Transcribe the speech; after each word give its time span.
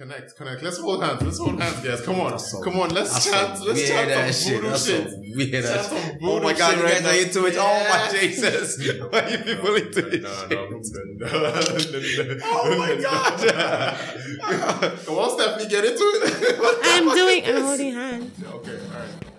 Connect, 0.00 0.34
connect. 0.34 0.62
Let's 0.62 0.78
hold 0.78 1.02
hands. 1.04 1.20
Let's 1.20 1.36
hold 1.38 1.60
hands, 1.60 1.86
guys. 1.86 2.00
Come 2.00 2.20
on, 2.20 2.30
That's 2.30 2.50
some- 2.50 2.62
come 2.62 2.80
on. 2.80 2.88
Let's 2.88 3.12
That's 3.12 3.24
chant. 3.26 3.58
some 3.58 3.66
Let's 3.66 3.80
weird 3.80 3.88
chant 3.90 4.10
ass 4.12 4.36
some 4.38 4.48
shit. 4.50 4.56
voodoo 4.60 4.70
That's 4.70 4.86
shit. 4.86 5.10
some 5.10 5.20
weird 5.20 5.50
Chant 5.52 5.64
ass 5.66 5.88
some 5.90 6.18
Oh 6.22 6.40
my 6.40 6.52
god, 6.54 6.70
shit 6.70 6.78
you 6.78 6.84
guys 6.88 7.02
right 7.04 7.20
are 7.20 7.22
into 7.26 7.44
it. 7.44 7.54
Oh 7.58 7.86
my 7.90 8.18
Jesus. 8.18 8.78
Why 9.10 9.20
are 9.20 9.28
you 9.30 9.38
people 9.44 9.74
into 9.76 10.08
it? 10.08 10.22
No, 10.22 10.30
no, 10.48 10.68
no. 10.70 12.38
Oh 12.44 12.78
my 12.78 12.94
god. 13.02 14.98
Come 15.04 15.18
on, 15.18 15.30
Stephanie, 15.38 15.68
get 15.68 15.84
into 15.84 16.02
it. 16.02 16.80
I'm 16.82 17.14
doing. 17.14 17.44
I'm 17.44 17.62
holding 17.62 17.92
hands. 17.92 18.42
okay, 18.42 18.72
all 18.72 19.00
right. 19.00 19.29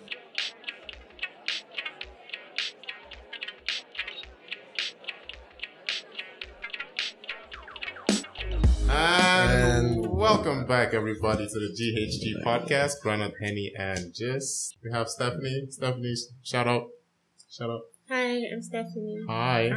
Back, 10.72 10.94
everybody, 10.94 11.46
to 11.46 11.60
the 11.60 11.68
GHG 11.78 12.46
podcast. 12.46 13.02
Granite, 13.04 13.34
Henny, 13.42 13.74
and 13.78 14.14
Jess. 14.16 14.74
We 14.82 14.90
have 14.94 15.10
Stephanie. 15.10 15.68
Stephanie, 15.70 16.16
shout 16.44 16.66
out. 16.66 16.88
Shout 17.50 17.70
out. 17.70 17.82
Hi, 18.08 18.38
I'm 18.54 18.62
Stephanie. 18.62 19.18
Hi. 19.28 19.72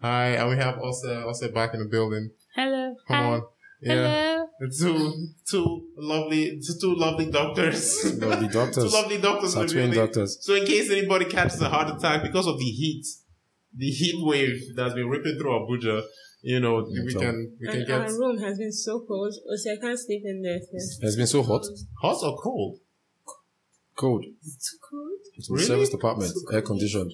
Hi. 0.00 0.26
And 0.28 0.48
we 0.48 0.56
have 0.56 0.78
also 0.78 1.26
also 1.26 1.52
back 1.52 1.74
in 1.74 1.80
the 1.80 1.84
building. 1.84 2.30
Hello. 2.54 2.96
Come 3.06 3.16
Hi. 3.18 3.24
on. 3.24 3.42
Yeah. 3.82 3.94
Hello. 3.94 4.46
The 4.60 4.74
two 4.80 5.26
two 5.50 5.82
lovely 5.98 6.58
two 6.80 6.94
lovely 6.96 7.30
doctors. 7.30 8.18
Lovely 8.18 8.48
doctors. 8.58 8.90
two 8.90 8.96
lovely 8.98 9.18
doctors 9.18 9.54
in 9.54 9.60
Our 9.60 9.66
twin 9.68 9.90
doctors. 9.92 10.38
So 10.40 10.54
in 10.54 10.64
case 10.64 10.90
anybody 10.90 11.26
catches 11.26 11.60
a 11.60 11.68
heart 11.68 11.94
attack 11.94 12.22
because 12.22 12.46
of 12.46 12.58
the 12.58 12.64
heat, 12.64 13.04
the 13.76 13.90
heat 13.90 14.16
wave 14.24 14.62
that's 14.74 14.94
been 14.94 15.10
ripping 15.10 15.36
through 15.38 15.50
Abuja, 15.50 16.04
you 16.52 16.58
know, 16.64 16.74
we 17.06 17.10
so- 17.14 17.20
can 17.24 17.36
we 17.60 17.66
can 17.66 17.78
And 17.78 17.86
get 17.90 18.00
our 18.00 18.12
room 18.20 18.36
has 18.46 18.54
been 18.62 18.72
so 18.86 18.92
cold. 19.08 19.32
Also, 19.50 19.66
I 19.74 19.76
can't 19.82 19.98
sleep 20.06 20.22
in 20.32 20.36
there. 20.46 20.60
It's 20.78 20.98
It's 21.06 21.16
been 21.20 21.26
so 21.36 21.40
hot. 21.50 21.64
hot 22.02 22.18
or 22.26 22.34
cold. 22.46 22.72
Cold. 24.02 24.24
It's 24.46 24.56
too 24.70 24.78
cold. 24.90 25.20
It's 25.36 25.48
in 25.48 25.54
Really? 25.54 25.64
the 25.66 25.72
service 25.72 25.90
department. 25.96 26.32
Air 26.52 26.62
conditioned. 26.62 27.12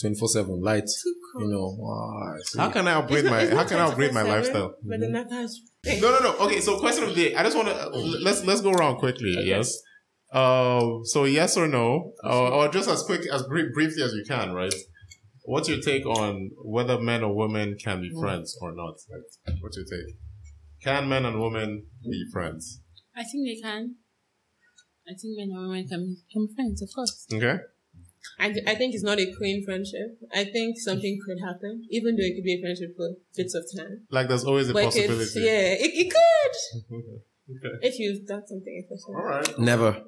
24 0.00 0.28
7. 0.28 0.60
Light. 0.70 0.86
Too 1.04 1.14
cold. 1.32 1.44
You 1.44 1.48
know. 1.52 1.66
Wow. 1.78 2.34
How 2.56 2.70
can 2.70 2.86
I 2.88 2.92
upgrade 3.00 3.24
It's 3.24 3.24
not- 3.24 3.36
my 3.36 3.42
it's 3.42 3.52
how 3.58 3.64
can 3.70 3.78
I 3.78 3.86
upgrade 3.90 4.12
my 4.18 4.22
24/7, 4.22 4.36
lifestyle? 4.36 4.70
But 4.90 5.00
the 5.00 5.08
map 5.16 5.30
has. 5.30 5.50
No, 6.02 6.08
no, 6.14 6.18
no. 6.26 6.30
Okay, 6.46 6.60
so 6.60 6.78
question 6.78 7.04
of 7.04 7.10
the 7.14 7.18
day. 7.22 7.34
I 7.38 7.42
just 7.46 7.56
want 7.56 7.68
to 7.68 7.76
let's 8.26 8.40
let's 8.48 8.60
go 8.66 8.72
around 8.72 8.96
quickly. 9.04 9.34
Yes. 9.54 9.66
Uh, 10.40 10.82
so 11.12 11.24
yes 11.24 11.56
or 11.56 11.66
no, 11.78 12.12
uh, 12.24 12.56
or 12.56 12.68
just 12.68 12.88
as 12.94 13.00
quick 13.02 13.22
as 13.34 13.42
brie- 13.44 13.70
briefly 13.72 14.02
as 14.02 14.12
you 14.18 14.24
can, 14.32 14.52
right? 14.52 14.74
What's 15.48 15.66
your 15.66 15.80
take 15.80 16.04
on 16.04 16.50
whether 16.62 17.00
men 17.00 17.22
or 17.22 17.34
women 17.34 17.78
can 17.82 18.02
be 18.02 18.10
mm. 18.10 18.20
friends 18.20 18.54
or 18.60 18.74
not? 18.74 18.96
Like, 19.46 19.56
what's 19.62 19.78
your 19.78 19.86
take? 19.86 20.14
Can 20.84 21.08
men 21.08 21.24
and 21.24 21.40
women 21.40 21.86
be 22.04 22.26
friends? 22.30 22.82
I 23.16 23.24
think 23.24 23.48
they 23.48 23.58
can. 23.58 23.94
I 25.08 25.14
think 25.14 25.38
men 25.38 25.48
and 25.50 25.70
women 25.70 25.88
can 25.88 26.16
become 26.28 26.54
friends, 26.54 26.82
of 26.82 26.90
course. 26.94 27.26
Okay. 27.32 27.60
I, 28.38 28.54
I 28.66 28.74
think 28.74 28.94
it's 28.94 29.02
not 29.02 29.18
a 29.18 29.32
clean 29.38 29.64
friendship. 29.64 30.18
I 30.34 30.44
think 30.44 30.76
something 30.78 31.18
could 31.24 31.38
happen, 31.42 31.82
even 31.88 32.16
though 32.16 32.24
it 32.24 32.34
could 32.34 32.44
be 32.44 32.56
a 32.58 32.60
friendship 32.60 32.94
for 32.94 33.08
bits 33.34 33.54
of 33.54 33.64
time. 33.74 34.02
Like 34.10 34.28
there's 34.28 34.44
always 34.44 34.68
a 34.68 34.74
But 34.74 34.84
possibility. 34.84 35.40
yeah, 35.40 35.72
it, 35.80 35.92
it 35.94 36.12
could. 36.12 36.92
Okay. 37.56 37.86
If 37.88 37.98
you've 37.98 38.26
done 38.26 38.46
something 38.46 38.84
efficient. 38.84 39.16
All 39.16 39.24
right. 39.24 39.58
Never. 39.58 40.02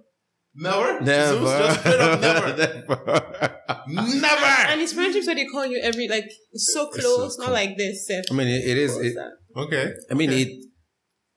Never. 0.55 1.01
Never. 1.01 1.39
Zeus, 1.39 1.83
just 1.83 1.87
up 1.87 2.21
never. 2.21 2.57
Never. 2.59 3.60
Never. 3.89 4.47
And 4.71 4.81
it's 4.81 4.93
friendships 4.93 5.27
that 5.27 5.37
they 5.37 5.47
call 5.47 5.67
you 5.67 5.81
every, 5.83 6.09
like, 6.09 6.25
it's 6.53 6.73
so 6.73 6.89
It's 6.89 7.01
close, 7.01 7.37
so 7.37 7.43
not 7.43 7.47
cool. 7.47 7.55
like 7.55 7.77
this. 7.77 8.07
Seth. 8.07 8.25
I 8.31 8.35
mean, 8.35 8.49
it, 8.49 8.65
it 8.69 8.79
is. 8.79 8.97
It. 8.97 9.17
Okay. 9.57 9.93
I 10.11 10.15
mean, 10.15 10.31
Okay. 10.31 10.43
it. 10.43 10.65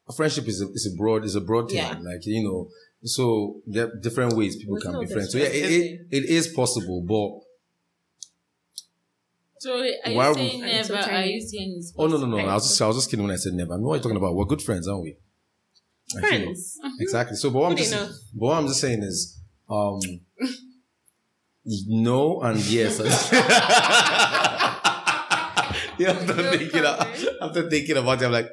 A 0.09 0.13
friendship 0.13 0.47
is 0.47 0.61
a, 0.61 0.67
is 0.73 0.91
a 0.93 0.97
broad 0.97 1.23
is 1.23 1.35
a 1.35 1.41
broad 1.41 1.69
term. 1.69 1.77
Yeah. 1.77 1.91
Like 2.01 2.25
you 2.25 2.43
know, 2.43 2.67
so 3.05 3.61
there 3.65 3.85
are 3.87 3.95
different 4.01 4.33
ways 4.33 4.57
people 4.57 4.75
It's 4.75 4.85
can 4.85 4.99
be 4.99 5.05
friends. 5.07 5.31
So 5.31 5.37
yeah, 5.37 5.45
it, 5.45 5.71
it, 5.71 6.01
it 6.11 6.25
is 6.29 6.49
possible, 6.49 7.01
but 7.07 7.29
So 9.59 9.79
are 9.79 9.85
you 9.85 10.17
Why 10.17 10.27
would- 10.27 10.35
saying 10.37 10.61
And 10.63 10.85
so 10.85 10.93
never? 10.95 11.05
Are 11.07 11.09
tiny. 11.09 11.33
you 11.35 11.41
saying 11.41 11.75
it's 11.77 11.93
oh 11.97 12.07
no 12.07 12.17
no 12.17 12.25
no! 12.25 12.37
I 12.37 12.53
was 12.55 12.67
just 12.67 12.81
I 12.81 12.87
was 12.87 12.97
just 12.97 13.09
kidding 13.09 13.23
when 13.25 13.33
I 13.33 13.37
said 13.37 13.53
never. 13.53 13.73
I 13.73 13.77
mean, 13.77 13.85
what 13.85 13.93
are 13.93 13.97
you 13.97 14.03
talking 14.03 14.17
about? 14.17 14.35
We're 14.35 14.43
good 14.45 14.61
friends, 14.61 14.87
aren't 14.89 15.03
we? 15.03 15.15
I 16.17 16.19
feel- 16.19 16.29
Friends. 16.29 16.79
Exactly. 16.99 17.37
So, 17.37 17.49
but 17.49 17.59
what 17.59 17.71
I'm 17.71 17.77
just 17.77 17.91
but 17.93 18.45
what 18.45 18.57
I'm 18.57 18.67
just 18.67 18.81
saying 18.81 19.03
is, 19.03 19.39
um, 19.69 19.99
no 21.65 22.41
and 22.41 22.59
yes. 22.65 22.99
yeah, 25.97 26.09
after 26.09 26.33
You're 26.35 26.51
thinking, 26.51 26.81
perfect. 26.81 27.25
after 27.41 27.69
thinking 27.69 27.97
about 27.97 28.21
it, 28.21 28.25
I'm 28.25 28.31
like, 28.31 28.49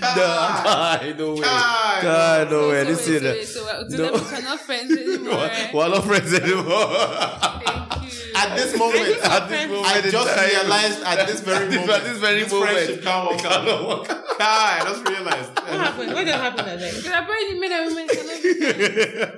Kai. 0.00 0.14
God, 0.16 1.18
no 1.18 1.34
way, 1.34 1.40
Kai. 1.42 1.98
God, 2.02 2.50
no 2.50 2.60
So, 2.60 2.68
way. 2.70 2.84
This 2.84 3.08
wait, 3.08 3.22
is 3.22 3.54
so 3.54 3.66
wait, 3.66 3.88
so 3.88 3.88
to 3.88 3.96
No. 3.96 4.02
them 4.04 4.12
we 4.24 4.30
cannot 4.36 4.60
friends 4.60 4.92
anymore. 4.96 5.50
We're 5.74 5.88
not 5.88 6.04
friends 6.04 6.32
anymore. 6.34 6.64
Thank 6.68 8.04
you. 8.04 8.10
At 8.36 8.48
this 8.56 8.78
moment, 8.78 9.18
At 9.24 9.48
this 9.48 9.66
moment 9.68 9.86
I 9.86 9.88
just 10.10 10.28
time. 10.36 10.48
realized 10.48 11.02
at 11.02 11.26
this 11.26 11.40
very 11.40 11.64
At 11.64 11.70
this- 11.70 11.80
moment, 11.80 11.98
at 11.98 12.04
this 12.04 12.18
very 12.18 12.44
moment, 12.46 12.70
friendship 12.70 13.02
can't 13.02 13.26
work 13.28 13.38
it 13.38 13.42
cannot 13.42 13.88
work 13.88 14.10
out. 14.10 14.38
Kai, 14.38 14.78
I 14.78 14.80
just 14.84 15.08
realized. 15.08 15.50
What 15.58 15.66
happened? 15.80 16.12
What 16.14 16.24
just 16.26 16.38
happened 16.38 16.68
that 16.68 16.78
day? 16.78 16.90
Because 16.94 17.12
apparently 17.12 17.58
men 17.58 17.72
and 17.72 17.86
women 17.88 18.06
cannot 18.08 18.42
be 18.42 18.54
friends. 18.54 19.34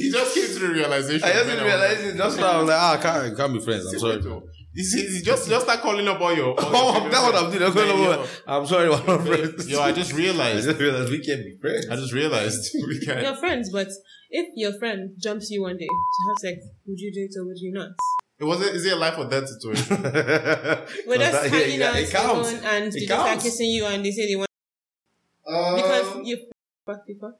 He 0.00 0.10
just 0.10 0.34
came 0.34 0.46
to 0.46 0.58
the 0.66 0.68
realization. 0.72 1.24
I 1.28 1.32
just 1.32 1.46
man, 1.46 1.56
didn't 1.56 1.64
realize 1.72 2.04
it. 2.04 2.16
Just 2.16 2.38
now, 2.40 2.50
I 2.52 2.58
was 2.58 2.68
like, 2.68 2.78
ah, 2.80 2.92
I 2.94 2.96
can't, 3.02 3.32
I 3.32 3.36
can't 3.36 3.52
be 3.52 3.60
friends. 3.60 3.86
I'm 3.92 3.98
sorry. 3.98 4.22
You 4.72 4.84
see, 4.84 5.02
you 5.16 5.22
just 5.22 5.48
just 5.48 5.64
start 5.64 5.80
calling 5.80 6.06
up 6.06 6.20
all 6.20 6.32
your. 6.34 6.50
all 6.50 6.56
Oh, 6.60 7.00
your 7.00 7.10
that's 7.10 7.22
what 7.24 7.34
I'm 7.34 7.50
doing. 7.50 7.62
I'm, 7.64 7.74
Man, 7.74 7.86
going 7.88 8.04
yo. 8.20 8.26
I'm 8.46 8.66
sorry, 8.66 8.88
we're 8.88 9.04
not 9.04 9.26
friends. 9.26 9.68
Yo, 9.68 9.80
I 9.80 9.90
just 9.92 10.12
I 10.14 10.16
realized. 10.16 10.64
just 10.68 10.80
realized 10.80 11.10
we 11.10 11.24
can't 11.24 11.42
be 11.44 11.56
friends. 11.60 11.88
I 11.90 11.96
just 11.96 12.12
realized 12.12 12.70
we 12.74 13.00
You're 13.02 13.14
can't. 13.22 13.38
friends, 13.40 13.70
but 13.72 13.88
if 14.30 14.46
your 14.54 14.78
friend 14.78 15.10
jumps 15.18 15.50
you 15.50 15.62
one 15.62 15.76
day 15.76 15.86
to 15.88 16.28
have 16.28 16.38
sex, 16.38 16.64
would 16.86 17.00
you 17.00 17.12
do 17.12 17.20
it 17.28 17.34
or 17.36 17.46
would 17.46 17.58
you 17.58 17.72
not? 17.72 17.90
It 18.38 18.44
wasn't. 18.44 18.76
Is 18.76 18.86
it 18.86 18.92
a 18.92 18.96
life 18.96 19.18
or 19.18 19.28
death 19.28 19.48
situation? 19.48 20.02
We're 20.02 20.08
Because 20.12 21.18
just 21.18 21.42
that- 21.42 21.50
hanging 21.50 21.80
yeah, 21.80 21.88
out 21.90 21.96
it 21.96 22.10
counts. 22.10 22.52
and 22.52 22.84
It 22.86 22.92
they 22.94 23.06
just 23.06 23.20
start 23.26 23.40
kissing 23.40 23.70
you 23.70 23.86
and 23.86 24.04
they 24.04 24.12
say 24.12 24.28
they 24.28 24.36
want 24.36 24.48
because 25.76 26.16
you 26.28 26.36
fucked 26.86 27.06
before. 27.08 27.34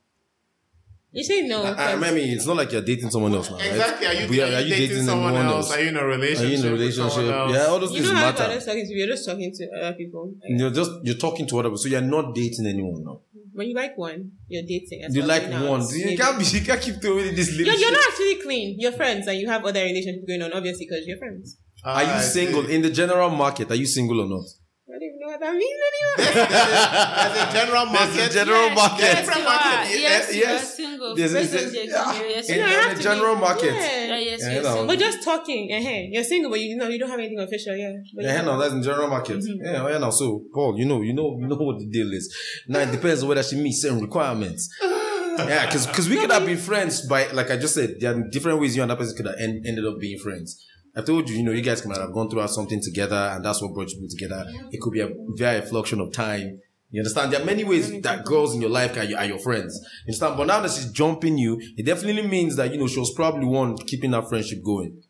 You 1.12 1.24
say 1.24 1.42
no. 1.42 1.62
I, 1.64 1.70
I 1.70 1.94
'cause- 1.96 2.14
mean, 2.14 2.28
it's 2.36 2.46
not 2.46 2.56
like 2.56 2.70
you're 2.70 2.82
dating 2.82 3.10
someone 3.10 3.34
else 3.34 3.50
now, 3.50 3.56
right? 3.56 3.66
Exactly. 3.70 4.06
Are 4.06 4.14
you, 4.14 4.28
We 4.30 4.40
are, 4.42 4.60
you 4.60 4.74
dating, 4.76 5.02
someone 5.04 5.34
else? 5.34 5.72
Are 5.72 5.80
you 5.82 5.88
in 5.88 5.96
a 5.96 6.00
Are 6.00 6.06
relationship? 6.06 6.48
you 6.50 6.54
in 6.60 6.66
a 6.66 6.70
with 6.70 6.80
relationship? 6.80 7.12
someone 7.12 7.34
else? 7.34 7.52
Yeah, 7.54 7.66
all 7.66 7.78
those 7.80 7.90
you 7.90 7.96
things 7.96 8.08
know 8.12 8.14
how 8.16 8.28
if 8.28 8.38
matter. 8.38 8.44
you're 8.50 8.54
just 8.54 8.66
talking 8.66 8.86
to 8.86 8.94
you're 8.94 9.06
just 9.08 9.26
talking 9.26 9.52
to 9.52 9.70
other 9.80 9.96
people. 9.96 10.34
You're 10.48 10.70
just 10.70 10.90
you're 11.02 11.16
talking 11.26 11.46
to 11.48 11.58
other 11.58 11.68
people, 11.68 11.78
so 11.78 11.88
you're 11.88 12.00
not 12.00 12.34
dating 12.34 12.66
anyone 12.66 13.02
now. 13.04 13.20
When 13.52 13.66
you 13.68 13.74
like 13.74 13.98
one, 13.98 14.30
you're 14.46 14.62
dating. 14.62 15.00
You 15.10 15.22
like 15.22 15.42
starting 15.42 15.58
out, 15.66 15.68
one. 15.70 15.82
You 15.92 16.16
can't 16.16 16.38
be. 16.38 16.44
You 16.44 16.60
can't 16.64 16.80
keep 16.80 17.00
doing 17.00 17.34
this. 17.34 17.50
little 17.50 17.66
You're, 17.66 17.74
you're 17.82 17.92
not 17.92 18.04
actually 18.08 18.36
clean. 18.36 18.76
You're 18.78 18.92
friends 18.92 19.26
and 19.26 19.36
you 19.40 19.48
have 19.48 19.64
other 19.64 19.82
relationships 19.82 20.24
going 20.28 20.42
on, 20.42 20.52
obviously, 20.52 20.86
because 20.88 21.04
you're 21.08 21.18
friends. 21.18 21.58
Ah, 21.84 21.96
are 21.96 22.02
you 22.04 22.08
I 22.10 22.20
see. 22.20 22.44
single 22.44 22.66
in 22.68 22.82
the 22.82 22.90
general 22.90 23.30
market? 23.30 23.68
Are 23.72 23.74
you 23.74 23.86
single 23.86 24.20
or 24.20 24.28
not? 24.28 24.44
I 24.88 24.92
don't 24.92 25.02
even 25.02 25.18
know 25.19 25.19
what 25.30 25.40
that 25.40 25.54
means 25.54 25.80
anymore. 25.90 26.16
There's 26.50 27.38
a 27.48 27.52
general 27.58 27.86
market. 27.86 28.14
There's 28.16 28.30
a 28.30 28.38
general 28.44 28.66
Yes, 28.70 28.76
market. 28.76 29.02
Yes, 29.02 29.16
Different 29.20 29.38
you 29.40 29.44
market. 29.44 29.66
are. 29.66 29.84
Yes, 29.86 30.34
you 30.34 30.42
are 30.42 30.46
yes. 30.46 30.76
single. 30.76 31.14
There's 31.16 31.32
a- 31.32 31.38
Based 31.40 31.54
on 31.54 31.60
there's- 31.60 31.74
yeah. 31.90 32.10
experience. 32.10 32.48
In, 32.50 32.58
Yeah, 32.58 32.64
in 32.64 32.70
have 32.88 32.96
the 32.96 33.02
general 33.02 33.34
be- 33.36 33.40
market. 33.40 33.74
Yeah. 33.74 34.06
Yeah, 34.10 34.18
yes, 34.18 34.40
Yeah, 34.42 34.52
you're 34.52 34.62
no. 34.62 34.68
single. 34.68 34.86
But 34.86 34.98
just 34.98 35.22
talking, 35.22 35.62
uh 35.72 35.78
you're 36.14 36.24
single, 36.24 36.50
but 36.50 36.60
you 36.60 36.76
know 36.76 36.88
you 36.88 36.98
don't 36.98 37.10
have 37.10 37.18
anything 37.18 37.38
official, 37.40 37.74
yeah. 37.76 37.92
But 38.14 38.24
Yeah, 38.24 38.40
you 38.40 38.46
no, 38.46 38.58
that's 38.60 38.74
in 38.74 38.82
general 38.82 39.08
market. 39.08 39.38
Mm-hmm. 39.38 39.64
Yeah, 39.64 39.88
yeah, 39.88 39.98
no. 39.98 40.10
So, 40.10 40.44
Paul, 40.52 40.78
you 40.78 40.84
know, 40.86 41.00
you 41.02 41.12
know, 41.14 41.36
you 41.40 41.46
know 41.46 41.56
what 41.56 41.78
the 41.78 41.86
deal 41.86 42.12
is. 42.12 42.26
Now 42.68 42.80
it 42.80 42.90
depends 42.92 43.22
on 43.22 43.28
whether 43.28 43.42
she 43.42 43.56
meets 43.56 43.82
certain 43.82 44.00
requirements. 44.00 44.68
Yeah, 45.38 45.64
because 45.64 45.86
because 45.86 46.06
we 46.06 46.16
could 46.18 46.30
have 46.30 46.44
been 46.44 46.58
friends 46.58 47.06
by, 47.06 47.28
like 47.28 47.50
I 47.50 47.56
just 47.56 47.72
said, 47.74 47.96
there 47.98 48.14
are 48.14 48.20
different 48.28 48.60
ways 48.60 48.76
you 48.76 48.82
and 48.82 48.90
that 48.90 48.98
person 48.98 49.16
could 49.16 49.24
have 49.26 49.36
en- 49.40 49.62
ended 49.64 49.86
up 49.86 49.98
being 49.98 50.18
friends. 50.18 50.62
I 50.96 51.02
told 51.02 51.28
you, 51.28 51.36
you 51.36 51.42
know, 51.44 51.52
you 51.52 51.62
guys 51.62 51.84
might 51.86 51.98
have 51.98 52.12
gone 52.12 52.28
through 52.28 52.46
something 52.48 52.80
together, 52.82 53.30
and 53.34 53.44
that's 53.44 53.62
what 53.62 53.72
brought 53.72 53.90
you 53.90 54.08
together. 54.08 54.44
It 54.72 54.80
could 54.80 54.92
be 54.92 55.00
a 55.00 55.10
very 55.36 55.60
fluctuation 55.60 56.00
of 56.00 56.12
time. 56.12 56.60
You 56.90 57.00
understand? 57.02 57.32
There 57.32 57.40
are 57.40 57.44
many 57.44 57.62
ways 57.62 58.00
that 58.02 58.24
girls 58.24 58.52
in 58.54 58.60
your 58.60 58.70
life 58.70 58.96
are 58.96 59.04
your 59.04 59.38
friends. 59.38 59.78
You 60.06 60.10
understand? 60.10 60.36
But 60.36 60.48
now 60.48 60.60
that 60.60 60.72
she's 60.72 60.90
jumping 60.90 61.38
you, 61.38 61.60
it 61.76 61.86
definitely 61.86 62.26
means 62.26 62.56
that, 62.56 62.72
you 62.72 62.78
know, 62.80 62.88
she 62.88 62.98
was 62.98 63.12
probably 63.14 63.46
one 63.46 63.76
keeping 63.76 64.10
that 64.10 64.28
friendship 64.28 64.64
going. 64.64 65.00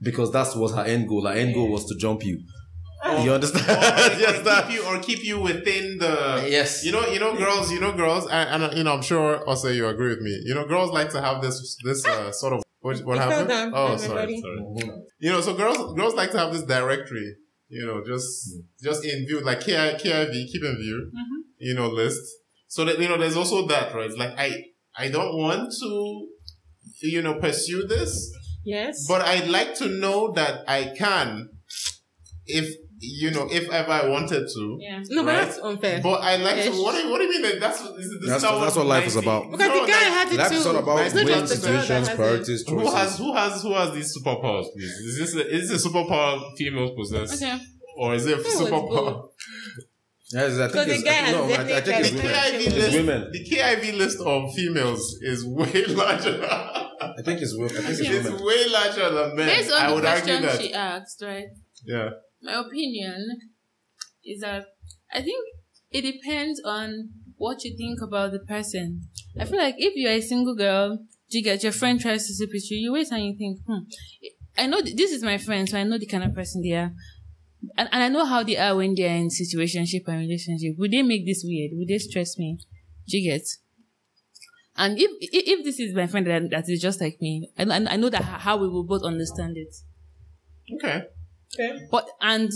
Because 0.00 0.30
that 0.32 0.48
was 0.56 0.74
her 0.74 0.84
end 0.84 1.08
goal. 1.08 1.26
Her 1.26 1.32
end 1.32 1.54
goal 1.54 1.70
was 1.70 1.86
to 1.86 1.96
jump 1.96 2.22
you. 2.22 2.42
You 3.22 3.32
understand? 3.32 3.66
or, 3.70 3.72
or 3.72 4.26
understand? 4.26 4.66
keep 4.68 4.74
you 4.76 4.84
or 4.84 4.98
keep 4.98 5.24
you 5.24 5.40
within 5.40 5.96
the 5.98 6.46
Yes. 6.50 6.84
you 6.84 6.90
know 6.92 7.06
you 7.06 7.20
know 7.20 7.36
girls 7.36 7.70
you 7.70 7.78
know 7.78 7.92
girls 7.92 8.26
and, 8.26 8.62
and 8.64 8.76
you 8.76 8.82
know 8.82 8.94
I'm 8.94 9.02
sure 9.02 9.46
also 9.46 9.68
you 9.68 9.86
agree 9.86 10.08
with 10.08 10.20
me 10.20 10.42
you 10.44 10.54
know 10.54 10.66
girls 10.66 10.90
like 10.90 11.10
to 11.10 11.20
have 11.22 11.40
this 11.40 11.76
this 11.84 12.04
uh, 12.04 12.32
sort 12.32 12.54
of 12.54 12.62
what, 12.86 12.98
what 13.04 13.18
happened? 13.18 13.48
down 13.48 13.72
oh, 13.74 13.76
oh 13.76 13.84
on 13.84 13.90
my 13.92 13.96
sorry. 13.96 14.20
Body. 14.20 14.40
sorry 14.40 15.00
you 15.18 15.30
know 15.30 15.40
so 15.40 15.54
girls 15.54 15.94
girls 15.94 16.14
like 16.14 16.30
to 16.30 16.38
have 16.38 16.52
this 16.52 16.62
directory 16.62 17.34
you 17.68 17.84
know 17.86 18.02
just 18.04 18.52
hmm. 18.52 18.60
just 18.82 19.04
in 19.04 19.26
view 19.26 19.40
like 19.40 19.60
K- 19.60 19.98
KIV 20.02 20.32
keep 20.50 20.62
in 20.62 20.76
view 20.76 21.10
you 21.58 21.74
know 21.74 21.88
list. 21.88 22.20
So 22.68 22.84
that 22.84 22.98
you 22.98 23.08
know 23.08 23.18
there's 23.18 23.36
also 23.36 23.66
that 23.68 23.94
right? 23.94 24.10
Like 24.16 24.34
I 24.38 24.64
I 24.96 25.08
don't 25.08 25.36
want 25.36 25.72
to 25.80 26.28
you 27.02 27.22
know 27.22 27.34
pursue 27.34 27.86
this 27.86 28.32
Yes. 28.64 29.06
but 29.06 29.22
I'd 29.22 29.48
like 29.48 29.74
to 29.76 29.86
know 29.88 30.32
that 30.32 30.64
I 30.66 30.92
can 30.96 31.50
if 32.46 32.74
you 32.98 33.30
know, 33.30 33.46
if 33.50 33.68
ever 33.70 33.90
I 33.92 34.08
wanted 34.08 34.46
to. 34.54 34.78
Yeah. 34.80 35.02
No, 35.10 35.24
but 35.24 35.32
that's 35.32 35.58
unfair. 35.58 36.00
But 36.02 36.22
I 36.22 36.36
like 36.36 36.64
to. 36.64 36.70
What 36.82 36.92
do 36.94 37.02
you, 37.02 37.10
what 37.10 37.18
do 37.18 37.24
you 37.24 37.32
mean 37.32 37.42
that 37.42 37.60
that's 37.60 37.80
this 37.82 38.06
is 38.06 38.20
this 38.20 38.28
That's- 38.30 38.42
not 38.42 38.60
that's 38.60 38.76
what 38.76 38.86
life 38.86 39.06
is 39.06 39.16
about. 39.16 39.50
because 39.50 39.80
the 39.80 39.86
guy 39.86 39.98
had 40.16 40.32
it 40.32 40.36
Life 40.38 40.48
too. 40.48 40.54
is 40.56 40.66
all 40.66 40.76
about 40.76 41.00
It's 41.06 41.14
not 41.14 41.26
just 41.26 41.62
the 41.62 41.68
girl 41.68 41.72
that 41.76 41.84
situations, 41.86 42.08
has 42.08 42.48
it. 42.48 42.68
Who 42.70 42.90
has 42.90 43.18
who 43.18 43.34
has 43.34 43.62
who 43.62 43.74
has 43.74 43.92
these 43.92 44.16
superpowers? 44.18 44.66
Please, 44.72 44.90
is 44.92 45.18
this 45.18 45.34
a, 45.36 45.54
is 45.54 45.68
this 45.70 45.84
a 45.84 45.88
superpower 45.88 46.40
females 46.56 46.92
possess, 46.96 47.42
Okay. 47.42 47.58
or 47.98 48.14
is 48.14 48.26
it 48.26 48.38
a 48.38 48.40
it's 48.40 48.54
superpower? 48.56 49.28
Yes, 50.32 50.58
I 50.58 50.66
Because 50.66 50.86
think 50.86 50.88
the 50.88 50.94
it's, 50.94 51.02
guy 51.04 51.28
I 51.28 51.32
no, 51.32 51.44
I, 51.44 51.76
I 51.76 51.80
think 51.82 52.00
it's 52.00 52.10
The 52.10 52.16
women. 52.16 52.32
got- 52.32 52.44
KIV 52.52 52.66
It's 52.66 52.74
list, 52.76 52.96
women. 52.96 53.30
the 53.32 53.44
KIV 53.44 53.98
list 53.98 54.20
of 54.20 54.54
females 54.54 55.18
is 55.22 55.44
way 55.44 55.84
larger. 55.88 56.44
I 56.44 57.22
think 57.24 57.40
it's 57.42 57.54
women. 57.56 57.76
I 57.76 57.80
think 57.80 57.90
it's 57.90 58.00
it's 58.00 58.24
women. 58.30 58.44
way 58.44 58.68
larger 58.68 59.08
than 59.14 59.36
men. 59.36 59.46
Based 59.46 59.70
on 59.70 59.80
I 59.82 59.88
the 59.88 59.94
would 59.94 60.04
argue 60.04 60.22
question 60.24 60.42
that. 60.42 60.60
she 60.60 60.74
asked, 60.74 61.22
right? 61.22 61.44
Yeah. 61.84 62.08
My 62.42 62.60
opinion 62.60 63.38
is 64.24 64.40
that 64.40 64.66
I 65.12 65.22
think 65.22 65.44
it 65.90 66.02
depends 66.02 66.60
on 66.64 67.10
what 67.36 67.64
you 67.64 67.76
think 67.76 68.00
about 68.02 68.32
the 68.32 68.40
person. 68.40 69.02
I 69.38 69.44
feel 69.44 69.58
like 69.58 69.76
if 69.78 69.94
you're 69.96 70.10
a 70.12 70.20
single 70.20 70.54
girl, 70.54 70.98
you 71.28 71.42
get 71.42 71.62
your 71.62 71.72
friend 71.72 72.00
tries 72.00 72.26
to 72.26 72.34
sleep 72.34 72.50
with 72.52 72.70
you, 72.70 72.78
you 72.78 72.92
wait 72.92 73.10
and 73.10 73.24
you 73.24 73.36
think, 73.36 73.60
hmm, 73.66 73.84
I 74.56 74.66
know 74.66 74.80
th- 74.80 74.96
this 74.96 75.10
is 75.12 75.22
my 75.22 75.38
friend, 75.38 75.68
so 75.68 75.78
I 75.78 75.84
know 75.84 75.98
the 75.98 76.06
kind 76.06 76.24
of 76.24 76.34
person 76.34 76.62
they 76.62 76.72
are. 76.72 76.92
And, 77.76 77.88
and 77.92 78.02
I 78.02 78.08
know 78.08 78.24
how 78.24 78.42
they 78.42 78.56
are 78.56 78.76
when 78.76 78.94
they're 78.94 79.16
in 79.16 79.28
situationship 79.28 80.06
and 80.06 80.18
relationship. 80.18 80.76
Would 80.78 80.92
they 80.92 81.02
make 81.02 81.26
this 81.26 81.42
weird? 81.44 81.72
Would 81.74 81.88
they 81.88 81.98
stress 81.98 82.38
me? 82.38 82.58
Do 83.08 83.18
you 83.18 83.32
get? 83.32 83.42
And 84.76 84.98
if 84.98 85.10
if, 85.20 85.58
if 85.58 85.64
this 85.64 85.80
is 85.80 85.94
my 85.94 86.06
friend 86.06 86.26
that, 86.26 86.50
that 86.50 86.64
is 86.68 86.80
just 86.80 87.00
like 87.00 87.18
me, 87.20 87.50
I, 87.58 87.64
I 87.64 87.94
I 87.94 87.96
know 87.96 88.10
that 88.10 88.22
how 88.22 88.56
we 88.56 88.68
will 88.68 88.84
both 88.84 89.02
understand 89.02 89.56
it. 89.56 89.74
Okay. 90.74 91.06
Okay. 91.54 91.86
But 91.90 92.08
and 92.20 92.50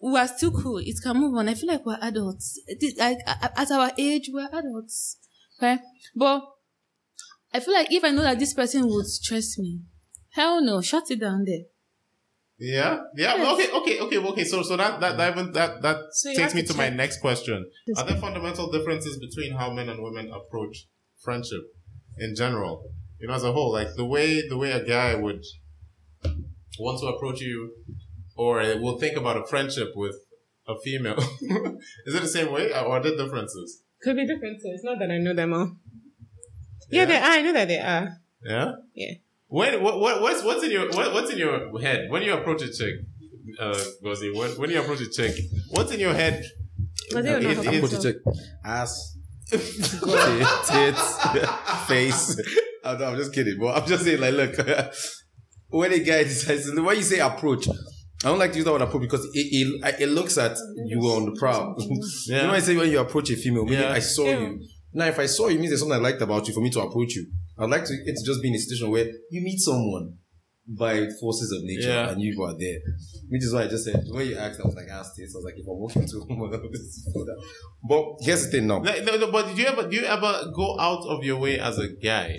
we 0.00 0.18
are 0.18 0.28
still 0.28 0.52
cool. 0.52 0.78
It 0.78 0.96
can 1.02 1.16
move 1.16 1.34
on. 1.36 1.48
I 1.48 1.54
feel 1.54 1.68
like 1.68 1.84
we're 1.84 1.98
adults. 2.00 2.60
Like 2.98 3.18
at 3.26 3.70
our 3.70 3.90
age, 3.98 4.30
we're 4.32 4.48
adults. 4.52 5.16
Okay, 5.58 5.78
but 6.14 6.42
I 7.52 7.60
feel 7.60 7.74
like 7.74 7.92
if 7.92 8.04
I 8.04 8.10
know 8.10 8.22
that 8.22 8.38
this 8.38 8.54
person 8.54 8.86
would 8.86 9.06
stress 9.06 9.58
me, 9.58 9.80
hell 10.30 10.62
no, 10.62 10.80
shut 10.80 11.10
it 11.10 11.20
down 11.20 11.44
there. 11.44 11.64
Yeah. 12.60 13.00
Yeah. 13.16 13.36
well, 13.36 13.54
Okay. 13.54 13.70
Okay. 13.70 14.00
Okay. 14.00 14.18
Okay. 14.18 14.44
So, 14.44 14.62
so 14.62 14.76
that 14.76 15.00
that 15.00 15.16
that 15.16 15.32
even- 15.32 15.52
that, 15.52 15.80
that 15.82 15.96
So 16.12 16.34
takes 16.34 16.54
me 16.54 16.62
to 16.62 16.72
to 16.72 16.76
my 16.76 16.90
next 16.90 17.20
question. 17.20 17.64
Are 17.96 18.04
there 18.04 18.16
fundamental 18.16 18.70
differences 18.70 19.16
between 19.18 19.56
how 19.56 19.72
men 19.72 19.88
and 19.88 20.02
women 20.02 20.30
approach 20.32 20.86
friendship 21.22 21.62
in 22.18 22.34
general? 22.34 22.82
You 23.20 23.28
know, 23.28 23.34
as 23.34 23.44
a 23.44 23.52
whole, 23.52 23.72
like 23.72 23.94
the 23.96 24.04
way 24.04 24.46
the 24.48 24.56
way 24.56 24.72
a 24.72 24.84
guy 24.84 25.14
would 25.14 25.42
want 26.78 27.00
to 27.00 27.06
approach 27.06 27.40
you, 27.40 27.72
or 28.38 28.54
will 28.82 28.98
think 28.98 29.16
about 29.18 29.36
a 29.36 29.44
friendship 29.46 29.88
with 29.94 30.14
a 30.66 30.74
female. 30.84 31.18
Is 32.06 32.14
it 32.14 32.22
the 32.22 32.28
same 32.28 32.52
way, 32.52 32.70
or 32.70 32.86
are 32.94 33.02
there 33.02 33.16
differences? 33.16 33.82
Could 34.02 34.16
be 34.16 34.26
differences. 34.26 34.80
Not 34.84 34.98
that 35.00 35.10
I 35.10 35.18
know 35.18 35.34
them 35.34 35.52
all. 35.52 35.72
Yeah, 36.90 37.04
they 37.04 37.16
are. 37.16 37.22
I 37.38 37.42
know 37.42 37.52
that 37.52 37.68
they 37.68 37.80
are. 37.80 38.08
Yeah. 38.44 38.72
Yeah. 38.94 39.14
When 39.48 39.82
what, 39.82 39.98
what 40.00 40.22
what's 40.22 40.42
what's 40.44 40.62
in 40.64 40.70
your 40.70 40.88
what, 40.90 41.12
what's 41.12 41.30
in 41.32 41.38
your 41.38 41.80
head 41.80 42.10
when 42.10 42.22
you 42.22 42.32
approach 42.34 42.62
a 42.62 42.70
chick, 42.72 42.94
uh, 43.58 43.74
Gozi? 44.04 44.34
When, 44.34 44.50
when 44.60 44.70
you 44.70 44.80
approach 44.80 45.00
a 45.00 45.10
chick, 45.10 45.34
what's 45.70 45.90
in 45.92 46.00
your 46.00 46.14
head? 46.14 46.44
But 47.12 47.24
they 47.24 47.32
don't 47.32 47.42
know 47.42 47.50
It- 47.50 47.56
how 47.56 47.62
it- 47.62 47.74
to 47.74 47.80
Put 47.80 47.92
your 47.92 48.02
check. 48.02 48.16
Ass. 48.64 49.16
Tits. 49.50 51.06
face. 51.86 52.40
I'm, 52.84 53.02
I'm 53.02 53.16
just 53.16 53.32
kidding, 53.32 53.58
but 53.58 53.76
I'm 53.82 53.88
just 53.88 54.04
saying, 54.04 54.20
like, 54.20 54.34
look, 54.34 54.54
when 55.68 55.92
a 55.92 55.98
guy 55.98 56.22
decides, 56.24 56.70
when 56.70 56.96
you 56.96 57.02
say 57.02 57.18
approach, 57.18 57.66
I 58.24 58.28
don't 58.28 58.38
like 58.38 58.50
to 58.52 58.56
use 58.56 58.64
that 58.64 58.72
word 58.72 58.82
approach 58.82 59.02
because 59.02 59.24
it, 59.26 59.30
it, 59.34 60.00
it 60.00 60.06
looks 60.08 60.38
at 60.38 60.56
you 60.86 60.98
on 61.02 61.26
the 61.26 61.36
prowl. 61.38 61.76
You 62.26 62.34
know, 62.34 62.50
I 62.50 62.58
say 62.60 62.76
when 62.76 62.90
you 62.90 62.98
approach 62.98 63.30
a 63.30 63.36
female, 63.36 63.64
meaning 63.64 63.80
Yeah. 63.80 63.92
I 63.92 64.00
saw 64.00 64.24
Yeah. 64.24 64.40
you. 64.40 64.60
Now, 64.92 65.06
if 65.06 65.18
I 65.18 65.26
saw 65.26 65.48
you, 65.48 65.58
means 65.58 65.70
there's 65.70 65.80
something 65.80 65.98
I 65.98 66.00
liked 66.02 66.20
about 66.22 66.48
you 66.48 66.54
for 66.54 66.60
me 66.60 66.70
to 66.70 66.80
approach 66.80 67.14
you. 67.14 67.26
I'd 67.58 67.70
like 67.70 67.84
to 67.84 67.92
it 67.92 68.16
to 68.16 68.24
just 68.26 68.42
be 68.42 68.48
in 68.48 68.54
a 68.54 68.58
situation 68.58 68.90
where 68.90 69.04
you 69.30 69.40
meet 69.42 69.58
someone 69.60 70.14
by 70.66 71.06
forces 71.20 71.52
of 71.52 71.62
nature 71.62 71.88
Yeah. 71.88 72.10
and 72.10 72.20
you 72.20 72.42
are 72.42 72.54
there. 72.58 72.78
Which 73.28 73.44
is 73.44 73.52
why 73.54 73.62
I 73.64 73.68
just 73.68 73.84
said, 73.84 74.02
when 74.10 74.26
you 74.26 74.36
asked, 74.36 74.60
I 74.60 74.66
was 74.66 74.74
like, 74.74 74.88
ask 74.90 75.12
this. 75.16 75.32
I 75.34 75.38
was 75.38 75.44
like, 75.44 75.54
if 75.56 75.66
I'm 75.66 75.78
walking 75.78 76.06
to 76.06 76.16
a 76.16 76.26
woman, 76.26 76.50
this 76.72 76.80
is 76.80 77.10
for 77.12 77.24
that. 77.24 77.42
But 77.88 78.04
here's 78.26 78.44
the 78.46 78.50
thing 78.50 78.66
now. 78.66 78.82
Like, 78.82 79.04
no, 79.04 79.16
no, 79.16 79.30
but 79.30 79.54
do 79.54 79.62
you 79.62 79.68
ever 79.68 79.88
do 79.88 79.96
you 79.96 80.04
ever 80.04 80.50
go 80.54 80.78
out 80.80 81.04
of 81.06 81.22
your 81.24 81.38
way 81.38 81.58
as 81.60 81.78
a 81.78 81.88
guy 82.02 82.36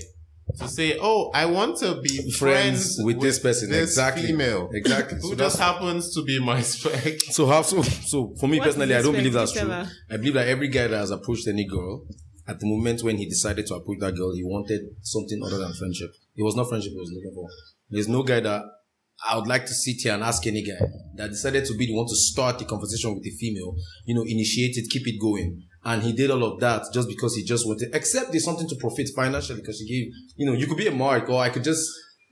to 0.58 0.68
say, 0.68 0.98
"Oh, 1.00 1.32
I 1.34 1.46
want 1.46 1.78
to 1.78 2.02
be 2.02 2.32
Friends 2.32 2.98
with 3.04 3.22
this 3.22 3.40
person, 3.40 3.70
this 3.70 3.90
exactly. 3.92 4.28
female, 4.28 4.70
Exactly. 4.74 5.18
who 5.22 5.30
So 5.30 5.36
just 5.36 5.60
happens 5.60 6.14
to 6.16 6.24
be 6.24 6.40
my 6.40 6.62
spec." 6.62 7.20
So 7.32 7.46
how 7.46 7.62
so 7.62 7.82
so 7.84 8.34
for 8.40 8.48
me 8.48 8.60
What 8.60 8.66
personally, 8.68 8.96
I 8.96 9.02
don't 9.02 9.14
believe 9.14 9.34
that's 9.34 9.52
true. 9.52 9.68
Tell. 9.68 9.88
I 10.10 10.18
believe 10.18 10.34
that 10.34 10.48
every 10.48 10.68
guy 10.68 10.88
that 10.88 10.98
has 10.98 11.12
approached 11.12 11.48
any 11.48 11.68
girl, 11.68 12.06
at 12.48 12.60
the 12.60 12.66
moment 12.66 13.04
when 13.04 13.18
he 13.18 13.26
decided 13.26 13.68
to 13.68 13.76
approach 13.76 14.00
that 14.00 14.16
girl, 14.16 14.34
he 14.34 14.44
wanted 14.44 14.82
something 15.02 15.40
other 15.44 15.58
than 15.58 15.72
friendship. 15.74 16.12
It 16.36 16.44
was 16.44 16.56
not 16.56 16.68
friendship 16.68 16.92
he 16.94 16.98
was 17.00 17.12
looking 17.14 17.32
for. 17.36 17.48
There's 17.90 18.08
no 18.08 18.24
guy 18.24 18.40
that 18.40 18.64
I 19.28 19.36
would 19.36 19.48
like 19.48 19.66
to 19.66 19.74
sit 19.74 19.98
here 20.02 20.14
and 20.14 20.24
ask 20.24 20.46
any 20.48 20.64
guy 20.64 20.80
that 21.16 21.30
decided 21.30 21.66
to 21.66 21.76
be 21.76 21.88
the 21.88 21.94
one 21.94 22.08
to 22.08 22.16
start 22.16 22.58
the 22.58 22.66
conversation 22.66 23.14
with 23.14 23.24
the 23.24 23.32
female, 23.32 23.76
you 24.06 24.16
know, 24.16 24.24
initiate 24.24 24.78
it, 24.78 24.90
keep 24.90 25.08
it 25.08 25.20
going. 25.20 25.62
And 25.86 26.04
he 26.04 26.12
did 26.12 26.30
all 26.30 26.44
of 26.44 26.60
that 26.60 26.84
just 26.94 27.08
because 27.08 27.36
he 27.36 27.44
just 27.44 27.66
wanted, 27.66 27.96
except 27.96 28.32
there's 28.32 28.44
something 28.44 28.68
to 28.68 28.76
profit 28.76 29.10
financially 29.16 29.60
because 29.60 29.80
he 29.80 29.88
gave, 29.88 30.14
you 30.36 30.46
know, 30.46 30.54
you 30.54 30.68
could 30.68 30.78
be 30.78 30.88
a 30.88 30.92
mark 30.92 31.30
or 31.30 31.42
I 31.42 31.50
could 31.50 31.64
just, 31.64 31.90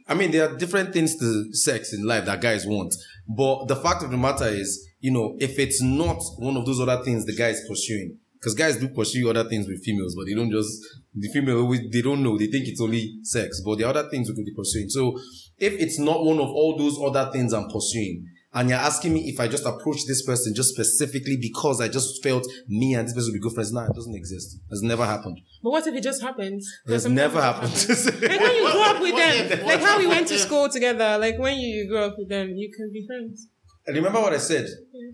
I 0.07 0.15
mean, 0.15 0.31
there 0.31 0.49
are 0.49 0.57
different 0.57 0.93
things 0.93 1.15
to 1.17 1.53
sex 1.53 1.93
in 1.93 2.05
life 2.05 2.25
that 2.25 2.41
guys 2.41 2.65
want. 2.65 2.93
But 3.27 3.67
the 3.67 3.75
fact 3.75 4.03
of 4.03 4.11
the 4.11 4.17
matter 4.17 4.47
is, 4.47 4.85
you 4.99 5.11
know, 5.11 5.37
if 5.39 5.59
it's 5.59 5.81
not 5.81 6.21
one 6.37 6.57
of 6.57 6.65
those 6.65 6.79
other 6.79 7.03
things 7.03 7.25
the 7.25 7.35
guy 7.35 7.49
is 7.49 7.65
pursuing, 7.67 8.17
because 8.33 8.53
guys 8.53 8.77
do 8.77 8.89
pursue 8.89 9.29
other 9.29 9.43
things 9.45 9.67
with 9.67 9.83
females, 9.83 10.15
but 10.15 10.25
they 10.25 10.33
don't 10.33 10.51
just, 10.51 10.81
the 11.15 11.29
female 11.29 11.61
always, 11.61 11.81
they 11.91 12.01
don't 12.01 12.23
know, 12.23 12.37
they 12.37 12.47
think 12.47 12.67
it's 12.67 12.81
only 12.81 13.19
sex, 13.23 13.61
but 13.65 13.77
the 13.77 13.83
other 13.83 14.07
things 14.09 14.29
we 14.29 14.35
could 14.35 14.45
be 14.45 14.53
pursuing. 14.53 14.89
So 14.89 15.17
if 15.57 15.73
it's 15.73 15.99
not 15.99 16.23
one 16.23 16.39
of 16.39 16.49
all 16.49 16.77
those 16.77 16.99
other 17.01 17.31
things 17.31 17.53
I'm 17.53 17.67
pursuing, 17.69 18.27
and 18.53 18.69
you're 18.69 18.77
asking 18.79 19.13
me 19.13 19.29
if 19.29 19.39
I 19.39 19.47
just 19.47 19.65
approach 19.65 20.05
this 20.07 20.23
person 20.25 20.53
just 20.55 20.69
specifically 20.73 21.37
because 21.39 21.81
I 21.81 21.87
just 21.87 22.23
felt 22.23 22.45
me 22.67 22.95
and 22.95 23.07
this 23.07 23.13
person 23.13 23.31
would 23.31 23.39
be 23.39 23.41
good 23.41 23.53
friends, 23.53 23.71
nah, 23.73 23.85
it 23.85 23.93
doesn't 23.93 24.15
exist. 24.15 24.57
It's 24.71 24.81
never 24.81 25.05
happened. 25.05 25.39
But 25.61 25.69
what 25.71 25.85
if 25.87 25.93
it 25.95 26.03
just 26.03 26.21
happens? 26.21 26.67
It's 26.85 27.05
never 27.05 27.39
it 27.39 27.43
happened. 27.43 27.71
happens. 27.71 28.05
Like 28.21 28.39
when 28.41 28.55
you 28.55 28.63
What- 28.63 28.73
grow 28.73 28.83
up 28.83 29.01
with 29.01 29.15
them, 29.15 29.65
like 29.67 29.81
how 29.81 29.99
we 29.99 30.07
went 30.07 30.27
to 30.29 30.37
school 30.39 30.69
together. 30.69 31.17
Like 31.19 31.37
when 31.37 31.57
you 31.59 31.87
grow 31.89 32.05
up 32.07 32.15
with 32.17 32.29
them, 32.29 32.49
you 32.55 32.71
can 32.75 32.91
be 32.91 33.05
friends. 33.05 33.47
And 33.87 33.95
remember 33.95 34.19
what 34.21 34.33
I 34.33 34.37
said? 34.37 34.67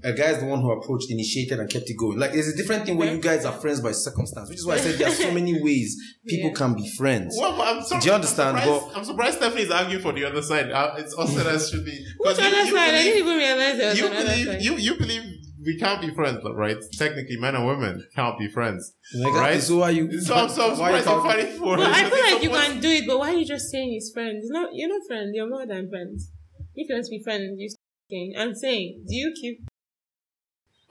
A 0.04 0.12
guy 0.14 0.32
is 0.32 0.40
the 0.40 0.46
one 0.46 0.60
who 0.62 0.72
approached, 0.72 1.10
initiated, 1.12 1.60
and 1.60 1.70
kept 1.70 1.90
it 1.90 1.96
going. 1.98 2.18
Like, 2.18 2.34
there's 2.34 2.48
a 2.48 2.56
different 2.58 2.86
thing 2.86 2.98
where 2.98 3.14
you 3.14 3.22
guys 3.22 3.46
are 3.46 3.54
friends 3.54 3.80
by 3.82 3.92
circumstance, 3.92 4.50
which 4.50 4.58
is 4.58 4.66
why 4.66 4.74
I 4.76 4.78
said 4.80 4.96
there 5.00 5.08
are 5.08 5.12
so 5.12 5.32
many 5.32 5.62
ways 5.68 5.96
people 6.28 6.50
Yeah. 6.50 6.56
can 6.56 6.74
be 6.74 6.90
friends. 6.98 7.36
Well, 7.40 7.62
I'm 7.62 7.84
sorry, 7.84 8.02
Do 8.02 8.08
you 8.08 8.14
understand? 8.14 8.58
I'm 8.58 8.64
surprised, 8.64 8.86
But- 8.88 8.98
I'm 8.98 9.06
surprised 9.06 9.38
Stephanie 9.38 9.62
is 9.62 9.72
arguing 9.72 10.02
for 10.02 10.12
the 10.12 10.26
other 10.26 10.42
side. 10.42 10.72
Uh, 10.72 10.96
it's 10.98 11.16
us 11.18 11.34
that 11.36 11.70
should 11.72 11.86
be. 11.86 11.92
Which 12.18 12.30
'cause 12.38 12.40
you- 12.40 12.46
other 12.48 12.64
you 12.66 12.76
side? 12.76 12.80
I 12.80 12.92
believe- 12.92 13.04
didn't 13.06 13.20
even 13.28 13.38
realize 13.38 13.78
there 13.78 13.90
was 13.92 14.00
you 14.00 14.10
believe 14.10 14.46
side. 14.48 14.62
you 14.64 14.76
you 14.78 14.96
believe 14.98 15.24
we 15.66 15.78
can't 15.80 16.02
be 16.02 16.14
friends, 16.14 16.40
right? 16.56 16.78
Technically, 16.98 17.38
men 17.38 17.56
and 17.56 17.66
women 17.66 18.04
can't 18.16 18.38
be 18.38 18.50
friends, 18.50 18.94
Exactly. 19.14 19.40
right? 19.40 19.62
So 19.62 19.78
why 19.78 19.92
you? 19.92 20.20
So 20.20 20.34
I'm, 20.36 20.50
so 20.50 20.72
I'm 20.74 20.80
why 20.80 20.92
you 20.98 20.98
surprised 21.04 21.08
you're 21.08 21.24
fighting 21.24 21.58
for 21.60 21.66
Well, 21.78 21.82
it. 21.84 21.88
I 21.88 22.10
feel 22.10 22.20
like 22.20 22.44
you 22.44 22.50
supposed- 22.50 22.72
can 22.72 22.80
do 22.82 22.90
it, 22.90 23.04
but 23.08 23.20
why 23.20 23.30
are 23.34 23.38
you 23.38 23.46
just 23.46 23.70
saying 23.70 23.94
it's 23.96 24.12
friends? 24.12 24.38
It's 24.44 24.52
not, 24.52 24.70
you're 24.74 24.90
not 24.90 25.02
friends. 25.08 25.30
You're 25.34 25.48
more 25.50 25.66
than 25.68 25.88
friends. 25.90 26.32
If 26.76 26.90
you 26.90 26.96
want 26.96 27.06
to 27.06 27.12
be 27.12 27.22
friends, 27.24 27.56
you 27.60 27.70
saying. 28.10 28.34
I'm 28.38 28.56
saying, 28.56 29.04
do 29.08 29.16
you 29.16 29.34
keep? 29.40 29.60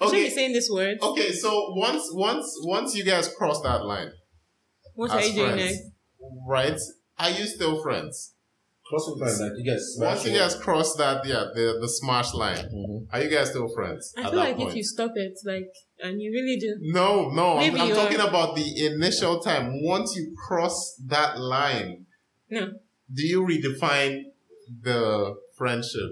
Okay. 0.00 0.11
Should 0.23 0.25
be 0.25 0.31
saying 0.31 0.52
this 0.52 0.69
word. 0.73 0.99
okay. 1.02 1.33
So 1.33 1.73
once 1.76 2.09
once 2.12 2.47
once 2.64 2.95
you 2.97 3.04
guys 3.04 3.28
cross 3.38 3.61
that 3.62 3.85
line, 3.85 4.11
What 4.95 5.11
are 5.11 5.19
as 5.21 5.28
you 5.28 5.35
doing 5.37 5.52
friends, 5.52 5.73
next? 5.73 5.90
right? 6.49 6.81
Are 7.19 7.31
you 7.31 7.47
still 7.47 7.81
friends? 7.83 8.35
Cross 8.88 9.07
the 9.07 9.25
line, 9.25 9.40
like 9.50 9.52
you 9.59 9.71
guys. 9.71 9.97
Once 9.99 10.26
you 10.26 10.33
guys 10.37 10.54
cross 10.57 10.97
that, 10.97 11.25
yeah, 11.25 11.45
the 11.54 11.78
the 11.81 11.88
smash 11.88 12.35
line, 12.35 12.57
Mhm. 12.75 13.07
are 13.12 13.23
you 13.23 13.31
guys 13.31 13.50
still 13.50 13.69
friends? 13.69 14.12
I 14.16 14.23
at 14.23 14.26
feel 14.31 14.38
that 14.40 14.45
like 14.49 14.57
point? 14.57 14.71
if 14.71 14.76
you 14.76 14.83
stop 14.85 15.12
it, 15.14 15.35
like, 15.47 15.71
and 16.00 16.21
you 16.21 16.31
really 16.33 16.59
do. 16.59 16.76
No, 16.92 17.31
no, 17.31 17.59
I'm, 17.59 17.81
I'm 17.81 17.90
talking 17.95 18.21
about 18.21 18.57
the 18.57 18.85
initial 18.87 19.38
time. 19.40 19.83
Once 19.85 20.14
you 20.16 20.35
cross 20.47 20.97
that 21.07 21.38
line, 21.38 22.07
No. 22.50 22.73
do 23.14 23.23
you 23.26 23.42
redefine 23.47 24.25
the 24.83 25.37
friendship? 25.57 26.11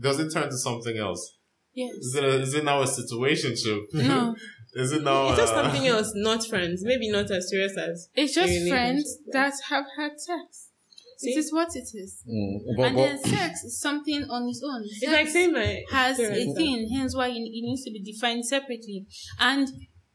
Does 0.00 0.18
it 0.18 0.32
turn 0.32 0.48
to 0.48 0.56
something 0.56 0.96
else? 0.96 1.36
Yes. 1.74 1.92
Is 1.94 2.14
it, 2.16 2.24
a, 2.24 2.40
is 2.40 2.54
it 2.54 2.64
now 2.64 2.82
a 2.82 2.84
situationship? 2.84 3.82
No. 3.92 4.34
is 4.74 4.92
it 4.92 5.02
now? 5.02 5.28
It's 5.28 5.38
just 5.38 5.54
uh, 5.54 5.62
something 5.62 5.86
else, 5.86 6.12
not 6.14 6.44
friends. 6.46 6.82
Maybe 6.84 7.10
not 7.10 7.30
as 7.30 7.48
serious 7.48 7.76
as. 7.76 8.08
It's 8.14 8.34
just 8.34 8.68
friends 8.68 9.18
that 9.32 9.52
have 9.68 9.84
had 9.96 10.12
sex. 10.18 10.70
See? 11.18 11.32
It 11.32 11.38
is 11.38 11.52
what 11.52 11.68
it 11.76 11.84
is. 11.92 12.24
Mm, 12.26 12.60
but, 12.78 12.86
and 12.86 12.96
but, 12.96 13.02
then 13.02 13.22
sex 13.22 13.62
is 13.62 13.78
something 13.78 14.24
on 14.30 14.48
its 14.48 14.62
own. 14.64 14.82
It's 14.84 15.12
like 15.12 15.28
saying 15.28 15.52
my 15.52 15.82
has 15.90 16.18
a 16.18 16.54
thing, 16.54 16.88
hence 16.94 17.14
why 17.14 17.28
it, 17.28 17.34
it 17.34 17.62
needs 17.62 17.84
to 17.84 17.90
be 17.90 18.02
defined 18.02 18.46
separately. 18.46 19.06
And 19.38 19.68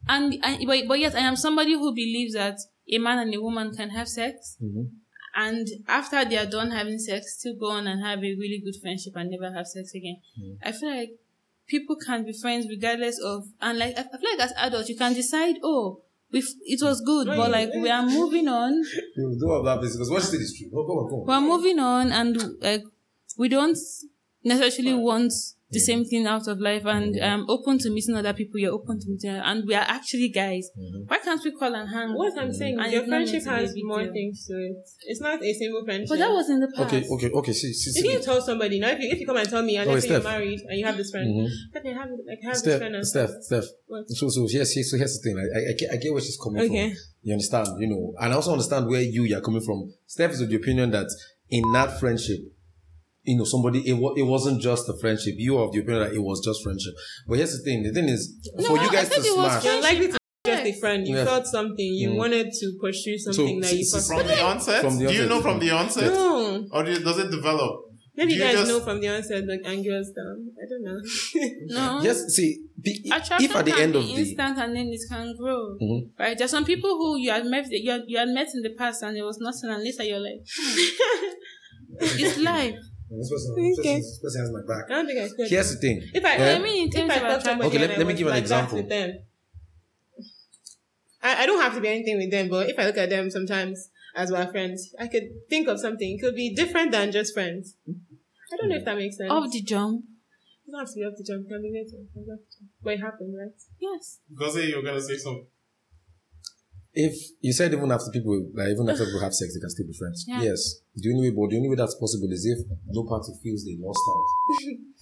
and, 0.08 0.36
and 0.42 0.66
but, 0.66 0.78
but 0.88 0.98
yes, 0.98 1.14
I 1.14 1.20
am 1.20 1.36
somebody 1.36 1.74
who 1.74 1.94
believes 1.94 2.34
that 2.34 2.58
a 2.92 2.98
man 2.98 3.18
and 3.18 3.34
a 3.34 3.40
woman 3.40 3.72
can 3.74 3.90
have 3.90 4.08
sex, 4.08 4.56
Mhm. 4.60 4.90
And 5.36 5.68
after 5.86 6.24
they 6.24 6.38
are 6.38 6.46
done 6.46 6.70
having 6.70 6.98
sex, 6.98 7.38
still 7.38 7.54
go 7.54 7.70
on 7.70 7.86
and 7.86 8.02
have 8.02 8.20
a 8.20 8.22
really 8.22 8.60
good 8.64 8.74
friendship 8.80 9.12
and 9.16 9.30
never 9.30 9.54
have 9.54 9.66
sex 9.66 9.94
again. 9.94 10.16
Hmm. 10.36 10.54
I 10.62 10.72
feel 10.72 10.88
like 10.88 11.10
people 11.66 11.96
can 11.96 12.24
be 12.24 12.32
friends 12.32 12.66
regardless 12.68 13.20
of, 13.22 13.44
and 13.60 13.78
like 13.78 13.98
I 13.98 14.02
feel 14.02 14.30
like 14.32 14.40
as 14.40 14.52
adults 14.56 14.88
you 14.88 14.96
can 14.96 15.12
decide, 15.12 15.56
oh, 15.62 16.00
we 16.32 16.42
it 16.64 16.82
was 16.82 17.02
good, 17.02 17.26
but 17.26 17.50
like 17.50 17.70
we 17.74 17.90
are 17.90 18.02
moving 18.02 18.48
on. 18.48 18.82
You 19.16 19.38
don't 19.38 19.56
have 19.56 19.64
that 19.64 19.80
because 19.80 20.10
what 20.10 20.22
you 20.22 20.28
said 20.28 20.40
is 20.40 20.56
true. 20.58 20.70
Go 20.70 20.80
on, 20.80 21.08
go 21.08 21.20
on. 21.20 21.26
We're 21.26 21.48
moving 21.48 21.78
on, 21.78 22.12
and 22.12 22.60
like 22.60 22.84
we 23.36 23.48
don't 23.48 23.78
necessarily 24.42 24.94
want 24.94 25.32
the 25.70 25.80
same 25.80 26.04
thing 26.04 26.26
out 26.26 26.46
of 26.46 26.60
life, 26.60 26.84
and 26.86 27.18
um, 27.20 27.44
open 27.48 27.78
to 27.78 27.90
meeting 27.90 28.14
other 28.16 28.32
people. 28.32 28.60
You're 28.60 28.72
open 28.72 29.00
to 29.00 29.06
meeting, 29.08 29.30
and 29.34 29.64
we 29.66 29.74
are 29.74 29.84
actually 29.86 30.28
guys. 30.28 30.68
Why 31.08 31.18
can't 31.18 31.42
we 31.44 31.50
call 31.58 31.74
and 31.74 31.88
hang? 31.88 32.14
What 32.14 32.38
I'm 32.38 32.52
saying, 32.52 32.78
And 32.78 32.92
your 32.92 33.02
it's 33.02 33.10
not 33.10 33.16
meant 33.18 33.28
friendship 33.30 33.42
to 33.42 33.50
be 33.50 33.56
a 33.56 33.60
has 33.66 33.74
more 33.82 34.02
deal. 34.04 34.12
things 34.12 34.46
to 34.46 34.54
it. 34.54 34.76
It's 35.08 35.20
not 35.20 35.42
a 35.42 35.52
single 35.54 35.84
friendship. 35.84 36.08
But 36.08 36.18
that 36.20 36.30
was 36.30 36.48
in 36.50 36.60
the 36.60 36.68
past. 36.68 36.94
Okay, 36.94 37.08
okay, 37.08 37.30
okay. 37.30 37.52
See, 37.52 37.72
see, 37.72 37.90
You 37.98 38.06
see. 38.06 38.12
can 38.14 38.22
tell 38.22 38.40
somebody 38.40 38.78
now 38.78 38.90
if 38.90 39.00
you, 39.00 39.08
if 39.10 39.18
you 39.20 39.26
come 39.26 39.36
and 39.38 39.48
tell 39.48 39.62
me 39.62 39.76
and 39.76 39.90
Oh, 39.90 39.94
let's 39.94 40.06
say 40.06 40.12
you're 40.12 40.22
married 40.22 40.60
and 40.68 40.78
you 40.78 40.86
have 40.86 40.96
this 40.96 41.10
friend, 41.10 41.26
Mhm. 41.34 41.48
okay, 41.76 41.92
have 41.92 42.08
like 42.26 42.38
have 42.44 42.62
this 42.62 42.78
friend 42.78 42.94
and 42.94 43.06
Steph, 43.06 43.30
Steph. 43.40 43.64
What? 43.86 44.04
So, 44.10 44.28
so 44.28 44.46
here's, 44.48 44.72
here's, 44.72 44.90
so 44.90 44.96
here's 44.96 45.18
the 45.18 45.22
thing. 45.28 45.36
I, 45.36 45.58
I, 45.58 45.62
I, 45.70 45.72
get, 45.76 45.90
I 45.92 45.96
get 45.96 46.12
where 46.12 46.22
she's 46.22 46.38
coming 46.42 46.62
Okay. 46.62 46.90
from. 46.90 46.98
You 47.22 47.32
understand, 47.32 47.68
you 47.80 47.88
know, 47.88 48.14
and 48.20 48.32
I 48.32 48.36
also 48.36 48.52
understand 48.52 48.86
where 48.86 49.00
you're 49.02 49.40
coming 49.40 49.62
from. 49.62 49.92
Steph 50.06 50.30
is 50.30 50.40
of 50.42 50.48
the 50.48 50.54
opinion 50.56 50.92
that 50.92 51.08
in 51.50 51.72
that 51.72 51.98
friendship, 51.98 52.38
you 53.26 53.36
know, 53.36 53.44
somebody, 53.44 53.80
it, 53.88 53.94
wa- 53.94 54.14
it 54.16 54.22
wasn't 54.22 54.60
just 54.62 54.88
a 54.88 54.94
friendship. 55.00 55.34
You 55.36 55.58
are 55.58 55.64
of 55.66 55.72
the 55.72 55.80
opinion 55.80 56.04
that 56.04 56.14
it 56.14 56.20
was 56.22 56.40
just 56.44 56.62
friendship. 56.62 56.94
But 57.26 57.38
here's 57.38 57.52
the 57.56 57.62
thing. 57.64 57.82
The 57.82 57.92
thing 57.92 58.08
is, 58.08 58.22
for 58.66 58.78
I- 58.78 58.82
you 58.84 58.88
I 58.88 58.92
guys 58.92 59.08
to 59.10 59.20
it 59.20 59.24
smash, 59.24 59.64
You're 59.64 59.80
likely 59.82 60.08
to 60.12 60.18
just 60.46 60.64
a 60.64 60.72
friend. 60.80 61.06
You 61.08 61.16
Yeah. 61.16 61.24
felt 61.24 61.46
something. 61.46 61.90
You 62.02 62.10
Mm. 62.10 62.16
wanted 62.16 62.46
to 62.60 62.66
pursue 62.80 63.18
something 63.18 63.60
that 63.60 63.72
you 63.72 63.80
s- 63.80 63.94
s- 63.94 64.08
thought. 64.08 64.18
From 64.20 64.28
the 64.28 64.42
onset? 64.42 64.80
From 64.80 64.98
the 64.98 65.06
Do 65.08 65.14
you 65.14 65.26
know 65.26 65.40
from 65.42 65.58
the 65.58 65.70
onset? 65.70 66.12
No. 66.12 66.66
Or 66.72 66.84
do 66.84 66.92
you- 66.92 67.00
does 67.00 67.18
it 67.18 67.30
develop? 67.32 67.82
Maybe 68.18 68.30
Do 68.30 68.34
you 68.36 68.40
you 68.40 68.46
guys 68.46 68.54
just- 68.60 68.68
know 68.70 68.80
from 68.80 69.00
the 69.00 69.08
onset 69.08 69.44
like 69.46 69.60
angers 69.66 70.08
down. 70.16 70.36
I 70.62 70.64
don't 70.70 70.84
know. 70.88 71.00
No. 71.98 72.00
yes, 72.02 72.18
see, 72.28 72.62
be- 72.80 73.02
Attraction 73.12 73.50
if 73.50 73.56
at 73.56 73.64
the 73.64 73.72
can 73.72 73.80
end 73.82 73.92
be 73.94 73.98
of 73.98 74.04
the, 74.06 74.12
instant 74.14 74.56
and 74.58 74.74
then 74.76 74.86
it 74.88 75.00
can 75.10 75.34
grow. 75.36 75.76
Mhm. 75.82 76.10
Right? 76.18 76.38
There's 76.38 76.50
some 76.52 76.64
people 76.64 76.90
who 76.96 77.18
you 77.18 77.30
had 77.30 77.44
met 77.44 77.66
you 77.70 77.90
had, 77.90 78.02
you 78.06 78.16
had 78.16 78.28
met 78.28 78.46
in 78.54 78.62
the 78.62 78.70
past 78.78 79.02
and 79.02 79.16
there 79.16 79.24
was 79.26 79.38
nothing 79.38 79.68
and 79.68 79.82
later 79.82 80.04
you're 80.04 80.20
like 80.20 80.40
hmm. 80.56 80.80
it's 82.00 82.38
life. 82.38 82.76
This 83.10 83.30
person, 83.30 83.52
Okay. 83.52 83.74
person- 83.76 83.96
this 84.00 84.18
person 84.18 84.40
has 84.42 84.50
my 84.50 84.62
back. 84.66 84.84
I 84.90 84.94
don't 84.94 85.06
think 85.06 85.20
I 85.20 85.28
could. 85.34 85.48
Here's 85.48 85.70
the 85.74 85.78
thing. 85.78 86.02
If 86.12 86.24
I, 86.24 86.36
Yeah. 86.36 86.56
I 86.56 86.58
mean 86.58 86.88
in 86.92 87.04
if 87.04 87.10
I 87.10 87.14
of 87.16 87.20
thought 87.22 87.42
somebody 87.44 87.68
Okay, 87.68 87.78
let- 87.78 87.90
let 87.98 88.06
me 88.06 88.12
was 88.12 88.18
give 88.18 88.26
an 88.26 88.32
like 88.34 88.44
that 88.46 88.64
example. 88.64 88.78
with 88.78 88.88
them, 88.88 89.18
I, 91.22 91.42
I 91.42 91.46
don't 91.46 91.60
have 91.60 91.74
to 91.74 91.80
be 91.80 91.88
anything 91.88 92.18
with 92.18 92.30
them, 92.30 92.48
but 92.48 92.68
if 92.70 92.78
I 92.78 92.86
look 92.86 92.96
at 92.98 93.10
them 93.10 93.30
sometimes 93.30 93.90
as 94.14 94.30
my 94.30 94.46
friends, 94.46 94.94
I 94.98 95.06
could 95.08 95.24
think 95.48 95.68
of 95.68 95.78
something. 95.80 96.16
It 96.16 96.20
could 96.20 96.34
be 96.34 96.54
different 96.54 96.92
than 96.92 97.12
just 97.12 97.34
friends. 97.34 97.74
I 97.88 98.56
don't 98.56 98.68
know 98.68 98.76
if 98.76 98.84
that 98.84 98.96
makes 98.96 99.16
sense. 99.16 99.30
Off 99.30 99.50
the 99.52 99.60
jump. 99.62 100.04
It 100.66 100.72
doesn't 100.72 100.86
have 100.86 100.88
to 100.88 100.94
be 101.00 101.04
up 101.04 101.16
to 101.16 101.24
jump. 101.24 101.46
It 101.46 101.48
can 101.48 101.62
be 101.62 101.68
later. 101.70 101.96
It 102.02 102.12
can 102.12 102.24
be 102.24 102.30
up 102.32 102.38
to 102.38 102.58
jump. 102.58 102.70
But 102.82 102.92
it 102.94 103.00
happened, 103.00 103.34
right? 103.38 103.52
Yes. 103.80 104.18
Because 104.30 104.56
you 104.56 104.76
were 104.76 104.82
going 104.82 104.94
to 104.96 105.02
say 105.02 105.16
something. 105.16 105.46
If 106.96 107.12
you 107.44 107.52
said 107.52 107.72
even 107.74 107.92
after 107.92 108.08
people, 108.10 108.32
like 108.56 108.68
even 108.72 108.88
after 108.88 109.04
people 109.04 109.20
have 109.20 109.34
sex, 109.34 109.52
they 109.52 109.60
can 109.60 109.68
still 109.68 109.86
be 109.86 109.92
friends. 109.92 110.24
Yeah. 110.26 110.40
Yes. 110.48 110.80
The 110.96 111.12
only 111.12 111.28
way, 111.28 111.34
but 111.36 111.50
the 111.52 111.56
only 111.60 111.68
way 111.68 111.76
that's 111.76 111.94
possible 111.94 112.32
is 112.32 112.48
if 112.48 112.64
no 112.88 113.04
party 113.04 113.32
feels 113.44 113.64
they 113.68 113.76
lost 113.78 114.00
out. 114.08 114.24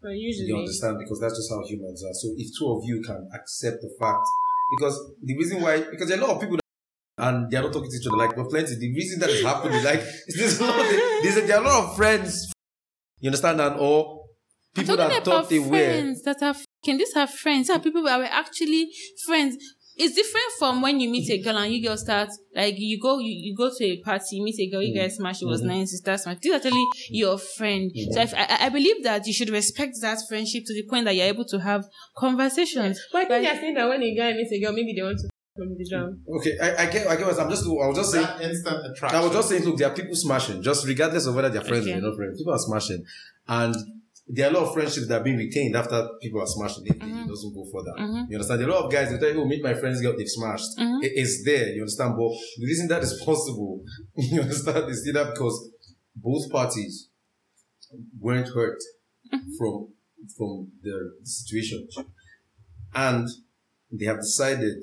But 0.00 0.16
usually, 0.16 0.48
You 0.48 0.56
understand? 0.56 0.96
Because 0.98 1.20
that's 1.20 1.36
just 1.36 1.50
how 1.50 1.60
humans 1.66 2.02
are. 2.04 2.14
So 2.14 2.32
if 2.36 2.48
two 2.58 2.72
of 2.72 2.80
you 2.84 3.02
can 3.02 3.28
accept 3.34 3.82
the 3.82 3.92
fact, 4.00 4.24
because 4.76 4.96
the 5.22 5.36
reason 5.36 5.60
why, 5.60 5.80
because 5.82 6.08
there 6.08 6.18
are 6.18 6.22
a 6.22 6.26
lot 6.26 6.36
of 6.36 6.40
people 6.40 6.56
that, 6.56 7.28
and 7.28 7.50
they 7.50 7.56
are 7.58 7.62
not 7.62 7.72
talking 7.72 7.90
to 7.90 7.96
each 7.96 8.06
other, 8.06 8.16
like, 8.16 8.34
but 8.34 8.48
plenty, 8.48 8.74
the 8.76 8.94
reason 8.94 9.20
that 9.20 9.28
is 9.28 9.42
happening, 9.42 9.84
like, 9.84 10.02
there's 10.28 10.58
a 10.58 10.64
lot 10.64 10.80
of, 10.80 10.86
there's 11.22 11.36
a, 11.36 11.40
there 11.42 11.58
are 11.58 11.64
a 11.64 11.68
lot 11.68 11.84
of 11.84 11.96
friends, 11.96 12.50
you 13.20 13.28
understand 13.28 13.60
that, 13.60 13.76
or 13.78 14.24
people 14.74 14.96
that 14.96 15.24
thought 15.24 15.48
they 15.48 15.58
were. 15.58 15.68
friends 15.68 16.22
that 16.22 16.42
are 16.42 16.56
can 16.84 16.98
these 16.98 17.16
are 17.16 17.26
friends? 17.26 17.68
These 17.68 17.76
are 17.76 17.80
people 17.80 18.02
that 18.04 18.18
were 18.18 18.24
actually 18.24 18.90
friends. 19.26 19.56
It's 19.96 20.14
different 20.14 20.52
from 20.58 20.82
when 20.82 20.98
you 21.00 21.08
meet 21.08 21.30
a 21.30 21.38
girl 21.38 21.56
and 21.58 21.72
you 21.72 21.86
girls 21.86 22.00
start 22.00 22.28
like 22.54 22.74
you 22.78 23.00
go 23.00 23.18
you, 23.18 23.30
you 23.30 23.56
go 23.56 23.70
to 23.76 23.84
a 23.84 24.00
party, 24.02 24.36
you 24.36 24.44
meet 24.44 24.58
a 24.58 24.70
girl, 24.70 24.82
you 24.82 24.92
mm. 24.92 25.02
guys 25.02 25.16
smash, 25.16 25.42
it 25.42 25.46
was 25.46 25.60
mm-hmm. 25.60 25.70
nice, 25.70 25.92
you 25.92 25.98
start 25.98 26.20
smash. 26.20 26.38
This 26.42 26.52
is 26.52 26.66
actually 26.66 26.86
your 27.10 27.38
friend. 27.38 27.90
So 28.12 28.20
if, 28.20 28.34
I, 28.34 28.66
I 28.66 28.68
believe 28.70 29.04
that 29.04 29.26
you 29.26 29.32
should 29.32 29.50
respect 29.50 29.96
that 30.00 30.18
friendship 30.28 30.64
to 30.66 30.74
the 30.74 30.84
point 30.88 31.04
that 31.04 31.14
you're 31.14 31.26
able 31.26 31.44
to 31.46 31.60
have 31.60 31.84
conversations. 32.16 33.00
but 33.12 33.18
I 33.18 33.20
think 33.20 33.30
Right. 33.30 33.42
they're 33.42 33.60
saying 33.60 33.74
that 33.74 33.88
when 33.88 34.02
a 34.02 34.14
guy 34.14 34.32
meets 34.32 34.52
a 34.52 34.60
girl, 34.60 34.72
maybe 34.72 34.94
they 34.94 35.02
want 35.02 35.18
to 35.18 35.28
from 35.56 35.76
the 35.78 35.84
jump. 35.88 36.18
Okay, 36.38 36.58
I, 36.60 36.82
I 36.82 36.90
get, 36.90 37.06
I 37.06 37.16
get 37.16 37.26
what 37.26 37.38
I'm 37.38 37.48
just, 37.48 37.64
I 37.64 37.86
was 37.86 37.96
just 37.96 38.10
saying, 38.10 38.26
That 38.26 38.40
instant 38.42 38.86
attraction. 38.86 39.18
I 39.18 39.22
was 39.22 39.32
just 39.32 39.48
saying, 39.48 39.64
look, 39.64 39.76
there 39.76 39.88
are 39.88 39.94
people 39.94 40.14
smashing, 40.14 40.62
just 40.62 40.86
regardless 40.86 41.26
of 41.26 41.34
whether 41.36 41.48
they're 41.48 41.62
friends 41.62 41.86
Okay. 41.86 41.96
or 41.96 42.00
not 42.00 42.16
friends. 42.16 42.38
People 42.38 42.54
are 42.54 42.58
smashing. 42.58 43.04
And 43.46 43.76
there 44.26 44.46
are 44.46 44.50
a 44.50 44.54
lot 44.54 44.68
of 44.68 44.74
friendships 44.74 45.06
that 45.08 45.20
are 45.20 45.24
being 45.24 45.36
retained 45.36 45.76
after 45.76 46.08
people 46.20 46.40
are 46.40 46.46
smashing. 46.46 46.86
It, 46.86 46.96
it 46.96 47.28
doesn't 47.28 47.54
go 47.54 47.64
further. 47.70 47.92
Mm-hmm. 47.98 48.30
You 48.30 48.36
understand? 48.36 48.60
There 48.60 48.68
are 48.68 48.70
a 48.70 48.74
lot 48.74 48.84
of 48.86 48.92
guys 48.92 49.10
that 49.10 49.20
tell 49.20 49.30
you, 49.32 49.42
oh, 49.42 49.46
meet 49.46 49.62
my 49.62 49.74
friends, 49.74 50.00
girl, 50.00 50.14
they've 50.16 50.28
smashed. 50.28 50.78
Mm-hmm. 50.78 51.04
It- 51.04 51.12
it's 51.16 51.44
there, 51.44 51.68
you 51.68 51.82
understand? 51.82 52.14
But 52.16 52.30
the 52.58 52.66
reason 52.66 52.88
that 52.88 53.02
is 53.02 53.22
possible, 53.24 53.82
you 54.16 54.40
understand, 54.40 54.88
is 54.90 55.06
either 55.06 55.26
because 55.26 55.70
both 56.16 56.50
parties 56.50 57.10
weren't 58.18 58.48
hurt 58.48 58.78
mm-hmm. 59.32 59.50
from 59.58 59.88
from 60.38 60.68
the 60.82 61.12
situation. 61.22 61.86
And 62.94 63.28
they 63.92 64.06
have 64.06 64.20
decided 64.20 64.82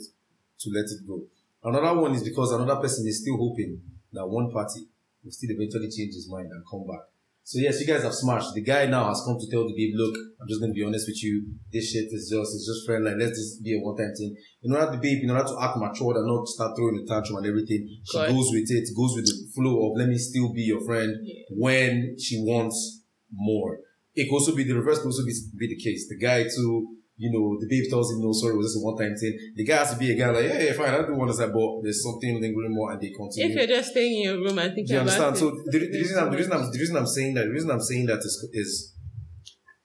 to 0.59 0.69
let 0.69 0.85
it 0.85 1.07
go. 1.07 1.23
Another 1.63 1.99
one 1.99 2.13
is 2.13 2.23
because 2.23 2.51
another 2.51 2.79
person 2.79 3.07
is 3.07 3.21
still 3.21 3.37
hoping 3.37 3.81
that 4.13 4.27
one 4.27 4.51
party 4.51 4.81
will 5.23 5.31
still 5.31 5.49
eventually 5.51 5.89
change 5.89 6.13
his 6.13 6.29
mind 6.29 6.49
and 6.51 6.63
come 6.69 6.85
back. 6.85 7.05
So 7.43 7.59
yes, 7.59 7.81
you 7.81 7.87
guys 7.87 8.03
have 8.03 8.13
smashed. 8.13 8.53
The 8.53 8.63
guy 8.63 8.85
now 8.85 9.09
has 9.09 9.21
come 9.25 9.35
to 9.37 9.49
tell 9.51 9.67
the 9.67 9.73
babe, 9.75 9.93
look, 9.97 10.15
I'm 10.39 10.47
just 10.47 10.61
gonna 10.61 10.73
be 10.73 10.83
honest 10.83 11.07
with 11.07 11.21
you. 11.23 11.51
This 11.71 11.91
shit 11.91 12.07
is 12.13 12.29
just, 12.31 12.55
it's 12.55 12.65
just 12.65 12.85
friend. 12.85 13.03
Like, 13.03 13.17
let's 13.17 13.37
just 13.37 13.63
be 13.63 13.75
a 13.75 13.81
one-time 13.81 14.13
thing. 14.15 14.35
In 14.63 14.71
order 14.71 14.91
the 14.93 15.01
babe, 15.01 15.23
in 15.23 15.31
order 15.31 15.43
to 15.43 15.57
act 15.59 15.75
mature 15.75 16.15
and 16.15 16.27
not 16.27 16.47
start 16.47 16.77
throwing 16.77 17.01
a 17.01 17.05
tantrum 17.05 17.37
and 17.43 17.47
everything, 17.47 17.89
she 18.05 18.17
goes 18.17 18.47
with 18.53 18.69
it, 18.69 18.85
goes 18.95 19.13
with 19.17 19.25
the 19.25 19.37
flow 19.55 19.89
of 19.89 19.97
let 19.97 20.07
me 20.07 20.17
still 20.17 20.53
be 20.53 20.61
your 20.61 20.85
friend 20.85 21.11
when 21.57 22.15
she 22.19 22.37
wants 22.45 23.03
more. 23.33 23.79
It 24.13 24.29
could 24.29 24.35
also 24.35 24.55
be 24.55 24.63
the 24.63 24.75
reverse. 24.75 24.99
Could 24.99 25.07
also 25.07 25.25
be, 25.25 25.33
be 25.57 25.67
the 25.67 25.81
case. 25.81 26.07
The 26.07 26.19
guy 26.19 26.43
too, 26.43 27.00
you 27.21 27.29
know, 27.29 27.55
the 27.61 27.67
babe 27.69 27.85
tells 27.87 28.11
him 28.11 28.19
no, 28.19 28.33
sorry, 28.33 28.55
it 28.55 28.57
was 28.57 28.73
just 28.73 28.81
a 28.81 28.83
one-time 28.83 29.13
thing. 29.15 29.37
The 29.55 29.63
guy 29.63 29.77
has 29.77 29.93
to 29.93 29.97
be 29.97 30.11
a 30.11 30.17
guy 30.17 30.31
like, 30.31 30.49
yeah, 30.49 30.59
yeah, 30.59 30.73
fine, 30.73 30.89
I 30.89 31.05
do 31.05 31.13
want 31.13 31.29
to 31.29 31.37
say, 31.37 31.45
but 31.45 31.69
there's 31.83 32.01
something 32.01 32.41
lingering 32.41 32.73
more, 32.73 32.91
and 32.91 32.99
they 32.99 33.11
continue. 33.11 33.45
If 33.45 33.55
you're 33.55 33.77
just 33.77 33.91
staying 33.91 34.13
in 34.17 34.23
your 34.23 34.37
room 34.41 34.57
and 34.57 34.73
thinking 34.73 34.87
Do 34.87 34.93
you 34.93 34.99
understand? 35.01 35.37
So 35.37 35.51
the, 35.65 35.77
the 35.77 35.99
reason 36.01 36.17
I'm 36.17 36.31
the 36.31 36.37
reason 36.37 36.51
I'm 36.53 36.71
the 36.71 36.79
reason 36.79 36.97
I'm 36.97 37.05
saying 37.05 37.35
that 37.35 37.45
the 37.45 37.51
reason 37.51 37.69
I'm 37.69 37.81
saying 37.81 38.05
that 38.07 38.19
is 38.25 38.49
is 38.53 38.95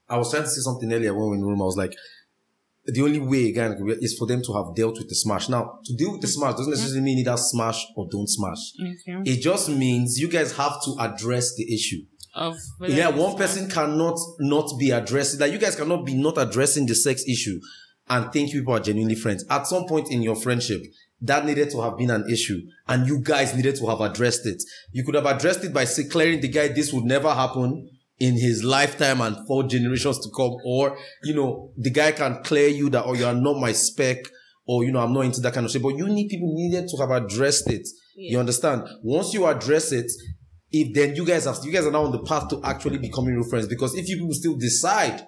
I 0.08 0.16
was 0.16 0.30
trying 0.30 0.44
to 0.44 0.48
say 0.48 0.62
something 0.62 0.90
earlier 0.90 1.12
when 1.12 1.22
we 1.24 1.28
were 1.28 1.34
in 1.34 1.40
the 1.42 1.46
room. 1.46 1.60
I 1.60 1.64
was 1.64 1.76
like, 1.76 1.92
the 2.86 3.02
only 3.02 3.18
way 3.18 3.48
again 3.48 3.76
is 4.00 4.16
for 4.16 4.26
them 4.26 4.40
to 4.44 4.54
have 4.54 4.74
dealt 4.74 4.96
with 4.96 5.08
the 5.08 5.14
smash. 5.14 5.48
Now, 5.48 5.80
to 5.84 5.94
deal 5.94 6.12
with 6.12 6.22
the 6.22 6.28
smash 6.28 6.54
doesn't 6.54 6.70
necessarily 6.70 7.02
mean 7.02 7.18
either 7.18 7.36
smash 7.36 7.84
or 7.96 8.06
don't 8.10 8.28
smash. 8.28 8.62
Okay. 8.80 9.30
It 9.30 9.42
just 9.42 9.68
means 9.68 10.18
you 10.18 10.28
guys 10.28 10.56
have 10.56 10.82
to 10.84 10.96
address 11.00 11.54
the 11.56 11.66
issue. 11.74 12.02
Of 12.36 12.56
Yeah, 12.80 13.08
one 13.08 13.36
person 13.36 13.68
cannot 13.68 14.18
not 14.38 14.70
be 14.78 14.90
addressing 14.90 15.38
that. 15.40 15.50
You 15.50 15.58
guys 15.58 15.74
cannot 15.74 16.04
be 16.04 16.14
not 16.14 16.36
addressing 16.36 16.86
the 16.86 16.94
sex 16.94 17.24
issue 17.26 17.58
and 18.08 18.30
think 18.30 18.52
people 18.52 18.74
are 18.74 18.80
genuinely 18.80 19.14
friends. 19.14 19.44
At 19.48 19.66
some 19.66 19.86
point 19.86 20.10
in 20.12 20.22
your 20.22 20.36
friendship, 20.36 20.82
that 21.22 21.46
needed 21.46 21.70
to 21.70 21.80
have 21.80 21.96
been 21.96 22.10
an 22.10 22.28
issue, 22.30 22.60
and 22.86 23.06
you 23.06 23.20
guys 23.20 23.54
needed 23.54 23.76
to 23.76 23.86
have 23.86 24.00
addressed 24.02 24.46
it. 24.46 24.62
You 24.92 25.02
could 25.02 25.14
have 25.14 25.24
addressed 25.24 25.64
it 25.64 25.72
by 25.72 25.84
say, 25.84 26.04
clearing 26.04 26.40
the 26.40 26.48
guy 26.48 26.68
this 26.68 26.92
would 26.92 27.04
never 27.04 27.32
happen 27.32 27.88
in 28.18 28.34
his 28.34 28.62
lifetime 28.62 29.20
and 29.22 29.46
four 29.46 29.62
generations 29.64 30.18
to 30.18 30.30
come, 30.36 30.56
or 30.64 30.98
you 31.24 31.34
know, 31.34 31.72
the 31.78 31.90
guy 31.90 32.12
can 32.12 32.42
clear 32.42 32.68
you 32.68 32.90
that, 32.90 33.04
oh, 33.04 33.14
you 33.14 33.24
are 33.24 33.34
not 33.34 33.58
my 33.58 33.72
spec, 33.72 34.18
or 34.66 34.84
you 34.84 34.92
know, 34.92 35.00
I'm 35.00 35.14
not 35.14 35.24
into 35.24 35.40
that 35.40 35.54
kind 35.54 35.64
of 35.64 35.72
shit. 35.72 35.82
But 35.82 35.96
you 35.96 36.06
need 36.06 36.28
people 36.28 36.52
needed 36.52 36.88
to 36.88 36.96
have 36.98 37.10
addressed 37.10 37.70
it. 37.70 37.88
You 38.14 38.38
understand? 38.38 38.84
Once 39.02 39.34
you 39.34 39.46
address 39.46 39.92
it, 39.92 40.10
if 40.82 40.94
then 40.94 41.14
you 41.16 41.24
guys 41.24 41.44
have 41.44 41.58
you 41.64 41.72
guys 41.72 41.86
are 41.86 41.90
now 41.90 42.04
on 42.04 42.12
the 42.12 42.22
path 42.22 42.48
to 42.48 42.60
actually 42.64 42.98
becoming 42.98 43.34
real 43.34 43.48
friends. 43.48 43.66
Because 43.66 43.94
if 43.94 44.08
you 44.08 44.16
people 44.16 44.34
still 44.34 44.56
decide 44.56 45.26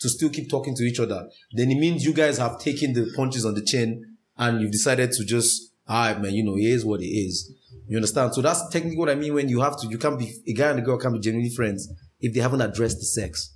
to 0.00 0.08
still 0.08 0.30
keep 0.30 0.50
talking 0.50 0.74
to 0.74 0.82
each 0.82 0.98
other 0.98 1.28
then 1.52 1.70
it 1.70 1.78
means 1.78 2.04
you 2.04 2.12
guys 2.12 2.36
have 2.36 2.58
taken 2.58 2.92
the 2.92 3.12
punches 3.14 3.44
on 3.46 3.54
the 3.54 3.62
chin 3.62 4.16
and 4.36 4.60
you've 4.60 4.72
decided 4.72 5.12
to 5.12 5.24
just 5.24 5.70
ah 5.88 6.18
man 6.20 6.34
you 6.34 6.44
know 6.44 6.56
it 6.56 6.64
is 6.64 6.84
what 6.84 7.00
it 7.00 7.06
is. 7.06 7.52
You 7.86 7.98
understand? 7.98 8.34
So 8.34 8.42
that's 8.42 8.68
technically 8.68 8.98
what 8.98 9.10
i 9.10 9.14
mean 9.14 9.34
when 9.34 9.48
you 9.48 9.60
have 9.60 9.78
to 9.80 9.86
you 9.88 9.98
can't 9.98 10.18
be 10.18 10.32
a 10.46 10.52
guy 10.52 10.70
and 10.70 10.78
a 10.78 10.82
girl 10.82 10.98
can't 10.98 11.14
be 11.14 11.20
genuinely 11.20 11.54
friends 11.54 11.88
if 12.20 12.34
they 12.34 12.40
haven't 12.40 12.60
addressed 12.60 12.98
the 12.98 13.06
sex. 13.06 13.54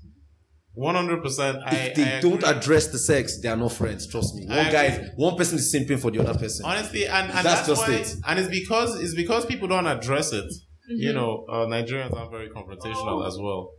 100%. 0.77 1.63
I, 1.65 1.75
if 1.77 1.95
they 1.95 2.17
I 2.19 2.21
don't 2.21 2.43
address 2.45 2.89
the 2.89 2.99
sex 2.99 3.41
they 3.41 3.49
are 3.49 3.57
not 3.57 3.73
friends 3.73 4.07
trust 4.07 4.35
me. 4.35 4.47
One 4.47 4.71
guy 4.71 5.11
one 5.17 5.37
person 5.37 5.59
is 5.59 5.75
simping 5.75 5.99
for 5.99 6.11
the 6.11 6.21
other 6.21 6.39
person. 6.39 6.67
Honestly, 6.67 7.07
and, 7.07 7.31
and 7.31 7.45
That's 7.47 7.67
that's, 7.67 7.69
just 7.69 7.89
why, 7.89 7.95
it. 7.95 8.15
and 8.27 8.39
it's 8.39 8.49
because 8.49 9.01
it's 9.01 9.15
because 9.15 9.47
people 9.47 9.69
don't 9.69 9.87
address 9.87 10.33
it. 10.33 10.53
Mm-hmm. 10.91 11.03
You 11.03 11.13
know, 11.13 11.45
uh, 11.51 11.67
Nigerians 11.67 12.17
are 12.17 12.31
very 12.31 12.49
confrontational 12.49 13.27
as 13.27 13.37
well. 13.41 13.71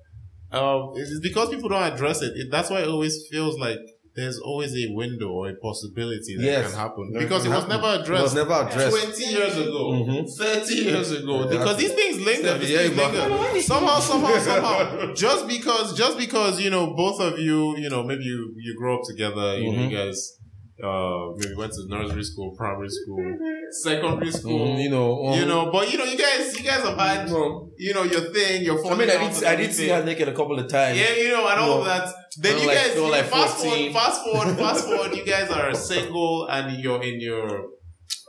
Um, 0.51 0.91
it's 0.95 1.19
because 1.21 1.49
people 1.49 1.69
don't 1.69 1.83
address 1.93 2.21
it. 2.21 2.33
it. 2.35 2.47
That's 2.51 2.69
why 2.69 2.81
it 2.81 2.87
always 2.87 3.25
feels 3.29 3.57
like 3.59 3.79
there's 4.15 4.39
always 4.39 4.71
a 4.73 4.87
window 4.95 5.29
or 5.29 5.49
a 5.49 5.55
possibility 5.61 6.35
that 6.37 6.43
Yes. 6.43 6.71
can 6.71 6.79
happen 6.79 7.11
That 7.13 7.19
because 7.19 7.43
can 7.43 7.51
it 7.51 7.55
was 7.55 7.63
happen. 7.65 7.81
never 7.81 7.93
It 7.93 7.99
was 8.21 8.33
addressed. 8.33 8.35
never 8.35 8.53
addressed. 8.53 8.97
20 8.97 9.25
years 9.25 9.57
ago, 9.57 9.91
Mhm. 9.91 10.29
30 10.37 10.75
years 10.75 11.11
ago, 11.11 11.43
Yeah, 11.43 11.49
because 11.51 11.77
these 11.77 11.93
things 11.93 12.17
linger. 12.25 12.43
Seven 12.47 12.61
These 12.61 12.69
years 12.71 12.89
things 12.89 12.97
linger. 12.97 13.61
Somehow, 13.61 13.99
somehow, 13.99 14.39
somehow. 14.49 15.13
Just 15.13 15.47
because, 15.47 15.95
just 15.95 16.17
because, 16.17 16.59
you 16.59 16.71
know, 16.71 16.95
both 16.95 17.19
of 17.21 17.37
you, 17.37 17.77
you 17.77 17.89
know, 17.89 18.01
maybe 18.03 18.23
you, 18.23 18.53
you 18.57 18.75
grow 18.75 18.95
up 18.97 19.01
together, 19.05 19.59
you 19.59 19.71
know, 19.71 19.83
you 19.87 19.95
guys, 19.95 20.37
uh, 20.84 21.34
maybe 21.38 21.55
went 21.55 21.72
to 21.74 21.88
nursery 21.88 22.24
school, 22.24 22.51
primary 22.55 22.89
school, 22.89 23.24
secondary 23.72 24.31
school, 24.31 24.67
Mhm, 24.67 24.84
you 24.84 24.89
know, 24.89 25.25
um, 25.27 25.39
you 25.39 25.46
know, 25.46 25.72
but 25.72 25.91
you 25.91 25.98
know, 25.98 26.03
you 26.05 26.17
guys, 26.17 26.55
you 26.57 26.63
guys 26.63 26.81
have 26.84 26.98
had, 26.98 27.29
no. 27.29 27.69
you 27.77 27.93
know, 27.93 28.03
your 28.03 28.22
thing, 28.34 28.63
your 28.63 28.77
I 28.86 28.96
mean, 28.96 29.10
I 29.10 29.17
did, 29.31 29.43
I 29.43 29.55
did 29.55 29.74
see 29.74 29.89
everything. 29.89 29.89
her 29.89 30.03
naked 30.05 30.27
a 30.29 30.34
couple 30.34 30.57
of 30.60 30.67
times. 30.69 31.00
Yeah, 31.00 31.13
you 31.15 31.29
know, 31.29 31.48
and 31.48 31.60
all 31.60 31.67
No. 31.75 31.79
of 31.79 31.86
that. 31.86 32.13
Then 32.39 32.55
I'm 32.55 32.62
you 32.62 32.67
like- 32.67 32.77
guys, 32.77 32.91
feel 32.91 33.05
you 33.05 33.12
like 33.12 33.25
fast 33.25 33.57
14. 33.57 33.91
forward, 33.91 33.93
fast 33.93 34.24
forward, 34.24 34.57
fast 34.65 34.86
forward. 34.86 35.15
You 35.15 35.25
guys 35.25 35.50
are 35.50 35.74
single 35.74 36.48
and 36.48 36.79
you're 36.84 37.01
in 37.03 37.19
your 37.22 37.48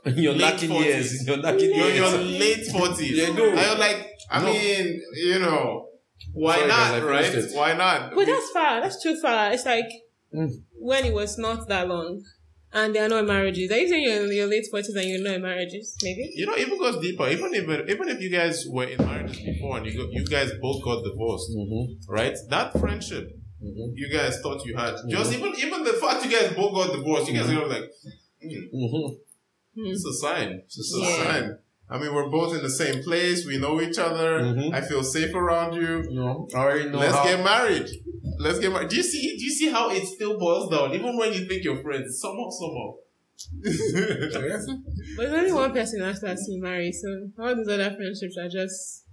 In 0.06 0.16
your 0.16 0.32
Late 0.32 0.40
knocking 0.40 0.70
40s. 0.70 0.84
years. 0.84 1.20
In 1.20 1.26
your 1.26 1.36
knocking 1.38 1.74
you're 1.74 1.90
in 1.90 1.96
your 1.96 2.10
late 2.44 2.66
forties. 2.68 3.10
Yeah, 3.18 3.32
no. 3.34 3.44
And 3.50 3.60
you're 3.60 3.78
like, 3.78 4.06
I 4.30 4.40
No. 4.40 4.52
mean, 4.52 5.02
you 5.14 5.38
know, 5.40 5.88
why 6.32 6.56
Sorry, 6.56 6.68
not, 6.68 7.02
right? 7.04 7.34
it. 7.34 7.52
Why 7.54 7.74
not? 7.74 8.14
But 8.14 8.26
that's 8.26 8.50
far. 8.50 8.80
That's 8.80 9.02
too 9.02 9.16
far. 9.20 9.52
It's 9.52 9.66
like 9.66 9.88
Mm. 10.34 10.50
when 10.78 11.04
it 11.06 11.14
was 11.14 11.36
not 11.38 11.68
that 11.68 11.88
long, 11.88 12.22
and 12.72 12.94
there 12.94 13.04
are 13.06 13.08
no 13.08 13.22
marriages. 13.22 13.70
Are 13.70 13.78
you 13.78 13.88
saying 13.88 14.04
you're 14.04 14.24
in 14.26 14.32
your 14.32 14.46
late 14.46 14.66
forties 14.70 14.94
and 14.94 15.08
you're 15.08 15.22
not 15.22 15.34
in 15.34 15.42
marriages? 15.42 15.96
Maybe. 16.02 16.30
you 16.34 16.46
know, 16.46 16.56
even 16.56 16.78
goes 16.78 17.00
deeper. 17.02 17.28
Even 17.28 17.54
if 17.54 17.64
even 17.88 18.08
if 18.08 18.20
you 18.20 18.30
guys 18.30 18.64
were 18.68 18.84
in 18.84 18.98
marriages 19.04 19.40
before 19.40 19.78
and 19.78 19.86
you 19.86 19.96
go, 19.96 20.08
you 20.10 20.24
guys 20.26 20.50
both 20.60 20.82
got 20.84 21.02
divorced, 21.04 21.50
Mhm, 21.56 21.96
right? 22.08 22.36
That 22.50 22.78
friendship 22.78 23.30
mhm, 23.62 23.92
you 23.94 24.08
guys 24.12 24.40
thought 24.40 24.64
you 24.66 24.76
had, 24.76 24.94
just 25.08 25.32
even 25.32 25.54
even 25.56 25.82
the 25.84 25.94
fact 25.94 26.24
you 26.24 26.30
guys 26.30 26.52
both 26.54 26.72
got 26.74 26.92
divorced, 26.96 27.28
you 27.30 27.34
guys 27.38 27.50
are 27.50 27.66
like. 27.66 27.90
Hmm. 28.40 29.86
It's 29.86 30.04
a 30.04 30.12
sign. 30.14 30.48
It's 30.64 30.76
just 30.76 30.94
a 30.94 30.98
Yeah. 31.00 31.24
sign. 31.24 31.58
I 31.90 31.98
mean, 31.98 32.14
we're 32.14 32.28
both 32.28 32.54
in 32.54 32.62
the 32.62 32.70
same 32.70 33.02
place. 33.02 33.46
We 33.46 33.56
know 33.58 33.80
each 33.80 33.98
other. 33.98 34.40
Mhm. 34.40 34.74
I 34.74 34.80
feel 34.82 35.02
safe 35.02 35.34
around 35.34 35.74
you. 35.74 36.02
You 36.10 36.16
know, 36.20 36.48
I 36.54 36.58
already 36.58 36.90
know 36.90 36.98
Let's 36.98 37.14
how. 37.14 37.24
get 37.24 37.42
married. 37.42 37.88
Let's 38.38 38.58
get 38.58 38.70
married. 38.72 38.90
Do 38.90 38.96
you 38.96 39.02
see? 39.02 39.36
Do 39.38 39.42
you 39.44 39.50
see 39.50 39.68
how 39.70 39.90
it 39.90 40.04
still 40.06 40.38
boils 40.38 40.70
down? 40.70 40.94
Even 40.94 41.16
when 41.16 41.32
you 41.32 41.46
think 41.48 41.64
you're 41.64 41.82
friends, 41.82 42.20
somehow, 42.20 42.48
somehow. 42.50 42.88
Yeah. 43.62 44.58
But 45.16 45.30
there's 45.30 45.32
only 45.32 45.52
one 45.52 45.72
person 45.72 46.02
after 46.02 46.26
us 46.26 46.44
to 46.46 46.60
marry, 46.60 46.90
so 46.92 47.08
all 47.38 47.54
these 47.56 47.68
other 47.68 47.90
friendships 47.96 48.36
are 48.36 48.48
just 48.48 49.04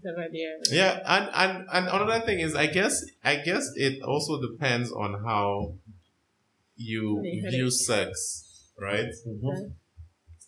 whatever 0.00 0.28
they 0.32 0.42
are. 0.50 0.58
yeah, 0.74 1.00
and 1.06 1.24
and 1.34 1.66
and 1.72 1.84
another 1.88 2.24
thing 2.24 2.38
is, 2.40 2.54
I 2.54 2.66
guess, 2.66 3.04
I 3.24 3.36
guess 3.36 3.64
it 3.76 4.02
also 4.02 4.40
depends 4.40 4.90
on 4.92 5.22
how 5.24 5.74
you 6.76 7.20
view 7.50 7.70
sex, 7.70 8.70
right? 8.80 9.10
Mhm. 9.28 9.72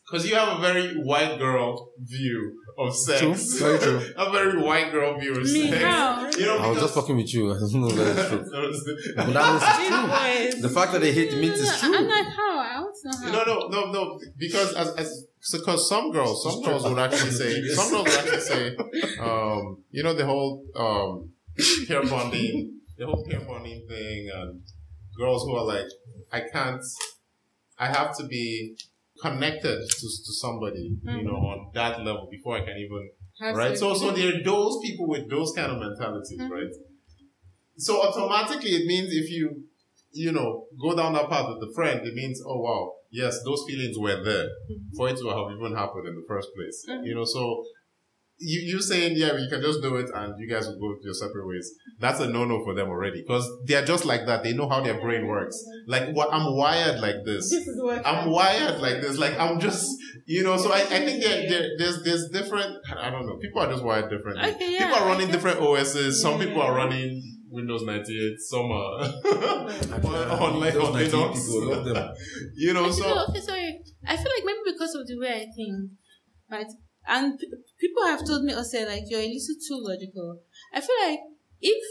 Because 0.07 0.29
you 0.29 0.35
have 0.35 0.59
a 0.59 0.61
very 0.61 0.95
white 1.03 1.39
girl 1.39 1.91
view 1.99 2.61
of 2.79 2.95
sex. 2.95 3.21
True. 3.21 3.35
Very 3.35 3.79
true. 3.79 4.13
a 4.17 4.31
very 4.31 4.63
white 4.63 4.93
girl 4.93 5.19
view 5.19 5.33
of 5.33 5.43
Me, 5.45 5.71
sex. 5.71 5.83
how? 5.83 6.31
You 6.31 6.47
know, 6.47 6.59
I 6.59 6.69
was 6.69 6.81
just 6.81 6.95
fucking 6.95 7.17
with 7.17 7.33
you. 7.33 7.51
I 7.53 7.59
don't 7.59 7.75
know 7.81 7.89
that 7.91 8.17
is 8.19 8.29
true. 8.29 9.15
But 9.17 9.33
that 9.33 9.79
These 9.79 9.91
means 9.91 10.55
boys. 10.55 10.63
the 10.63 10.69
fact 10.69 10.93
that 10.93 11.01
they 11.01 11.13
hate 11.13 11.33
No, 11.33 11.39
means 11.39 11.59
no, 11.63 11.69
it's 11.69 11.81
true. 11.81 11.97
I'm 11.97 12.07
like, 12.07 12.27
how? 12.27 12.59
I 12.59 12.81
want 12.81 12.97
to 13.03 13.09
know 13.09 13.33
how. 13.33 13.45
No, 13.45 13.69
no, 13.69 13.69
no, 13.69 13.93
no. 13.93 14.21
Because 14.37 14.75
as 14.75 14.95
as 14.97 15.27
because 15.53 15.89
some 15.89 16.11
girls, 16.13 16.43
some 16.43 16.63
girls 16.63 16.85
would 16.85 16.99
actually 16.99 17.31
say, 17.31 17.63
some 17.69 17.91
girls 17.91 18.05
would 18.05 18.19
actually 18.19 18.41
say, 18.41 18.77
um, 19.21 19.83
you 19.91 20.03
know, 20.03 20.13
the 20.15 20.27
whole 20.27 20.65
um, 20.77 21.31
pair 21.87 22.03
bonding, 22.03 22.81
the 22.99 23.07
whole 23.07 23.25
pair 23.29 23.41
bonding 23.41 23.87
thing, 23.89 24.31
and 24.35 24.61
girls 25.19 25.45
who 25.45 25.55
are 25.55 25.65
like, 25.65 25.87
I 26.33 26.41
can't, 26.53 26.83
I 27.79 27.87
have 27.89 28.17
to 28.19 28.25
be 28.27 28.77
connected 29.25 29.79
to, 30.01 30.07
to 30.27 30.33
somebody, 30.45 30.85
you 31.03 31.23
know, 31.25 31.39
on 31.53 31.71
that 31.75 31.99
level 32.09 32.29
before 32.31 32.57
I 32.59 32.63
can 32.69 32.77
even 32.77 33.03
Have 33.41 33.57
right? 33.57 33.77
So, 33.83 33.95
so 33.95 34.11
there 34.13 34.29
are 34.29 34.43
those 34.45 34.75
people 34.87 35.07
with 35.09 35.31
those 35.31 35.51
kind 35.59 35.71
of 35.73 35.79
mentalities, 35.79 36.41
Mhm. 36.41 36.51
right? 36.59 36.75
So 37.77 37.93
automatically, 38.07 38.73
it 38.81 38.87
means 38.87 39.09
if 39.13 39.31
you, 39.31 39.65
you 40.13 40.31
know, 40.33 40.67
go 40.81 40.95
down 40.95 41.15
that 41.15 41.29
path 41.29 41.47
with 41.49 41.61
the 41.67 41.73
friend, 41.75 42.07
it 42.07 42.15
means, 42.15 42.41
oh 42.47 42.61
wow, 42.67 42.83
yes, 43.11 43.43
those 43.45 43.65
feelings 43.69 43.97
were 43.99 44.23
there 44.23 44.49
for 44.97 45.09
it 45.09 45.17
to 45.17 45.27
have 45.37 45.49
even 45.57 45.73
happened 45.75 46.07
in 46.11 46.15
the 46.21 46.27
first 46.29 46.49
place. 46.55 46.79
Mhm. 46.89 47.07
You 47.07 47.15
know, 47.17 47.25
so 47.25 47.65
you 48.45 48.61
you 48.75 48.83
saying 48.83 49.13
yeah, 49.17 49.33
you 49.37 49.49
can 49.49 49.61
just 49.63 49.81
do 49.83 49.97
it 49.97 50.11
and 50.15 50.35
you 50.39 50.49
guys 50.49 50.67
will 50.67 50.79
go 50.79 50.95
your 51.03 51.15
separate 51.15 51.47
ways. 51.47 51.71
That's 52.01 52.21
a 52.21 52.29
no 52.29 52.45
no 52.45 52.63
for 52.65 52.75
them 52.75 52.89
already 52.89 53.23
because 53.23 53.49
they 53.67 53.75
are 53.75 53.85
just 53.85 54.05
like 54.05 54.27
that. 54.27 54.43
They 54.45 54.53
know 54.53 54.69
how 54.69 54.81
their 54.83 55.01
brain 55.01 55.27
works. 55.27 55.57
Like 55.87 56.11
what 56.15 56.29
I'm 56.33 56.57
wired 56.57 57.01
like 57.01 57.25
this. 57.25 57.51
This 57.51 57.67
is 57.67 57.83
what 57.83 58.07
I'm 58.07 58.31
wired 58.31 58.81
like 58.81 59.01
this. 59.01 59.19
Like 59.19 59.39
I'm 59.39 59.59
just, 59.61 59.91
you 60.27 60.43
know. 60.45 60.57
So 60.57 60.73
I, 60.73 60.81
I 60.81 61.01
think 61.07 61.23
there, 61.23 61.49
there, 61.49 61.69
there's 61.79 62.03
there's 62.05 62.29
different. 62.31 62.71
I 62.97 63.11
don't 63.11 63.27
know. 63.27 63.37
People 63.39 63.63
are 63.63 63.71
just 63.71 63.85
wired 63.85 64.11
differently. 64.11 64.51
Okay, 64.53 64.73
yeah, 64.75 64.87
people 64.87 65.03
are 65.03 65.07
running 65.09 65.31
different 65.31 65.59
OSs. 65.61 66.21
Some 66.21 66.39
people 66.39 66.61
are 66.63 66.75
running 66.75 67.23
Windows 67.51 67.83
98. 67.85 68.41
Some 68.41 68.71
are 68.73 69.01
on, 69.05 70.31
on, 70.43 70.61
like, 70.61 70.75
Those 70.75 70.85
on 70.89 70.93
19 70.95 71.11
Linux. 71.11 71.35
people, 71.35 71.71
love 71.71 71.85
them. 71.85 72.09
you 72.57 72.73
know. 72.75 72.83
I 72.83 72.89
feel- 72.89 72.95
So 72.95 73.27
okay, 73.31 73.41
sorry. 73.41 73.81
I 74.07 74.17
feel 74.17 74.33
like 74.37 74.45
maybe 74.45 74.59
because 74.73 74.95
of 74.97 75.07
the 75.07 75.19
way 75.19 75.29
I 75.29 75.47
think, 75.55 75.91
right? 76.51 76.67
And 77.07 77.39
p- 77.39 77.51
people 77.79 78.05
have 78.05 78.27
told 78.27 78.45
me 78.45 78.53
also 78.55 78.87
like 78.87 79.05
you're 79.09 79.21
a 79.21 79.29
little 79.29 79.57
too 79.67 79.79
logical. 79.81 80.41
I 80.73 80.81
feel 80.81 80.97
like 81.09 81.21
if 81.61 81.83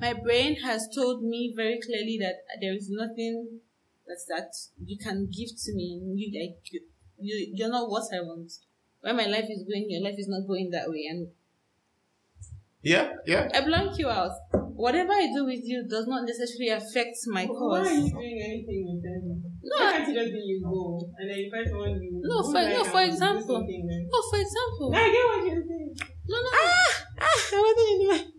my 0.00 0.12
brain 0.12 0.56
has 0.62 0.88
told 0.94 1.22
me 1.22 1.52
very 1.54 1.80
clearly 1.80 2.18
that 2.20 2.36
there 2.60 2.74
is 2.74 2.88
nothing 2.90 3.60
that's 4.06 4.26
that 4.26 4.52
you 4.84 4.98
can 4.98 5.26
give 5.26 5.50
to 5.64 5.74
me, 5.74 6.00
you 6.14 6.28
like 6.40 6.72
you, 6.72 6.80
you 7.18 7.52
you're 7.54 7.70
not 7.70 7.88
what 7.90 8.04
I 8.12 8.20
want. 8.20 8.52
Where 9.00 9.14
my 9.14 9.26
life 9.26 9.46
is 9.50 9.62
going, 9.64 9.86
your 9.90 10.02
life 10.02 10.18
is 10.18 10.28
not 10.28 10.46
going 10.46 10.70
that 10.70 10.88
way, 10.88 11.06
and 11.10 11.28
yeah, 12.82 13.14
yeah. 13.26 13.48
I 13.54 13.60
blank 13.64 13.98
you 13.98 14.08
out. 14.08 14.32
Whatever 14.52 15.12
I 15.12 15.28
do 15.34 15.46
with 15.46 15.64
you 15.64 15.84
does 15.88 16.06
not 16.06 16.26
necessarily 16.26 16.68
affect 16.70 17.16
my 17.26 17.46
Why 17.46 17.80
are 17.80 17.84
cause. 17.84 17.88
you 17.94 18.10
doing 18.10 18.40
anything 18.44 18.84
with 18.92 19.02
them? 19.02 19.13
No, 19.64 19.76
Why 19.84 19.92
can't 19.92 20.08
you 20.08 20.14
just 20.20 20.32
be 20.32 20.38
you 20.40 20.60
go 20.62 21.00
and 21.18 21.30
then 21.30 21.38
you 21.38 21.50
find 21.50 21.66
someone 21.68 21.90
you 22.02 22.20
No, 22.22 22.42
for- 22.42 22.52
like 22.52 22.68
no, 22.68 22.84
for 22.84 23.02
example. 23.02 23.56
something 23.56 23.86
then? 23.88 24.08
Oh, 24.12 24.22
for 24.30 24.38
example, 24.38 24.92
I 24.94 25.08
get 25.10 25.24
what 25.24 25.40
you're 25.46 25.64
saying. 25.64 25.94
no, 26.28 26.36
no, 26.36 26.48
Ah, 26.52 27.04
ah, 27.20 27.38
I 27.52 27.60
wasn't 27.60 27.88
in 27.92 27.98
the 28.08 28.34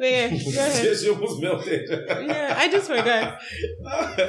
Wait, 0.00 0.12
yeah, 0.12 0.28
go 0.30 0.60
ahead. 0.64 0.96
she 0.96 1.10
almost 1.10 1.42
melted. 1.42 1.90
Yeah, 1.90 2.54
I 2.56 2.70
just 2.70 2.86
forgot. 2.88 3.36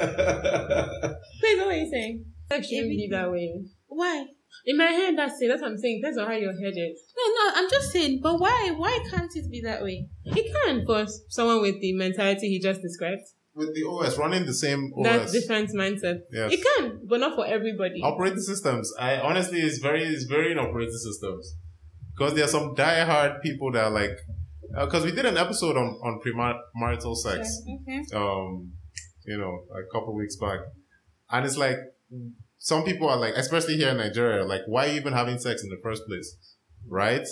Wait, 1.42 1.58
what 1.58 1.68
were 1.68 1.74
you 1.74 1.90
saying? 1.90 2.26
Sex 2.52 2.68
shouldn't 2.68 2.90
be 2.90 3.08
that 3.12 3.32
way. 3.32 3.54
why? 3.88 4.26
In 4.66 4.78
my 4.78 4.86
head, 4.86 5.18
that's 5.18 5.42
it. 5.42 5.48
That's 5.48 5.62
what 5.62 5.72
I'm 5.72 5.78
saying. 5.78 6.02
Depends 6.02 6.18
on 6.18 6.28
how 6.28 6.34
your 6.34 6.52
head 6.52 6.74
is. 6.76 7.02
No, 7.16 7.24
no, 7.24 7.52
I'm 7.56 7.70
just 7.70 7.92
saying, 7.92 8.20
but 8.22 8.40
why? 8.40 8.74
Why 8.76 9.00
can't 9.10 9.32
it 9.34 9.50
be 9.50 9.62
that 9.62 9.82
way? 9.84 10.08
It 10.26 10.52
can 10.66 10.86
for 10.86 11.06
someone 11.30 11.62
with 11.62 11.80
the 11.80 11.94
mentality 11.94 12.50
he 12.50 12.60
just 12.60 12.82
described. 12.82 13.22
With 13.60 13.72
the 13.76 13.84
OS 13.92 14.18
running 14.24 14.46
the 14.46 14.54
same 14.66 14.82
That 15.04 15.22
OS. 15.24 15.32
different 15.38 15.70
mindset. 15.82 16.18
Yes. 16.32 16.54
It 16.54 16.62
can, 16.70 16.86
but 17.10 17.20
not 17.20 17.36
for 17.36 17.46
everybody. 17.46 18.00
Operating 18.02 18.40
systems. 18.52 18.86
I 19.00 19.20
honestly, 19.30 19.60
it's 19.68 19.80
very, 19.80 20.04
it's 20.04 20.26
very 20.36 20.52
in 20.54 20.58
operating 20.66 21.00
systems 21.10 21.44
because 22.14 22.34
there 22.36 22.46
are 22.46 22.54
some 22.58 22.74
die-hard 22.76 23.42
people 23.42 23.72
that 23.74 23.84
are 23.90 23.96
like, 24.02 24.16
because 24.86 25.04
we 25.08 25.12
did 25.12 25.26
an 25.26 25.38
episode 25.46 25.76
on 25.78 25.88
on 26.08 26.20
premarital 26.24 27.16
sex. 27.26 27.42
Okay. 27.82 28.02
um, 28.16 28.72
you 29.26 29.38
know, 29.38 29.54
a 29.82 29.84
couple 29.94 30.12
weeks 30.16 30.36
back. 30.38 30.60
And 31.32 31.46
it's 31.46 31.58
like, 31.58 31.78
some 32.58 32.84
people 32.84 33.08
are 33.10 33.18
like, 33.26 33.36
especially 33.36 33.76
here 33.78 33.90
in 33.90 33.98
Nigeria, 33.98 34.44
like, 34.46 34.62
why 34.68 34.86
are 34.86 34.90
you 34.92 35.00
even 35.02 35.14
having 35.14 35.38
sex 35.40 35.64
in 35.64 35.70
the 35.70 35.80
first 35.84 36.02
place? 36.08 36.30
Right? 36.88 37.28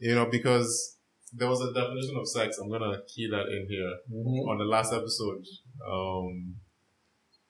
You 0.00 0.14
know, 0.14 0.26
because 0.30 0.96
there 1.32 1.48
was 1.48 1.60
a 1.60 1.72
definition 1.72 2.16
of 2.20 2.26
sex. 2.28 2.58
I'm 2.58 2.68
going 2.68 2.80
to 2.82 3.00
key 3.12 3.28
that 3.30 3.46
in 3.56 3.66
here 3.68 3.92
Mhm. 4.12 4.48
on 4.50 4.56
the 4.58 4.64
last 4.64 4.92
episode. 4.92 5.44
Um, 5.86 6.56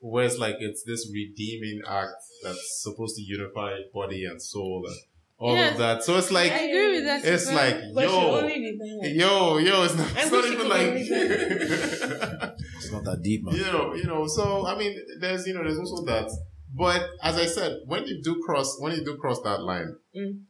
where 0.01 0.25
it's 0.25 0.39
like, 0.39 0.57
it's 0.61 0.85
this 0.85 1.11
redeeming 1.13 1.81
act 1.89 2.13
that's 2.45 2.83
supposed 2.83 3.17
to 3.17 3.23
unify 3.23 3.73
body 3.93 4.25
and 4.25 4.41
soul 4.41 4.85
and 4.87 4.97
all 5.39 5.55
Yes. 5.57 5.73
of 5.73 5.79
that. 5.79 6.03
So 6.05 6.17
it's 6.19 6.31
like, 6.31 6.53
I 6.53 6.59
agree 6.69 6.97
with 6.97 7.05
that. 7.05 7.25
it's 7.25 7.51
like, 7.51 7.77
yo, 7.95 8.39
only 8.41 8.61
did 8.61 8.79
that. 8.79 9.13
yo, 9.15 9.59
yo, 9.59 9.83
it's 9.85 9.95
not, 9.97 10.07
I 10.17 10.23
it's 10.23 10.31
not 10.31 10.45
even 10.45 10.69
like, 10.69 10.89
It's 12.79 12.93
not 12.93 13.05
that 13.05 13.23
deep, 13.23 13.45
man. 13.45 13.55
you 13.57 13.63
know, 13.65 13.95
you 13.95 14.05
know. 14.05 14.27
So 14.29 14.67
I 14.67 14.77
mean, 14.79 14.97
there's 15.21 15.47
you 15.47 15.55
know, 15.55 15.63
there's 15.65 15.79
also 15.79 16.05
that. 16.07 16.31
But 16.73 17.09
as 17.23 17.37
I 17.37 17.47
said, 17.47 17.79
when 17.87 18.07
you 18.07 18.21
do 18.23 18.41
cross, 18.47 18.77
when 18.81 18.93
you 18.93 19.05
do 19.05 19.17
cross 19.17 19.41
that 19.43 19.61
line, 19.63 19.97
Mm. 20.17 20.43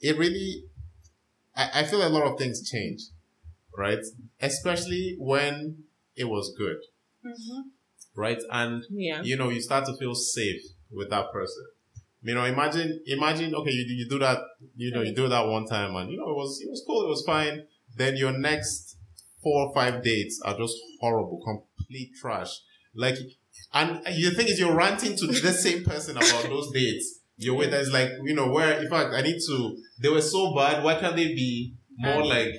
it 0.00 0.16
really, 0.18 0.64
I, 1.56 1.80
I 1.80 1.84
feel 1.84 2.06
a 2.06 2.08
lot 2.08 2.22
of 2.30 2.38
things 2.38 2.68
change, 2.68 3.00
right? 3.76 3.98
Especially 4.40 5.16
when 5.18 5.82
it 6.16 6.24
was 6.28 6.54
good, 6.56 6.76
Mhm. 7.28 7.62
right? 8.14 8.42
And 8.50 8.84
Yeah. 8.90 9.22
you 9.22 9.36
know, 9.36 9.48
you 9.48 9.60
start 9.60 9.86
to 9.86 9.96
feel 9.96 10.14
safe 10.14 10.62
with 10.90 11.10
that 11.10 11.30
person. 11.32 11.66
You 12.22 12.34
know, 12.34 12.44
imagine, 12.44 13.00
imagine, 13.06 13.54
okay, 13.54 13.70
you, 13.70 13.84
you 13.94 14.08
do 14.08 14.18
that, 14.18 14.38
you 14.76 14.90
know, 14.90 15.02
you 15.02 15.14
do 15.14 15.28
that 15.28 15.46
one 15.46 15.66
time 15.66 15.94
and, 15.94 16.10
you 16.10 16.16
know, 16.16 16.30
it 16.30 16.34
was, 16.34 16.60
it 16.60 16.68
was 16.68 16.82
cool, 16.84 17.04
it 17.04 17.08
was 17.08 17.22
fine. 17.24 17.64
Then 17.96 18.16
your 18.16 18.32
next 18.36 18.96
four 19.42 19.66
or 19.68 19.74
five 19.74 20.02
dates 20.02 20.40
are 20.44 20.56
just 20.56 20.76
horrible, 21.00 21.40
complete 21.44 22.10
trash. 22.20 22.60
Like, 22.94 23.16
and 23.72 24.04
the 24.04 24.30
thing 24.34 24.48
is, 24.48 24.58
you're 24.58 24.74
ranting 24.74 25.16
to 25.16 25.26
the 25.26 25.52
same 25.52 25.84
person 25.84 26.16
about 26.16 26.42
those 26.44 26.70
dates. 26.72 27.20
You're 27.36 27.54
with 27.54 27.72
us, 27.72 27.88
like 27.92 28.10
you 28.24 28.34
know, 28.34 28.50
where 28.50 28.80
in 28.80 28.88
fact 28.90 29.14
I 29.14 29.20
need 29.22 29.38
to. 29.46 29.76
They 30.00 30.08
were 30.08 30.20
so 30.20 30.54
bad. 30.56 30.82
Why 30.82 30.98
can't 30.98 31.14
they 31.14 31.28
be 31.28 31.74
more 31.96 32.24
like? 32.24 32.54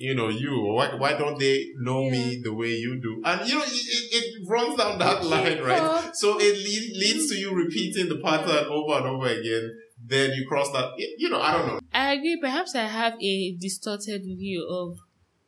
You 0.00 0.14
know, 0.14 0.28
you. 0.30 0.62
Why, 0.62 0.94
why 0.94 1.12
don't 1.12 1.38
they 1.38 1.72
know 1.76 2.08
me 2.08 2.40
the 2.42 2.54
way 2.54 2.70
you 2.70 2.98
do? 3.02 3.20
And 3.22 3.46
you 3.46 3.56
know, 3.56 3.62
it, 3.62 3.70
it, 3.70 4.14
it 4.14 4.48
runs 4.48 4.74
down 4.78 4.98
that 4.98 5.22
line, 5.26 5.60
right? 5.60 6.16
So 6.16 6.38
it 6.40 6.56
lead, 6.56 6.96
leads 6.96 7.28
to 7.28 7.36
you 7.36 7.54
repeating 7.54 8.08
the 8.08 8.16
pattern 8.16 8.64
over 8.70 8.94
and 8.94 9.06
over 9.06 9.26
again. 9.26 9.76
Then 10.02 10.32
you 10.32 10.48
cross 10.48 10.72
that. 10.72 10.92
You 11.18 11.28
know, 11.28 11.42
I 11.42 11.52
don't 11.52 11.66
know. 11.66 11.80
I 11.92 12.14
agree. 12.14 12.38
Perhaps 12.40 12.74
I 12.74 12.84
have 12.84 13.20
a 13.20 13.54
distorted 13.60 14.22
view 14.22 14.66
of 14.66 14.96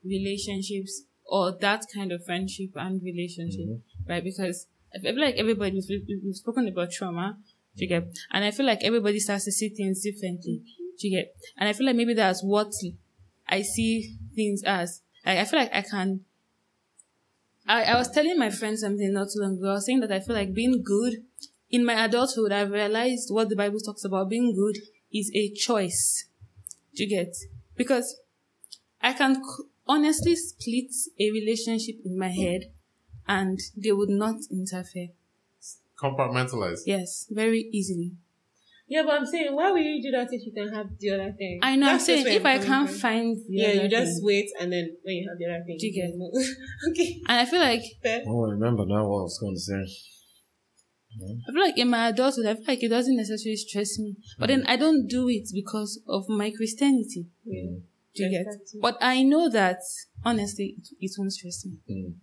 relationships 0.04 1.04
or 1.24 1.56
that 1.62 1.86
kind 1.94 2.12
of 2.12 2.22
friendship 2.22 2.72
and 2.74 3.02
relationship, 3.02 3.66
mm-hmm. 3.66 4.10
right? 4.10 4.22
Because 4.22 4.66
I 4.94 4.98
feel 4.98 5.18
like 5.18 5.36
everybody, 5.36 5.80
we've, 5.88 6.02
we've 6.06 6.20
we've 6.22 6.36
spoken 6.36 6.68
about 6.68 6.92
trauma, 6.92 7.38
do 7.74 7.84
you 7.84 7.88
get? 7.88 8.02
Mm-hmm. 8.02 8.36
And 8.36 8.44
I 8.44 8.50
feel 8.50 8.66
like 8.66 8.80
everybody 8.82 9.18
starts 9.18 9.46
to 9.46 9.52
see 9.52 9.70
things 9.70 10.02
differently, 10.02 10.60
do 10.98 11.08
you 11.08 11.16
get? 11.16 11.34
And 11.56 11.70
I 11.70 11.72
feel 11.72 11.86
like 11.86 11.96
maybe 11.96 12.12
that's 12.12 12.42
what 12.42 12.72
I 13.52 13.62
see 13.62 14.16
things 14.34 14.62
as. 14.64 15.02
Like, 15.24 15.38
I 15.38 15.44
feel 15.44 15.60
like 15.60 15.74
I 15.74 15.82
can 15.82 16.24
I, 17.66 17.84
I 17.84 17.96
was 17.96 18.10
telling 18.10 18.38
my 18.38 18.50
friend 18.50 18.78
something 18.78 19.12
not 19.12 19.28
too 19.32 19.40
long 19.40 19.56
ago. 19.58 19.70
I 19.70 19.74
was 19.74 19.86
saying 19.86 20.00
that 20.00 20.12
I 20.12 20.20
feel 20.20 20.34
like 20.34 20.52
being 20.52 20.82
good 20.82 21.24
in 21.70 21.84
my 21.84 22.04
adulthood, 22.04 22.52
I've 22.52 22.70
realized 22.70 23.28
what 23.30 23.48
the 23.48 23.56
Bible 23.56 23.80
talks 23.80 24.04
about 24.04 24.28
being 24.28 24.54
good 24.54 24.76
is 25.12 25.30
a 25.34 25.50
choice. 25.50 26.26
Do 26.94 27.04
you 27.04 27.08
get? 27.08 27.34
Because 27.76 28.20
I 29.00 29.14
can 29.14 29.42
honestly 29.86 30.36
split 30.36 30.92
a 31.18 31.30
relationship 31.30 31.96
in 32.04 32.18
my 32.18 32.28
head 32.28 32.72
and 33.26 33.58
they 33.76 33.92
would 33.92 34.10
not 34.10 34.36
interfere. 34.50 35.08
Compartmentalize. 35.98 36.80
Yes, 36.84 37.26
very 37.30 37.70
easily. 37.72 38.12
Yeah, 38.92 39.04
but 39.06 39.14
I'm 39.18 39.24
saying, 39.24 39.54
why 39.56 39.70
will 39.70 39.78
you 39.90 40.02
do 40.02 40.10
that 40.16 40.28
if 40.30 40.44
you 40.44 40.52
can 40.52 40.68
have 40.74 40.88
the 40.98 41.10
other 41.14 41.32
thing? 41.32 41.60
I 41.62 41.76
know, 41.76 41.86
That's 41.86 42.02
I'm 42.08 42.16
saying 42.24 42.26
if 42.38 42.44
I 42.44 42.54
coming 42.58 42.68
can't 42.68 42.90
from. 42.90 42.98
find 42.98 43.36
the 43.36 43.44
Yeah, 43.48 43.68
other 43.68 43.82
you 43.84 43.88
just 43.88 44.12
thing- 44.16 44.24
wait 44.30 44.48
and 44.60 44.68
then 44.72 44.84
when 45.02 45.14
you 45.16 45.24
have 45.30 45.38
the 45.38 45.46
other 45.46 45.64
thing. 45.66 45.76
Do 45.80 45.86
you 45.86 45.94
get? 46.00 46.10
move. 46.14 46.34
okay. 46.90 47.10
and 47.26 47.38
I 47.42 47.44
feel 47.46 47.60
like 47.60 47.84
Fair. 48.02 48.22
Oh, 48.28 48.44
I 48.46 48.50
remember 48.50 48.84
now 48.84 49.08
what 49.08 49.20
I 49.20 49.28
was 49.30 49.38
going 49.40 49.54
to 49.54 49.60
say. 49.60 49.82
I 51.48 51.52
feel 51.52 51.62
like 51.62 51.78
in 51.78 51.88
my 51.88 52.08
adulthood, 52.08 52.46
I 52.46 52.54
feel 52.54 52.64
like 52.68 52.82
it 52.82 52.88
doesn't 52.88 53.16
necessarily 53.16 53.56
stress 53.56 53.98
me. 53.98 54.16
But 54.38 54.48
then 54.48 54.64
I 54.66 54.76
don't 54.76 55.06
do 55.06 55.26
it 55.28 55.48
because 55.54 56.00
of 56.06 56.28
my 56.28 56.50
Christianity. 56.50 57.26
Yeah. 57.44 57.78
Do 58.14 58.24
you 58.24 58.30
get? 58.30 58.46
it. 58.54 58.68
But 58.80 58.98
I 59.00 59.22
know 59.22 59.48
that 59.50 59.78
honestly, 60.22 60.76
it, 60.78 60.88
it 61.00 61.12
won't 61.18 61.32
stress 61.32 61.64
me. 61.64 61.78
Mm. 61.90 62.14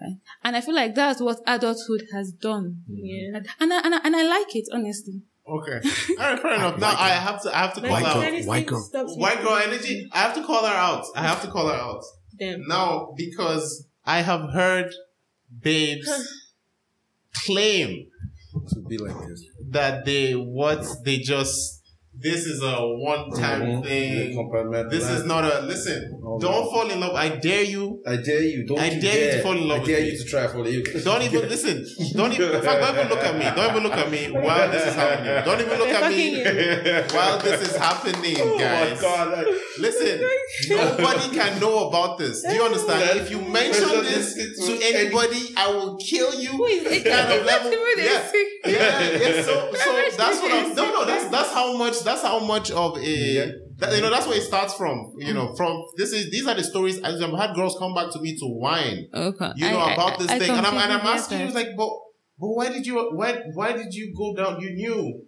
Right? 0.00 0.16
And 0.42 0.56
I 0.56 0.60
feel 0.62 0.74
like 0.74 0.94
that's 0.94 1.20
what 1.20 1.38
adulthood 1.46 2.04
has 2.14 2.32
done. 2.32 2.82
Yeah. 2.88 3.36
And, 3.38 3.46
and, 3.60 3.72
I, 3.74 3.78
and, 3.84 3.94
I, 3.94 3.98
and 4.04 4.16
I 4.16 4.26
like 4.26 4.56
it, 4.56 4.66
honestly. 4.72 5.20
Okay. 5.46 5.80
All 5.82 6.16
right, 6.16 6.40
fair 6.40 6.54
enough. 6.54 6.78
Now 6.78 6.94
I 6.98 7.10
have 7.10 7.42
to. 7.42 7.54
I 7.54 7.58
have 7.60 7.74
to 7.74 7.80
But 7.82 7.88
call 7.90 8.00
White 8.00 8.06
out. 8.06 8.20
girl. 8.32 8.44
White 8.46 8.66
girl. 8.66 9.16
White 9.18 9.42
girl 9.42 9.56
energy. 9.56 10.08
I 10.12 10.18
have 10.18 10.34
to 10.36 10.42
call 10.44 10.64
her 10.66 10.74
out. 10.74 11.04
I 11.14 11.22
have 11.22 11.42
to 11.42 11.48
call 11.48 11.68
her 11.68 11.74
out. 11.74 12.02
Them. 12.38 12.64
Now, 12.66 13.12
because 13.16 13.86
I 14.06 14.22
have 14.22 14.50
heard 14.52 14.92
babes 15.62 16.10
claim 17.44 18.06
To 18.70 18.80
be 18.88 18.98
like 18.98 19.16
this. 19.28 19.44
that 19.70 20.04
they 20.04 20.32
what 20.32 20.84
they 21.04 21.18
just 21.18 21.82
this 22.20 22.46
is 22.46 22.62
a 22.62 22.76
one 22.86 23.30
time 23.30 23.60
Mhm. 23.62 23.84
thing. 23.84 24.88
This 24.90 25.08
is 25.10 25.24
not 25.24 25.44
a 25.44 25.60
listen. 25.62 26.20
Oh, 26.24 26.38
don't 26.40 26.64
no. 26.64 26.70
fall 26.70 26.88
in 26.90 27.00
love. 27.00 27.14
I 27.14 27.28
dare 27.28 27.62
you. 27.64 28.00
I 28.06 28.16
dare 28.16 28.42
you. 28.42 28.64
Don't 28.66 28.78
I 28.78 28.90
you 28.90 29.00
dare 29.00 29.24
you 29.26 29.30
to 29.32 29.42
fall 29.42 29.52
in 29.56 29.68
love 29.68 29.78
I 29.78 29.80
with 29.80 29.88
dare 29.88 30.00
me. 30.00 30.10
you 30.10 30.18
to 30.18 30.24
try 30.24 30.46
for 30.46 30.66
you. 30.68 30.82
Don't 31.04 31.22
even 31.22 31.48
listen. 31.48 31.84
Don't 32.16 32.32
even. 32.32 32.50
In 32.54 32.62
fact, 32.62 32.80
don't 32.80 32.94
even 32.96 33.08
look 33.08 33.24
at 33.24 33.34
me. 33.38 33.44
Don't 33.56 33.70
even 33.70 33.82
look 33.82 33.92
at 33.92 34.10
me 34.10 34.30
while 34.30 34.70
this 34.70 34.86
is 34.86 34.94
happening. 34.94 35.44
Don't 35.44 35.60
even 35.60 35.78
look 35.78 35.88
at 35.88 36.10
me 36.10 36.42
while 37.16 37.38
this 37.38 37.60
is 37.68 37.76
happening, 37.76 38.36
Oh 38.40 38.58
guys. 38.58 38.94
my 38.96 39.00
god. 39.02 39.46
Listen, 39.78 40.20
nobody 40.70 41.28
can 41.36 41.60
know 41.60 41.88
about 41.88 42.18
this. 42.18 42.42
Do 42.42 42.54
you 42.54 42.62
understand? 42.62 43.20
If 43.20 43.30
you 43.30 43.40
mention 43.40 43.88
this 44.02 44.34
to 44.34 44.72
anybody, 44.82 45.52
I 45.56 45.68
will 45.70 45.96
kill 45.96 46.32
you. 46.40 46.52
Kind 47.04 47.32
of 47.32 47.44
level. 47.44 47.72
Yeah, 47.98 48.30
yeah. 48.66 49.10
yeah. 49.10 49.42
So, 49.42 49.72
so 49.74 49.90
that's 50.16 50.40
what 50.40 50.52
I'm. 50.52 50.74
No, 50.74 50.84
no. 50.92 51.04
That's 51.04 51.28
that's 51.28 51.50
how 51.52 51.76
much. 51.76 52.03
That's 52.04 52.22
how 52.22 52.38
much 52.40 52.70
of 52.70 52.96
a. 52.98 53.00
Yeah. 53.00 53.46
That, 53.78 53.94
you 53.96 54.02
know, 54.02 54.10
that's 54.10 54.26
where 54.26 54.36
it 54.36 54.42
starts 54.42 54.74
from. 54.74 55.14
You 55.18 55.34
know, 55.34 55.54
from 55.56 55.82
this 55.96 56.12
is 56.12 56.30
these 56.30 56.46
are 56.46 56.54
the 56.54 56.62
stories. 56.62 57.02
I've 57.02 57.18
had 57.20 57.54
girls 57.56 57.76
come 57.78 57.94
back 57.94 58.10
to 58.12 58.20
me 58.20 58.36
to 58.38 58.46
whine 58.46 59.08
Okay. 59.12 59.52
you 59.56 59.68
know 59.70 59.82
about 59.92 60.18
this 60.18 60.28
I 60.30 60.38
thing, 60.38 60.50
and 60.50 60.64
I'm 60.66 60.74
and 60.76 60.92
I'm 60.92 61.06
asking 61.06 61.40
you 61.40 61.48
like, 61.48 61.70
but 61.76 61.90
but 62.38 62.48
why 62.48 62.68
did 62.68 62.86
you 62.86 62.94
why 63.14 63.40
why 63.54 63.72
did 63.72 63.92
you 63.92 64.14
go 64.16 64.34
down? 64.36 64.60
You 64.60 64.70
knew. 64.74 65.22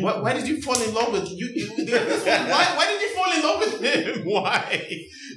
why, 0.00 0.18
why 0.20 0.32
did 0.32 0.48
you 0.48 0.60
fall 0.62 0.80
in 0.82 0.92
love 0.94 1.12
with 1.12 1.28
you? 1.30 1.46
you 1.54 1.68
why 1.94 2.64
why 2.76 2.86
did 2.90 3.00
you 3.02 3.14
fall 3.14 3.32
in 3.36 3.42
love 3.42 3.60
with 3.60 3.80
him? 3.82 4.24
Why? 4.32 4.90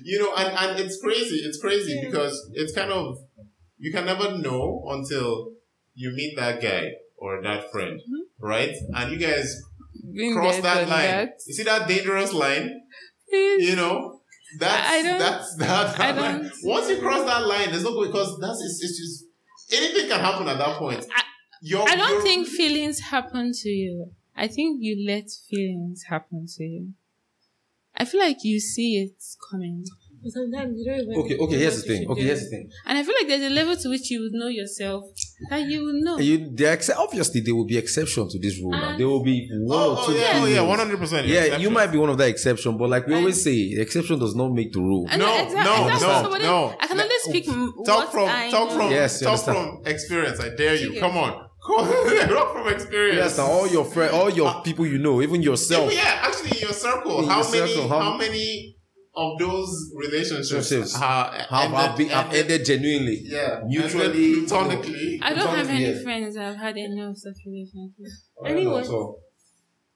You 0.03 0.19
know, 0.19 0.33
and 0.35 0.57
and 0.57 0.79
it's 0.79 0.99
crazy. 1.01 1.35
It's 1.45 1.59
crazy 1.59 1.93
Yeah. 2.01 2.09
because 2.09 2.49
it's 2.53 2.73
kind 2.73 2.91
of 2.91 3.17
you 3.77 3.91
can 3.91 4.05
never 4.05 4.37
know 4.37 4.85
until 4.89 5.51
you 5.93 6.11
meet 6.15 6.35
that 6.37 6.61
guy 6.61 6.91
or 7.17 7.41
that 7.43 7.71
friend, 7.71 7.99
Mm-hmm. 7.99 8.45
right? 8.45 8.73
And 8.95 9.11
you 9.11 9.19
guys 9.19 9.53
Been 10.13 10.33
cross 10.35 10.53
there, 10.53 10.61
that 10.63 10.75
done 10.81 10.89
line. 10.89 11.07
that. 11.07 11.29
You 11.47 11.53
see 11.53 11.63
that 11.63 11.87
dangerous 11.87 12.33
line? 12.33 12.81
You 13.31 13.75
know. 13.75 14.21
That's 14.59 14.89
I 14.91 15.01
don't- 15.01 15.19
that's 15.19 15.55
that. 15.63 15.99
I 15.99 16.11
that 16.11 16.21
line. 16.21 16.41
don't- 16.43 16.51
Once 16.63 16.89
you 16.89 16.99
cross 16.99 17.25
that 17.25 17.45
line, 17.47 17.71
there's 17.71 17.83
no 17.83 17.93
good 17.93 18.11
because 18.11 18.37
that's 18.39 18.61
it's, 18.63 18.83
it's 18.83 18.97
just 18.99 19.25
anything 19.83 20.09
can 20.09 20.19
happen 20.19 20.47
at 20.47 20.57
that 20.57 20.77
point. 20.77 21.05
I- 21.15 21.23
You're, 21.61 21.87
I 21.89 21.95
don't 21.95 22.09
you're- 22.11 22.21
think 22.23 22.47
feelings 22.47 22.99
happen 22.99 23.51
to 23.53 23.69
you. 23.69 24.11
I 24.35 24.47
think 24.47 24.77
you 24.81 25.05
let 25.07 25.29
feelings 25.49 26.03
happen 26.09 26.45
to 26.57 26.63
you. 26.63 26.89
I 27.95 28.05
feel 28.05 28.19
like 28.19 28.37
you 28.43 28.59
see 28.59 28.97
it 29.03 29.13
coming. 29.51 29.85
But 30.23 30.31
sometimes 30.31 30.77
you 30.79 30.85
don't 30.85 31.01
even. 31.01 31.15
Okay, 31.23 31.37
okay, 31.37 31.57
here's 31.59 31.81
the 31.83 31.87
thing. 31.87 32.09
Okay, 32.09 32.21
here's 32.23 32.43
the 32.43 32.49
thing. 32.49 32.69
And 32.85 32.97
I 32.97 33.03
feel 33.03 33.13
like 33.19 33.27
there's 33.27 33.43
a 33.51 33.53
level 33.53 33.75
to 33.77 33.89
which 33.89 34.09
you 34.09 34.21
would 34.21 34.31
know 34.33 34.47
yourself 34.47 35.05
that 35.49 35.61
you 35.67 35.83
will 35.83 36.01
know. 36.03 36.17
You, 36.19 36.49
there, 36.53 36.73
ex- 36.73 36.89
obviously, 36.89 37.41
there 37.41 37.55
will 37.55 37.65
be 37.65 37.77
exception 37.77 38.29
to 38.29 38.39
this 38.39 38.59
rule. 38.61 38.71
now. 38.71 38.91
Ah. 38.93 38.97
There 38.97 39.07
will 39.07 39.23
be 39.23 39.49
oh, 39.53 39.63
one 39.65 39.77
Oh, 39.79 39.91
or 39.91 39.97
oh 39.99 40.05
two. 40.07 40.13
yeah, 40.13 40.19
oh 40.35 40.37
yeah, 40.37 40.45
females. 40.45 40.67
one 40.69 40.79
hundred 40.79 40.99
percent. 40.99 41.27
Yeah, 41.27 41.57
you 41.57 41.69
might 41.69 41.87
be 41.91 41.97
one 41.97 42.09
of 42.09 42.17
that 42.17 42.29
exception, 42.29 42.77
but 42.77 42.89
like 42.89 43.07
we 43.07 43.15
I- 43.15 43.17
always 43.17 43.43
say, 43.43 43.75
the 43.75 43.81
exception 43.81 44.19
does 44.19 44.35
not 44.35 44.49
make 44.53 44.71
the 44.73 44.79
rule. 44.81 45.07
And 45.09 45.19
No, 45.19 45.33
exactly- 45.43 45.63
no, 45.63 45.87
exactly. 45.87 46.07
no, 46.07 46.23
So, 46.23 46.29
but 46.29 46.37
then 46.39 46.47
no. 46.47 46.75
I 46.79 46.87
can 46.87 46.99
only 46.99 47.15
speak 47.19 47.45
Talk 47.45 47.85
what 47.87 48.11
from 48.11 48.29
I 48.29 48.51
talk 48.51 48.69
know. 48.69 48.75
from 48.75 48.91
Yes, 48.91 49.19
talk 49.19 49.29
understand. 49.29 49.57
from 49.57 49.81
experience. 49.93 50.39
I 50.39 50.49
dare 50.55 50.75
you. 50.75 50.89
Okay. 50.91 50.99
Come 51.03 51.17
on, 51.17 51.31
talk 52.29 52.53
from 52.53 52.67
experience. 52.73 53.17
Yes, 53.17 53.37
now 53.37 53.45
all 53.47 53.67
your 53.67 53.85
friends, 53.85 54.13
all 54.13 54.29
your 54.29 54.61
people 54.63 54.85
you 54.85 54.97
know, 54.99 55.21
even 55.21 55.41
yourself. 55.41 55.93
Yeah, 55.93 56.19
actually, 56.23 56.51
in 56.51 56.57
your 56.67 56.73
circle, 56.73 57.19
In 57.19 57.27
how 57.29 57.41
your 57.41 57.51
many 57.51 57.73
circle, 57.73 57.87
how, 57.89 57.99
how- 58.01 58.17
many 58.17 58.77
of 59.15 59.37
those 59.37 59.91
relationships 59.95 60.51
Relationships 60.71 60.95
ha- 60.95 61.31
eh, 61.37 61.45
have, 61.49 61.71
have, 61.71 61.97
been, 61.97 62.09
have 62.09 62.25
ended- 62.27 62.41
ended 62.51 62.65
genuinely. 62.65 63.21
Yeah, 63.23 63.61
Mutually- 63.65 64.05
ended 64.05 64.47
platonically. 64.49 65.19
I 65.21 65.33
don't 65.33 65.55
have 65.55 65.69
any 65.69 65.85
Yeah. 65.93 66.01
friends 66.01 66.35
that 66.35 66.43
have 66.45 66.55
had 66.57 66.77
any 66.77 66.99
of 67.01 67.15
such 67.17 67.35
relationships. 67.45 68.29
Oh, 68.39 68.45
anyway. 68.45 68.83
So, 68.83 69.19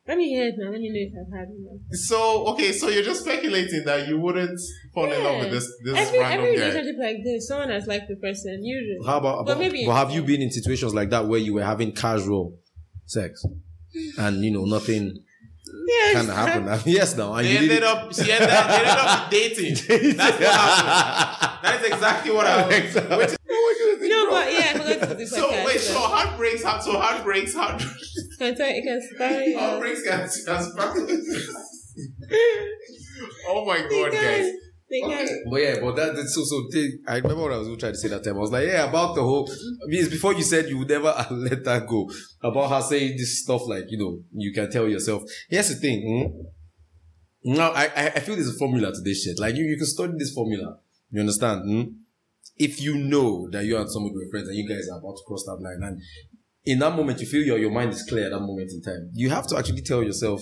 Let 0.07 0.17
me 0.19 0.29
hear 0.29 0.45
it 0.47 0.55
now. 0.57 0.71
Let 0.71 0.79
me 0.79 0.87
know 0.89 1.03
if 1.07 1.11
I've 1.19 1.37
had 1.39 1.47
one. 1.49 1.79
So 1.91 2.47
okay, 2.53 2.71
so 2.71 2.87
you're 2.87 3.03
just 3.03 3.23
speculating 3.25 3.83
that 3.85 4.07
you 4.07 4.17
wouldn't 4.17 4.57
fall 4.93 5.11
in 5.11 5.21
love 5.21 5.39
with 5.39 5.47
Yeah. 5.47 5.51
this 5.55 5.67
this 5.83 5.97
Every 5.97 6.19
random 6.19 6.45
every 6.45 6.57
guy. 6.57 6.63
relationship 6.67 6.95
like 7.01 7.17
this, 7.25 7.47
someone 7.49 7.69
has 7.71 7.87
liked 7.87 8.07
the 8.07 8.15
person. 8.15 8.63
Usually. 8.63 8.99
how 9.05 9.17
about, 9.17 9.45
But 9.45 9.53
about 9.53 9.59
maybe- 9.63 9.85
but 9.85 9.95
have 9.95 10.11
you 10.11 10.21
been 10.23 10.41
in 10.41 10.49
situations 10.51 10.93
like 10.93 11.09
that 11.09 11.27
where 11.27 11.39
you 11.41 11.53
were 11.55 11.63
having 11.73 11.91
casual 11.91 12.57
sex 13.05 13.43
and 14.19 14.43
you 14.45 14.51
know 14.51 14.63
nothing 14.63 15.03
Yes. 15.87 16.13
kind 16.15 16.29
of 16.29 16.35
happened? 16.35 16.81
yes, 16.93 17.15
now 17.17 17.33
and 17.35 17.45
They 17.47 17.51
you 17.53 17.57
ended 17.59 17.83
up 17.83 18.13
she 18.13 18.31
ended 18.31 18.49
up, 18.49 18.67
they 18.67 18.75
ended 18.75 18.87
up 18.87 19.29
dating. 19.37 19.73
That's 20.17 20.39
what 20.39 20.53
happened. 20.53 21.59
That's 21.63 21.83
exactly 21.87 22.31
what 22.31 22.45
happened. 22.47 22.85
Which 23.17 23.29
is, 23.29 24.09
No, 24.09 24.29
but 24.29 24.51
yeah, 24.53 24.71
I 24.73 24.73
forgot 24.73 25.17
to 25.17 25.27
so 25.27 25.49
podcast, 25.49 25.65
wait, 25.65 25.79
so 25.79 25.99
heartbreaks, 25.99 26.63
heart, 26.63 26.83
so 26.83 26.99
heartbreaks, 26.99 27.53
heart, 27.53 27.79
Can 28.37 28.53
I 28.53 28.55
tell 28.55 28.69
you, 28.69 28.83
can 28.83 29.01
spy, 29.15 29.53
uh, 29.55 29.59
heartbreaks 29.59 30.03
can, 30.03 30.19
can 30.45 30.63
sparkle. 30.63 31.07
Oh 33.49 33.65
my 33.65 33.79
god, 33.89 34.11
guys! 34.11 34.51
But 35.49 35.61
yeah, 35.61 35.75
but 35.81 35.95
that 35.97 36.15
that's 36.15 36.33
so 36.33 36.43
so. 36.45 36.63
Thing, 36.71 36.99
I 37.07 37.17
remember 37.17 37.43
what 37.43 37.51
I 37.53 37.57
was 37.57 37.77
trying 37.77 37.93
to 37.93 37.97
say 37.97 38.07
that 38.07 38.23
time. 38.23 38.35
I 38.35 38.39
was 38.39 38.51
like, 38.51 38.67
yeah, 38.67 38.87
about 38.87 39.15
the 39.15 39.21
whole. 39.21 39.49
It's 39.89 40.09
before 40.09 40.33
you 40.33 40.43
said 40.43 40.69
you 40.69 40.77
would 40.77 40.89
never 40.89 41.13
let 41.31 41.63
that 41.65 41.87
go 41.87 42.09
about 42.41 42.69
her 42.69 42.81
saying 42.81 43.17
this 43.17 43.43
stuff 43.43 43.67
like 43.67 43.85
you 43.89 43.97
know 43.97 44.19
you 44.31 44.53
can 44.53 44.71
tell 44.71 44.87
yourself. 44.87 45.23
Here's 45.49 45.69
the 45.69 45.75
thing. 45.75 45.99
hmm? 47.43 47.53
Now 47.53 47.71
I 47.71 48.13
I 48.15 48.19
feel 48.19 48.35
there's 48.35 48.55
a 48.55 48.57
formula 48.57 48.93
to 48.93 49.01
this 49.01 49.23
shit. 49.23 49.39
Like 49.39 49.55
you 49.55 49.65
you 49.65 49.77
can 49.77 49.87
study 49.87 50.13
this 50.17 50.31
formula. 50.33 50.77
You 51.11 51.19
understand? 51.21 51.61
hmm? 51.65 51.91
If 52.55 52.81
you 52.81 52.95
know 52.97 53.49
that 53.51 53.65
you 53.65 53.77
and 53.77 53.89
somebody 53.91 54.15
were 54.15 54.29
friends 54.31 54.47
and 54.47 54.57
you 54.57 54.67
guys 54.67 54.87
are 54.91 54.99
about 54.99 55.17
to 55.17 55.23
cross 55.27 55.43
that 55.45 55.57
line 55.61 55.79
and 55.83 56.01
in 56.65 56.79
that 56.79 56.95
moment 56.95 57.19
you 57.21 57.27
feel 57.27 57.43
your 57.43 57.57
your 57.57 57.71
mind 57.71 57.91
is 57.93 58.03
clear 58.03 58.25
at 58.25 58.31
that 58.31 58.39
moment 58.39 58.71
in 58.71 58.81
time, 58.81 59.09
you 59.13 59.29
have 59.29 59.47
to 59.47 59.57
actually 59.57 59.81
tell 59.81 60.03
yourself 60.03 60.41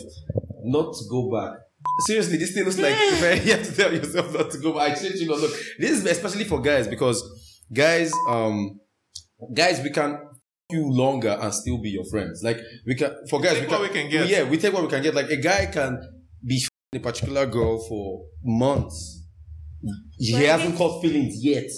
not 0.64 0.94
to 0.94 1.04
go 1.10 1.32
back. 1.32 1.60
Seriously, 2.00 2.38
this 2.38 2.54
thing 2.54 2.66
looks 2.66 2.78
like 2.78 2.96
you 3.46 3.52
have 3.54 3.66
to 3.66 3.76
tell 3.76 3.94
yourself 3.94 4.34
not 4.34 4.52
to 4.52 4.58
go 4.60 4.74
back. 4.74 4.92
I 4.92 4.96
shit 4.96 5.16
you 5.16 5.28
not. 5.28 5.40
Look, 5.40 5.52
this 5.80 5.92
is 5.92 6.06
especially 6.06 6.44
for 6.44 6.62
guys 6.62 6.88
because 6.88 7.24
guys, 7.74 8.12
um, 8.28 8.80
guys, 9.54 9.82
we 9.82 9.90
can 9.92 10.20
you 10.72 10.90
longer 10.92 11.38
and 11.40 11.54
still 11.54 11.78
be 11.82 11.90
your 11.90 12.06
friends. 12.06 12.42
Like 12.44 12.60
we 12.86 12.96
can 12.96 13.16
for 13.30 13.40
guys, 13.40 13.60
take 13.60 13.70
what 13.70 13.82
we 13.82 13.90
can 13.90 14.10
get. 14.10 14.28
Yeah, 14.28 14.44
we 14.44 14.58
take 14.58 14.74
what 14.74 14.84
we 14.84 14.90
can 14.90 15.02
get. 15.04 15.16
Like 15.16 15.30
a 15.30 15.38
guy 15.38 15.68
can 15.68 16.00
be 16.46 16.64
a 16.94 17.00
particular 17.00 17.46
girl 17.46 17.80
for 17.88 18.26
months. 18.44 19.24
He 20.18 20.34
But 20.34 20.42
hasn't 20.42 20.78
caught 20.78 21.02
feelings 21.02 21.44
yet. 21.44 21.70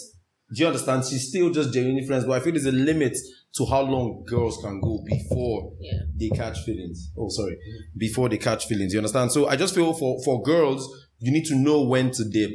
Do 0.54 0.62
you 0.62 0.68
understand? 0.68 1.04
She's 1.06 1.28
still 1.30 1.50
just 1.50 1.74
genuinely 1.74 2.06
friends, 2.08 2.24
but 2.26 2.34
I 2.34 2.40
feel 2.40 2.54
there's 2.54 2.66
a 2.66 2.72
limit 2.72 3.18
to 3.56 3.66
how 3.66 3.82
long 3.82 4.24
girls 4.28 4.58
can 4.64 4.80
go 4.80 5.00
before 5.06 5.74
Yeah. 5.80 6.00
they 6.16 6.30
catch 6.30 6.60
feelings. 6.64 7.12
Oh, 7.18 7.28
sorry. 7.30 7.58
Before 7.98 8.30
they 8.30 8.38
catch 8.38 8.66
feelings. 8.68 8.94
You 8.94 9.00
understand? 9.00 9.32
So 9.32 9.48
I 9.48 9.56
just 9.56 9.76
feel 9.76 9.94
for, 9.94 10.22
for 10.24 10.42
girls, 10.44 10.88
you 11.20 11.32
need 11.32 11.46
to 11.46 11.56
know 11.56 11.82
when 11.84 12.12
to 12.12 12.24
dip. 12.30 12.52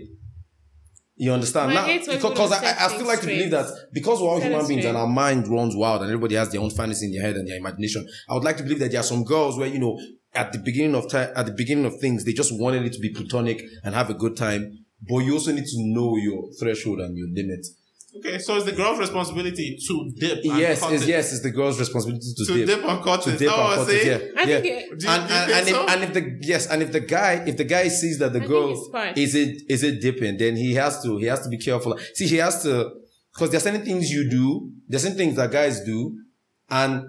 You 1.17 1.33
understand? 1.33 1.75
Now, 1.75 1.87
because 1.87 2.53
I, 2.53 2.85
I 2.85 2.89
still 2.89 3.07
like 3.07 3.21
to 3.21 3.27
believe 3.27 3.51
that 3.51 3.67
because 3.93 4.21
we're 4.21 4.29
all 4.29 4.41
human 4.41 4.67
beings 4.67 4.85
and 4.85 4.97
our 4.97 5.07
mind 5.07 5.47
runs 5.47 5.77
wild 5.77 6.01
and 6.03 6.11
everybody 6.11 6.35
has 6.37 6.51
their 6.51 6.61
own 6.61 6.71
fantasy 6.71 7.07
in 7.07 7.13
their 7.13 7.23
head 7.23 7.37
and 7.37 7.47
their 7.47 7.59
imagination. 7.59 8.09
I 8.29 8.35
would 8.35 8.45
like 8.45 8.57
to 8.57 8.63
believe 8.63 8.79
that 8.81 8.91
there 8.91 9.01
are 9.01 9.05
some 9.05 9.23
girls 9.25 9.59
where, 9.59 9.69
you 9.69 9.79
know, 9.79 9.99
at 10.35 10.53
the 10.53 10.59
beginning 10.59 10.95
of 10.95 11.11
time, 11.11 11.31
at 11.37 11.45
the 11.47 11.53
beginning 11.53 11.85
of 11.85 12.01
things, 12.01 12.25
they 12.25 12.33
just 12.33 12.59
wanted 12.59 12.85
it 12.87 12.93
to 12.95 12.99
be 13.01 13.11
platonic 13.13 13.63
and 13.85 13.95
have 13.95 14.09
a 14.09 14.15
good 14.15 14.37
time. 14.37 14.79
But 15.07 15.19
you 15.19 15.35
also 15.35 15.53
need 15.53 15.67
to 15.67 15.77
know 15.79 16.17
your 16.17 16.51
threshold 16.59 17.01
and 17.01 17.17
your 17.17 17.29
limits. 17.29 17.75
Okay, 18.15 18.39
so 18.39 18.57
it's 18.57 18.67
the 18.67 18.73
girl's 18.73 18.99
responsibility 18.99 19.79
to 19.89 20.11
dip. 20.19 20.45
And 20.45 20.59
Yes, 20.59 20.81
cut 20.81 20.93
it's, 20.93 21.03
it. 21.05 21.09
yes, 21.09 21.33
it's 21.33 21.43
the 21.43 21.51
girl's 21.51 21.79
responsibility 21.81 22.27
to, 22.37 22.45
To 22.45 22.67
dip, 22.67 22.85
and 22.85 23.03
cut 23.03 23.23
to 23.23 23.31
it. 23.31 23.39
dip 23.39 23.49
That's 23.49 23.59
what 23.59 23.71
and 23.73 23.81
I'm 23.81 23.87
cut 23.87 23.95
it. 23.95 24.07
Yeah, 24.07 24.13
I 24.13 24.45
yeah. 24.45 24.61
think 24.61 24.67
it- 24.93 24.99
Do 25.01 25.09
and, 25.09 25.23
and, 25.23 25.29
think 25.31 25.57
and, 25.57 25.69
if, 25.69 25.91
and 25.95 26.05
if 26.05 26.13
the 26.15 26.47
yes, 26.47 26.67
and 26.67 26.83
if 26.83 26.93
the 26.93 27.01
guy 27.01 27.33
if 27.47 27.57
the 27.57 27.65
guy 27.65 27.89
sees 27.89 28.19
that 28.19 28.33
the 28.35 28.43
I 28.43 28.47
girl 28.47 28.71
is 29.17 29.35
it 29.35 29.63
is 29.69 29.83
it 29.83 30.01
dipping, 30.03 30.37
then 30.37 30.57
he 30.57 30.75
has 30.75 31.03
to 31.05 31.17
he 31.17 31.25
has 31.27 31.41
to 31.41 31.49
be 31.49 31.57
careful. 31.59 31.99
See, 32.15 32.27
he 32.27 32.37
has 32.37 32.63
to 32.65 32.91
because 33.33 33.51
there's 33.51 33.63
certain 33.63 33.83
things 33.85 34.11
you 34.11 34.29
do, 34.29 34.71
there's 34.89 35.03
certain 35.05 35.17
things 35.17 35.37
that 35.37 35.51
guys 35.51 35.81
do, 35.83 36.15
and 36.69 37.05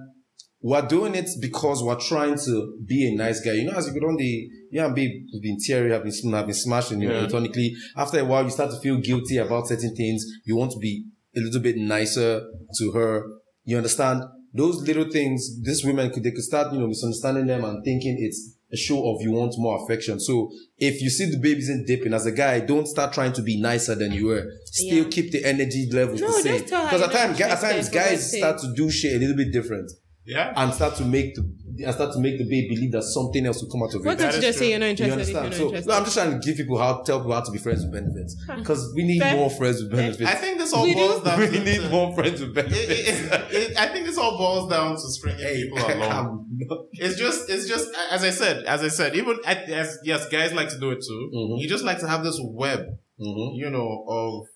we're 0.64 0.82
doing 0.88 1.14
it 1.14 1.30
because 1.42 1.84
we're 1.84 2.00
trying 2.00 2.38
to 2.38 2.78
be 2.88 3.10
a 3.14 3.16
nice 3.16 3.42
guy. 3.42 3.52
You 3.52 3.66
know, 3.66 3.74
as 3.78 3.86
you 3.88 4.00
go 4.00 4.08
on 4.08 4.16
the 4.16 4.50
yeah, 4.72 4.88
be 4.90 5.26
have 5.34 5.42
been 5.42 5.58
teary, 5.60 5.92
have 5.92 6.04
been 6.04 6.32
have 6.34 6.46
been 6.46 6.56
smashing 6.56 7.02
you 7.02 7.10
know, 7.10 7.16
Yeah. 7.16 7.20
platonically. 7.28 7.74
After 7.98 8.20
a 8.20 8.26
while, 8.26 8.44
you 8.46 8.50
start 8.50 8.72
to 8.72 8.80
feel 8.80 8.98
guilty 8.98 9.38
about 9.38 9.68
certain 9.68 9.94
things. 9.94 10.26
You 10.46 10.56
want 10.56 10.72
to 10.72 10.80
be 10.80 11.04
a 11.36 11.42
little 11.42 11.60
bit 11.62 11.76
nicer 11.78 12.42
to 12.78 12.92
her. 12.94 13.24
You 13.66 13.78
understand? 13.78 14.24
Those 14.54 14.78
little 14.88 15.10
things, 15.10 15.60
these 15.62 15.84
women 15.84 16.12
could, 16.12 16.24
they 16.24 16.32
could 16.32 16.44
start, 16.44 16.72
you 16.74 16.80
know, 16.80 16.88
misunderstanding 16.88 17.48
them 17.48 17.66
and 17.66 17.84
thinking 17.84 18.16
it's 18.20 18.56
a 18.72 18.78
show 18.78 19.00
of 19.14 19.22
you 19.22 19.32
want 19.32 19.54
more 19.58 19.84
affection. 19.84 20.20
So 20.20 20.50
if 20.78 21.02
you 21.02 21.10
see 21.10 21.26
the 21.30 21.38
baby 21.40 21.60
isn't 21.60 21.86
dipping 21.88 22.14
as 22.14 22.26
a 22.26 22.32
guy, 22.32 22.60
don't 22.62 22.88
start 22.88 23.14
trying 23.14 23.34
to 23.34 23.42
be 23.42 23.60
nicer 23.60 23.96
than 23.96 24.12
you 24.12 24.28
were. 24.28 24.46
Still 24.66 25.04
Yeah. 25.04 25.10
keep 25.10 25.32
the 25.32 25.44
energy 25.44 25.90
levels 25.92 26.22
No, 26.22 26.28
the 26.28 26.34
just 26.34 26.44
same. 26.44 26.64
Because 26.64 27.02
at 27.02 27.12
times, 27.12 27.42
at 27.42 27.60
times, 27.60 27.90
guys 27.90 28.32
start 28.38 28.60
to 28.62 28.74
do 28.76 28.90
shit 28.90 29.14
a 29.16 29.20
little 29.20 29.36
bit 29.36 29.52
different 29.52 29.92
Yeah. 30.26 30.54
and 30.56 30.74
start 30.74 30.96
to 30.98 31.06
make 31.06 31.36
the 31.36 31.42
and 31.86 31.94
start 31.94 32.14
to 32.14 32.20
make 32.20 32.38
the 32.38 32.46
babe 32.48 32.70
believe 32.70 32.92
that 32.92 33.02
something 33.02 33.46
else 33.48 33.62
will 33.62 33.72
come 33.72 33.82
out 33.84 33.94
of 33.96 34.06
Why 34.06 34.14
it. 34.14 34.20
don't 34.20 34.28
That 34.30 34.36
you 34.36 34.42
just 34.42 34.58
true. 34.60 34.66
say 34.68 34.70
you're 34.72 34.80
not 34.80 34.86
You 35.00 35.06
interested 35.06 35.22
if 35.22 35.30
you're 35.30 35.38
understand? 35.42 35.46
not 35.50 35.54
So 35.58 35.64
interested? 35.66 35.90
no, 35.90 35.98
I'm 35.98 36.04
just 36.06 36.16
trying 36.16 36.32
to 36.32 36.40
give 36.46 36.56
people 36.58 36.78
how 36.78 37.02
tell 37.02 37.20
people 37.20 37.34
how 37.34 37.42
to 37.42 37.52
be 37.52 37.58
friends 37.58 37.82
with 37.84 37.92
benefits 37.94 38.36
because 38.58 38.94
we 38.96 39.04
need 39.04 39.20
Fair. 39.22 39.36
more 39.36 39.50
friends 39.50 39.82
with 39.82 39.92
benefits. 39.92 40.30
I 40.30 40.36
think 40.36 40.60
this 40.60 40.72
all 40.72 40.84
We 40.84 40.94
boils 40.94 41.20
do. 41.20 41.26
down 41.26 41.40
we 41.40 41.48
to. 41.50 41.64
need 41.64 41.92
more 41.92 42.14
friends 42.16 42.40
with 42.42 42.50
It, 42.52 42.56
benefits. 42.56 43.10
it, 43.10 43.72
it, 43.72 43.78
I 43.78 43.88
think 43.88 44.06
this 44.06 44.18
all 44.18 44.38
boils 44.38 44.70
down 44.70 44.92
to 44.96 45.08
stringing 45.18 45.42
Hey, 45.42 45.64
people 45.64 45.80
along. 45.80 46.02
I'm 46.62 46.68
not- 46.70 46.86
It's 46.94 47.18
just, 47.18 47.50
it's 47.50 47.68
just, 47.68 47.90
as 48.12 48.24
I 48.24 48.30
said, 48.30 48.64
as 48.66 48.84
I 48.84 48.90
said, 48.90 49.16
even 49.16 49.38
at, 49.46 49.68
as 49.70 49.98
yes, 50.04 50.30
guys 50.30 50.54
like 50.54 50.70
to 50.70 50.80
do 50.80 50.92
it 50.92 51.02
too. 51.02 51.32
Mhm. 51.36 51.60
You 51.60 51.68
just 51.68 51.84
like 51.84 52.00
to 52.02 52.08
have 52.08 52.24
this 52.24 52.40
web, 52.44 52.82
Mhm. 53.20 53.58
you 53.58 53.70
know, 53.72 54.06
of 54.08 54.48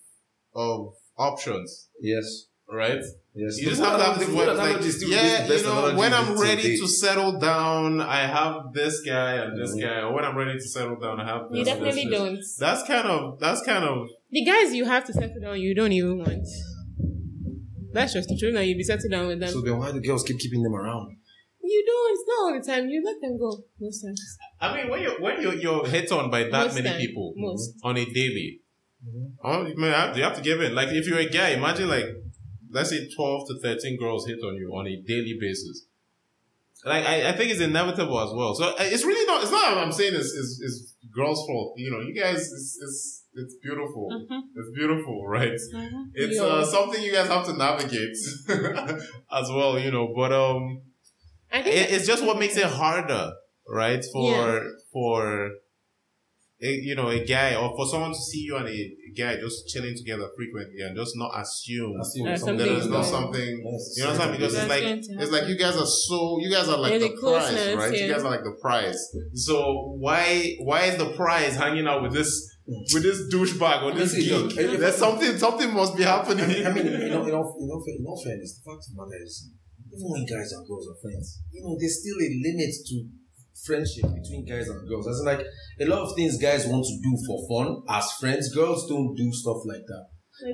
of 0.56 0.94
options, 1.18 1.90
Yes. 2.02 2.46
Right? 2.72 3.02
Yes. 3.34 3.58
You 3.60 3.70
just 3.70 3.82
have 3.82 3.98
to 3.98 4.04
have 4.04 4.16
analogy- 4.18 4.32
the 4.32 4.38
web. 4.38 4.48
food 4.48 4.58
Like, 4.58 4.68
analogy 4.70 4.90
still 4.92 5.10
yeah, 5.10 5.44
the 5.44 5.54
best 5.54 5.66
you 5.66 5.70
know, 5.72 5.96
when 5.96 6.14
I'm 6.14 6.40
ready 6.42 6.62
today. 6.64 6.78
to 6.78 6.88
settle 6.88 7.40
down, 7.40 8.02
I 8.02 8.22
have 8.28 8.74
this 8.74 9.02
guy 9.02 9.34
and 9.36 9.58
this 9.60 9.76
Mhm. 9.76 9.82
guy. 9.82 10.02
Or 10.02 10.14
when 10.16 10.26
I'm 10.26 10.36
ready 10.38 10.54
to 10.58 10.68
settle 10.68 10.98
down, 11.00 11.20
I 11.20 11.26
have 11.26 11.50
this. 11.50 11.60
you 11.60 11.66
definitely 11.66 12.06
this. 12.06 12.18
don't. 12.20 12.40
That's 12.60 12.84
kind 12.88 13.08
of 13.08 13.40
that's 13.40 13.62
kind 13.62 13.84
of 13.84 14.08
The 14.32 14.44
guys 14.44 14.74
you 14.74 14.86
have 14.86 15.06
to 15.06 15.14
settle 15.14 15.40
down, 15.42 15.60
you 15.62 15.74
don't 15.76 15.92
even 15.92 16.18
want. 16.20 16.46
That's 17.94 18.14
just 18.14 18.28
the 18.30 18.38
truth. 18.38 18.54
Now 18.54 18.62
you 18.62 18.76
be 18.76 18.84
settled 18.84 19.12
down 19.12 19.28
with 19.28 19.40
them. 19.40 19.50
So 19.50 19.62
then 19.62 19.78
why 19.78 19.92
do 19.92 20.00
girls 20.02 20.24
keep 20.24 20.40
keeping 20.40 20.62
them 20.64 20.76
around? 20.76 21.16
you 21.70 21.84
don't. 21.86 22.14
It's 22.14 22.24
not 22.28 22.40
all 22.44 22.54
the 22.60 22.66
time. 22.66 22.90
You 22.90 23.04
let 23.04 23.20
them 23.22 23.38
go 23.38 23.52
most 23.80 24.02
times. 24.02 24.22
I 24.62 24.76
mean, 24.76 24.90
when 24.90 25.02
you 25.02 25.12
when 25.20 25.42
you 25.42 25.52
you're 25.52 25.86
hit 25.86 26.10
on 26.14 26.32
by 26.32 26.44
that 26.44 26.52
Most 26.68 26.76
many 26.76 26.90
time. 26.90 27.00
people 27.00 27.34
Most. 27.36 27.74
on 27.84 27.98
a 27.98 28.06
daily, 28.06 28.62
oh 29.44 29.64
man, 29.64 29.74
you 29.76 29.84
have, 29.94 30.12
to, 30.14 30.18
you 30.20 30.24
have 30.24 30.36
to 30.38 30.42
give 30.42 30.62
in. 30.62 30.74
Like 30.74 30.90
if 30.92 31.06
you're 31.08 31.20
a 31.20 31.30
guy, 31.30 31.50
imagine 31.50 31.90
like 31.90 32.06
let's 32.72 32.90
say 32.90 33.08
twelve 33.16 33.48
to 33.48 33.60
thirteen 33.62 33.98
girls 33.98 34.28
hit 34.28 34.40
on 34.44 34.56
you 34.56 34.72
on 34.76 34.88
a 34.88 34.96
daily 35.08 35.38
basis. 35.40 35.86
Like 36.86 37.06
I, 37.06 37.30
I 37.30 37.32
think 37.34 37.52
it's 37.52 37.60
inevitable 37.60 38.20
as 38.20 38.32
well. 38.34 38.54
So 38.56 38.70
uh, 38.70 38.76
it's 38.80 39.04
really 39.04 39.26
not. 39.26 39.42
It's 39.42 39.52
not. 39.52 39.76
what 39.76 39.84
I'm 39.84 39.92
saying 39.92 40.14
is 40.14 40.28
is, 40.28 40.62
is 40.62 40.96
girls' 41.14 41.44
fault. 41.48 41.74
You 41.78 41.92
know, 41.92 42.00
you 42.02 42.14
guys. 42.14 42.38
It's 42.38 42.80
it's, 42.82 43.24
it's 43.34 43.56
beautiful. 43.62 44.10
Mhm. 44.12 44.42
It's 44.56 44.70
beautiful, 44.76 45.28
right? 45.28 45.52
Mhm. 45.74 46.06
It's 46.14 46.38
Yeah. 46.38 46.44
uh, 46.44 46.64
something 46.66 47.02
you 47.04 47.12
guys 47.12 47.28
have 47.28 47.46
to 47.48 47.54
navigate 47.54 48.16
as 49.32 49.50
well. 49.50 49.78
You 49.80 49.92
know, 49.92 50.14
but 50.16 50.32
um 50.32 50.82
I 51.52 51.62
think 51.64 51.76
it, 51.76 51.92
it's 51.92 52.06
just 52.08 52.24
what 52.24 52.38
makes 52.40 52.58
it 52.58 52.66
harder, 52.66 53.34
right? 53.68 54.04
For 54.14 54.32
Yeah. 54.32 54.64
for 54.94 55.52
a, 56.60 56.68
you 56.68 56.96
know 56.96 57.10
a 57.10 57.24
guy 57.24 57.54
or 57.56 57.76
for 57.76 57.86
someone 57.88 58.12
to 58.12 58.18
see 58.18 58.40
you 58.40 58.56
and 58.58 58.68
a, 58.68 58.72
a 58.72 59.12
guy 59.16 59.36
just 59.40 59.68
chilling 59.68 59.96
together 59.96 60.28
frequently 60.36 60.82
and 60.82 60.96
just 60.98 61.14
not 61.16 61.30
assume 61.40 61.94
Uh, 61.94 62.04
that 62.04 62.40
something 62.40 62.58
there's 62.58 62.88
not 62.88 63.06
something. 63.06 63.50
You 63.50 64.04
know 64.04 64.10
what 64.10 64.10
I'm 64.10 64.18
saying? 64.18 64.32
Because 64.38 64.54
it's 64.56 64.70
like 64.70 64.84
it's 65.22 65.32
like 65.32 65.48
you 65.48 65.56
guys 65.58 65.76
are 65.78 65.86
so 65.86 66.40
you 66.42 66.50
guys 66.50 66.68
are 66.68 66.78
like 66.80 66.94
Yeah, 66.94 66.98
the 67.00 67.10
the 67.10 67.22
prize, 67.22 67.50
closeness, 67.50 67.76
right? 67.76 67.94
You 67.94 68.12
guys 68.14 68.24
are 68.24 68.32
like 68.32 68.44
the 68.44 68.58
prize. 68.60 69.00
So 69.34 69.96
why 70.00 70.56
why 70.62 70.82
is 70.90 70.98
the 70.98 71.10
prize 71.14 71.56
hanging 71.56 71.86
out 71.88 72.02
with 72.02 72.14
this 72.14 72.32
with 72.94 73.04
this 73.04 73.20
douchebag 73.32 73.84
or 73.84 73.92
this 73.94 74.12
see, 74.14 74.30
look, 74.34 74.50
geek? 74.50 74.60
if- 74.60 74.80
There's 74.80 74.96
something 74.96 75.38
something 75.38 75.72
must 75.74 75.96
be 75.96 76.04
happening. 76.04 76.44
I 76.44 76.48
mean, 76.48 76.66
I 76.68 76.74
mean, 76.74 76.88
in 76.88 77.14
all, 77.16 77.26
in 77.30 77.34
all, 77.38 77.48
in 77.62 77.70
all, 77.70 77.84
in 77.86 78.06
all 78.10 78.20
fairness, 78.26 78.60
the 78.60 78.64
fact 78.68 78.82
of 78.84 78.90
the 78.92 78.98
matter 78.98 79.24
is, 79.24 79.48
even 79.94 80.08
when 80.12 80.26
guys 80.26 80.52
and 80.58 80.68
girls 80.68 80.86
are 80.92 80.98
friends, 81.00 81.28
you 81.54 81.62
know, 81.64 81.78
there's 81.80 81.98
still 82.02 82.18
a 82.18 82.30
limit 82.44 82.74
to 82.90 82.96
friendship 83.66 84.04
between 84.14 84.46
guys 84.46 84.68
and 84.70 84.88
girls. 84.88 85.08
As 85.08 85.20
in, 85.20 85.26
like, 85.26 85.46
a 85.80 85.86
lot 85.86 86.00
of 86.00 86.16
things 86.16 86.38
guys 86.38 86.66
want 86.68 86.86
to 86.86 86.98
do 87.02 87.18
for 87.26 87.48
fun 87.50 87.84
as 87.90 88.12
friends, 88.20 88.54
girls 88.54 88.88
don't 88.88 89.16
do 89.16 89.32
stuff 89.34 89.58
like 89.66 89.86
that. 89.88 90.06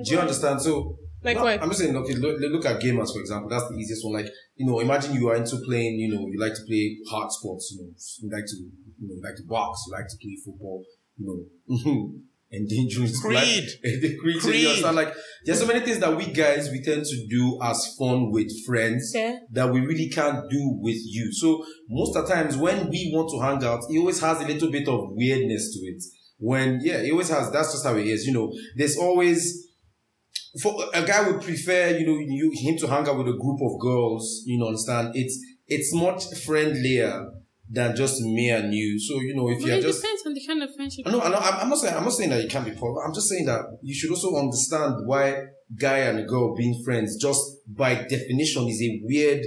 Do 0.04 0.10
you 0.14 0.18
understand? 0.18 0.60
So, 0.62 0.96
Like 1.22 1.36
no, 1.36 1.44
what? 1.44 1.62
I'm 1.62 1.68
just 1.68 1.80
saying, 1.80 1.96
okay, 1.96 2.14
look, 2.14 2.36
look 2.40 2.66
at 2.66 2.80
gamers, 2.80 3.12
for 3.12 3.20
example. 3.20 3.48
That's 3.48 3.68
the 3.68 3.76
easiest 3.76 4.04
one. 4.04 4.14
Like, 4.14 4.30
you 4.56 4.66
know, 4.66 4.80
imagine 4.80 5.14
you 5.14 5.28
are 5.28 5.36
into 5.36 5.56
playing, 5.66 5.98
you 5.98 6.14
know, 6.14 6.26
you 6.26 6.38
like 6.38 6.54
to 6.54 6.62
play 6.66 6.96
hard 7.10 7.30
sports, 7.32 7.72
you 7.72 7.82
know, 7.82 7.90
you 8.22 8.30
like 8.34 8.46
to, 8.46 8.56
you 8.56 9.08
know, 9.08 9.14
you 9.14 9.22
like 9.24 9.36
to 9.36 9.44
box, 9.44 9.84
you 9.86 9.92
like 9.92 10.08
to 10.08 10.16
play 10.20 10.36
football, 10.44 10.84
you 11.16 11.24
know, 11.26 12.12
endangering 12.54 13.12
Creed. 13.20 13.64
the 13.82 14.16
creed. 14.20 14.40
Creed. 14.40 14.66
understand? 14.66 14.96
Like, 14.96 15.14
there's 15.44 15.58
so 15.60 15.66
many 15.66 15.80
things 15.80 15.98
that 15.98 16.16
we 16.16 16.26
guys, 16.32 16.70
we 16.70 16.82
tend 16.82 17.04
to 17.04 17.26
do 17.28 17.58
as 17.62 17.94
fun 17.98 18.30
with 18.30 18.50
friends 18.66 19.12
Yeah. 19.14 19.36
that 19.52 19.72
we 19.72 19.80
really 19.80 20.08
can't 20.08 20.48
do 20.50 20.78
with 20.80 20.98
you. 21.04 21.32
So 21.32 21.64
most 21.88 22.16
of 22.16 22.26
the 22.26 22.34
times 22.34 22.56
when 22.56 22.88
we 22.90 23.10
want 23.14 23.30
to 23.30 23.40
hang 23.40 23.64
out, 23.70 23.80
it 23.90 23.98
always 23.98 24.20
has 24.20 24.40
a 24.40 24.46
little 24.46 24.70
bit 24.70 24.88
of 24.88 25.00
weirdness 25.10 25.72
to 25.74 25.80
it. 25.80 26.02
When, 26.38 26.80
yeah, 26.82 26.96
it 26.98 27.10
always 27.12 27.28
has, 27.30 27.50
that's 27.50 27.72
just 27.72 27.84
how 27.84 27.94
it 27.96 28.06
is. 28.06 28.26
You 28.26 28.32
know, 28.34 28.52
there's 28.76 28.96
always, 28.98 29.68
for 30.62 30.84
a 30.92 31.04
guy 31.04 31.28
would 31.30 31.40
prefer, 31.42 31.96
you 31.96 32.06
know, 32.06 32.18
you, 32.18 32.50
him 32.54 32.76
to 32.78 32.86
hang 32.86 33.08
out 33.08 33.16
with 33.18 33.28
a 33.28 33.38
group 33.38 33.60
of 33.62 33.80
girls, 33.80 34.42
you 34.46 34.58
know, 34.58 34.66
understand? 34.66 35.12
It's, 35.14 35.38
it's 35.66 35.94
much 35.94 36.24
friendlier 36.44 37.26
than 37.74 37.96
just 37.96 38.20
me 38.22 38.50
and 38.50 38.72
you. 38.72 38.98
So, 38.98 39.20
you 39.20 39.34
know, 39.34 39.48
if 39.50 39.58
Well, 39.58 39.68
you're 39.68 39.78
it 39.78 39.82
just, 39.82 40.00
depends 40.02 40.22
on 40.26 40.34
the 40.34 40.46
kind 40.46 40.62
of 40.62 40.74
friendship. 40.74 41.06
I 41.06 41.10
know, 41.10 41.20
I'm 41.20 41.68
not 41.68 41.78
saying, 41.78 41.94
I'm 41.94 42.04
not 42.04 42.12
saying 42.12 42.30
that 42.30 42.40
it 42.40 42.50
can't 42.50 42.64
be 42.64 42.72
poor. 42.72 43.02
I'm 43.04 43.14
just 43.14 43.28
saying 43.28 43.46
that 43.46 43.62
you 43.82 43.94
should 43.94 44.10
also 44.10 44.36
understand 44.36 44.94
why 45.06 45.42
guy 45.78 45.98
and 45.98 46.26
girl 46.28 46.54
being 46.54 46.82
friends, 46.84 47.16
just 47.16 47.42
by 47.68 47.94
definition, 47.94 48.68
is 48.68 48.80
a 48.80 49.00
weird 49.04 49.44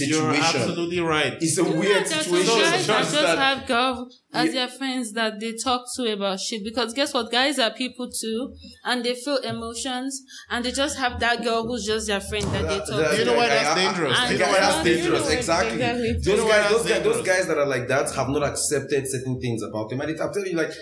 You're 0.00 0.34
absolutely 0.34 0.98
right. 0.98 1.34
It's 1.40 1.56
a 1.56 1.62
You 1.62 1.70
weird 1.72 2.04
there's 2.04 2.10
some 2.10 2.22
situation. 2.24 2.60
guys 2.60 2.86
that 2.86 2.98
just 3.00 3.14
just 3.14 3.38
have 3.38 3.66
girls 3.66 4.20
as 4.32 4.46
Yeah. 4.46 4.52
their 4.52 4.68
friends 4.68 5.12
that 5.12 5.38
they 5.38 5.52
talk 5.52 5.84
to 5.96 6.12
about 6.12 6.40
shit. 6.40 6.64
Because 6.64 6.92
guess 6.94 7.14
what? 7.14 7.30
Guys 7.30 7.60
are 7.60 7.70
people 7.70 8.10
too, 8.10 8.54
and 8.84 9.04
they 9.04 9.14
feel 9.14 9.36
emotions, 9.36 10.20
and 10.50 10.64
they 10.64 10.72
just 10.72 10.96
have 10.98 11.20
that 11.20 11.44
girl 11.44 11.64
who's 11.64 11.86
just 11.86 12.08
their 12.08 12.20
friend 12.20 12.44
that 12.46 12.62
they 12.68 12.78
talk 12.78 12.88
that- 12.88 13.10
to. 13.12 13.18
You 13.20 13.24
know 13.26 13.34
why 13.34 13.48
that's 13.48 13.68
I- 13.68 13.72
I- 13.72 13.84
dangerous? 13.84 14.18
You 14.32 14.38
know 14.38 14.46
why 14.46 14.52
that's 14.52 14.74
that's 14.74 14.84
dangerous. 14.84 15.04
dangerous? 15.20 15.30
Exactly. 15.32 15.72
Exactly. 15.74 16.12
Those 16.12 16.26
You 16.26 16.36
know 16.38 16.44
why 16.44 16.50
guys, 16.58 16.70
those 16.72 16.86
guys, 16.88 17.02
those 17.04 17.22
guys 17.26 17.46
that 17.46 17.58
are 17.58 17.66
like 17.66 17.86
that 17.88 18.10
have 18.16 18.28
not 18.30 18.42
accepted 18.42 19.06
certain 19.08 19.40
things 19.40 19.62
about 19.62 19.90
them. 19.90 20.00
And 20.00 20.10
it- 20.10 20.20
I'm 20.20 20.32
telling 20.32 20.50
you, 20.50 20.56
like, 20.56 20.72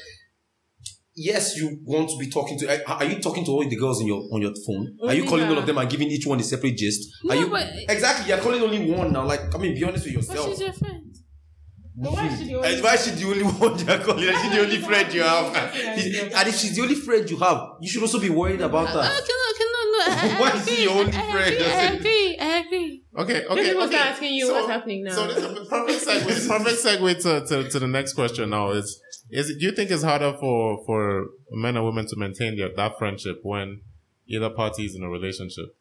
yes, 1.17 1.57
you 1.57 1.79
want 1.85 2.09
to 2.11 2.17
be 2.19 2.29
talking 2.31 2.59
to. 2.59 2.67
Are 2.89 2.97
are 2.99 3.05
you 3.05 3.21
talking 3.21 3.45
to 3.45 3.51
all 3.51 3.67
the 3.69 3.77
girls 3.77 4.01
on 4.01 4.07
your 4.07 4.23
on 4.33 4.43
your 4.43 4.53
phone? 4.67 4.97
Are 5.03 5.09
mm, 5.13 5.17
you 5.17 5.23
Only 5.23 5.27
calling 5.29 5.49
all 5.49 5.59
of 5.59 5.67
them 5.67 5.79
and 5.79 5.91
giving 5.91 6.09
each 6.09 6.27
one 6.27 6.39
a 6.41 6.43
separate 6.43 6.77
gist? 6.77 7.09
No, 7.25 7.35
are 7.35 7.37
you 7.41 7.49
but- 7.49 7.69
exactly? 7.89 8.29
You're 8.29 8.39
calling 8.39 8.63
only 8.63 8.91
one 8.91 9.13
now. 9.13 9.25
Like, 9.27 9.55
I 9.55 9.59
mean, 9.59 9.75
be 9.75 9.85
honest 9.85 10.05
with 10.05 10.15
yourself. 10.15 10.39
But 10.39 10.51
yourself. 10.51 10.75
she's 10.75 10.81
your 10.83 10.89
friend. 10.91 11.03
But 11.99 12.13
why 12.13 12.29
should 12.37 12.47
you 12.47 12.57
And 12.59 12.67
always- 12.67 12.83
why 12.83 12.97
should 12.97 13.17
the 13.17 13.25
only 13.27 13.45
one 13.65 13.79
you're 13.79 13.99
calling? 13.99 14.23
Is 14.25 14.43
she 14.43 14.49
the 14.51 14.61
only 14.61 14.79
friend 14.79 15.15
you 15.15 15.23
have? 15.23 15.47
And 15.57 16.49
if 16.49 16.57
she's 16.57 16.77
the 16.77 16.83
only 16.83 16.95
friend 16.95 17.29
you 17.31 17.39
have, 17.39 17.59
you 17.81 17.89
should 17.89 18.03
also 18.03 18.21
be 18.21 18.29
worried 18.31 18.61
about 18.61 18.89
that. 18.93 19.11
okay, 19.23 19.33
no, 19.41 19.47
okay, 19.53 19.69
no, 19.75 19.81
no. 19.93 19.99
I, 20.05 20.37
I 20.37 20.41
Why 20.41 20.51
is 20.57 20.63
agree, 20.63 20.75
he 20.77 20.83
your 20.85 20.93
only 21.01 21.13
I, 21.17 21.21
I 21.23 21.33
friend? 21.33 21.55
Agree, 21.57 21.67
I 21.79 21.95
agree. 21.97 22.37
I 22.39 22.59
agree. 22.59 23.03
Okay, 23.19 23.47
okay, 23.47 23.63
people 23.65 23.83
okay. 23.85 23.97
start 23.97 24.09
asking 24.11 24.35
you 24.35 24.47
So- 24.47 24.53
what's 24.55 24.69
happening 24.69 25.05
now. 25.05 25.13
So 25.13 25.27
this 25.27 25.39
is 25.39 25.45
a 25.45 25.65
perfect 25.65 26.07
segue. 26.07 26.49
perfect 26.49 26.85
segue 26.85 27.23
to, 27.23 27.47
to, 27.47 27.69
to 27.71 27.79
the 27.79 27.87
next 27.89 28.13
question. 28.13 28.51
Now 28.51 28.73
is 28.73 29.01
is 29.31 29.51
it, 29.51 29.59
do 29.59 29.67
you 29.67 29.73
think 29.73 29.91
it's 29.91 30.03
harder 30.03 30.33
for 30.39 30.85
for 30.87 31.29
men 31.51 31.77
and 31.77 31.85
women 31.85 32.07
to 32.07 32.17
maintain 32.17 32.57
their, 32.57 32.71
that 32.77 32.99
friendship 32.99 33.41
when 33.43 33.81
either 34.27 34.51
party 34.51 34.85
is 34.85 34.95
in 34.95 35.03
a 35.03 35.09
relationship? 35.09 35.75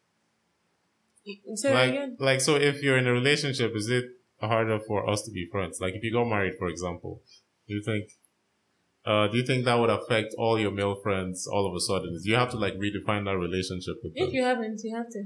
Say 1.54 1.74
like 1.74 1.90
again. 1.90 2.16
like 2.20 2.40
so, 2.40 2.54
if 2.54 2.82
you're 2.82 2.96
in 2.98 3.06
a 3.06 3.12
relationship, 3.12 3.74
is 3.74 3.88
it 3.90 4.04
harder 4.40 4.78
for 4.78 5.08
us 5.08 5.22
to 5.22 5.30
be 5.32 5.46
friends? 5.50 5.80
Like 5.80 5.94
if 5.94 6.04
you 6.04 6.12
got 6.12 6.24
married, 6.26 6.54
for 6.58 6.68
example, 6.68 7.20
do 7.68 7.74
you 7.74 7.82
think? 7.82 8.10
Uh, 9.04 9.28
do 9.28 9.36
you 9.38 9.44
think 9.46 9.64
that 9.64 9.74
would 9.78 9.90
affect 9.90 10.34
all 10.36 10.58
your 10.58 10.70
male 10.72 10.96
friends 10.96 11.46
all 11.46 11.66
of 11.66 11.74
a 11.74 11.80
sudden? 11.80 12.18
Do 12.22 12.28
you 12.30 12.36
have 12.36 12.50
to 12.50 12.56
like 12.56 12.74
redefine 12.74 13.24
that 13.24 13.36
relationship 13.38 13.96
with 14.02 14.14
them? 14.14 14.28
If 14.28 14.32
you 14.34 14.42
haven't, 14.42 14.80
you 14.84 14.94
have 14.96 15.08
to. 15.10 15.24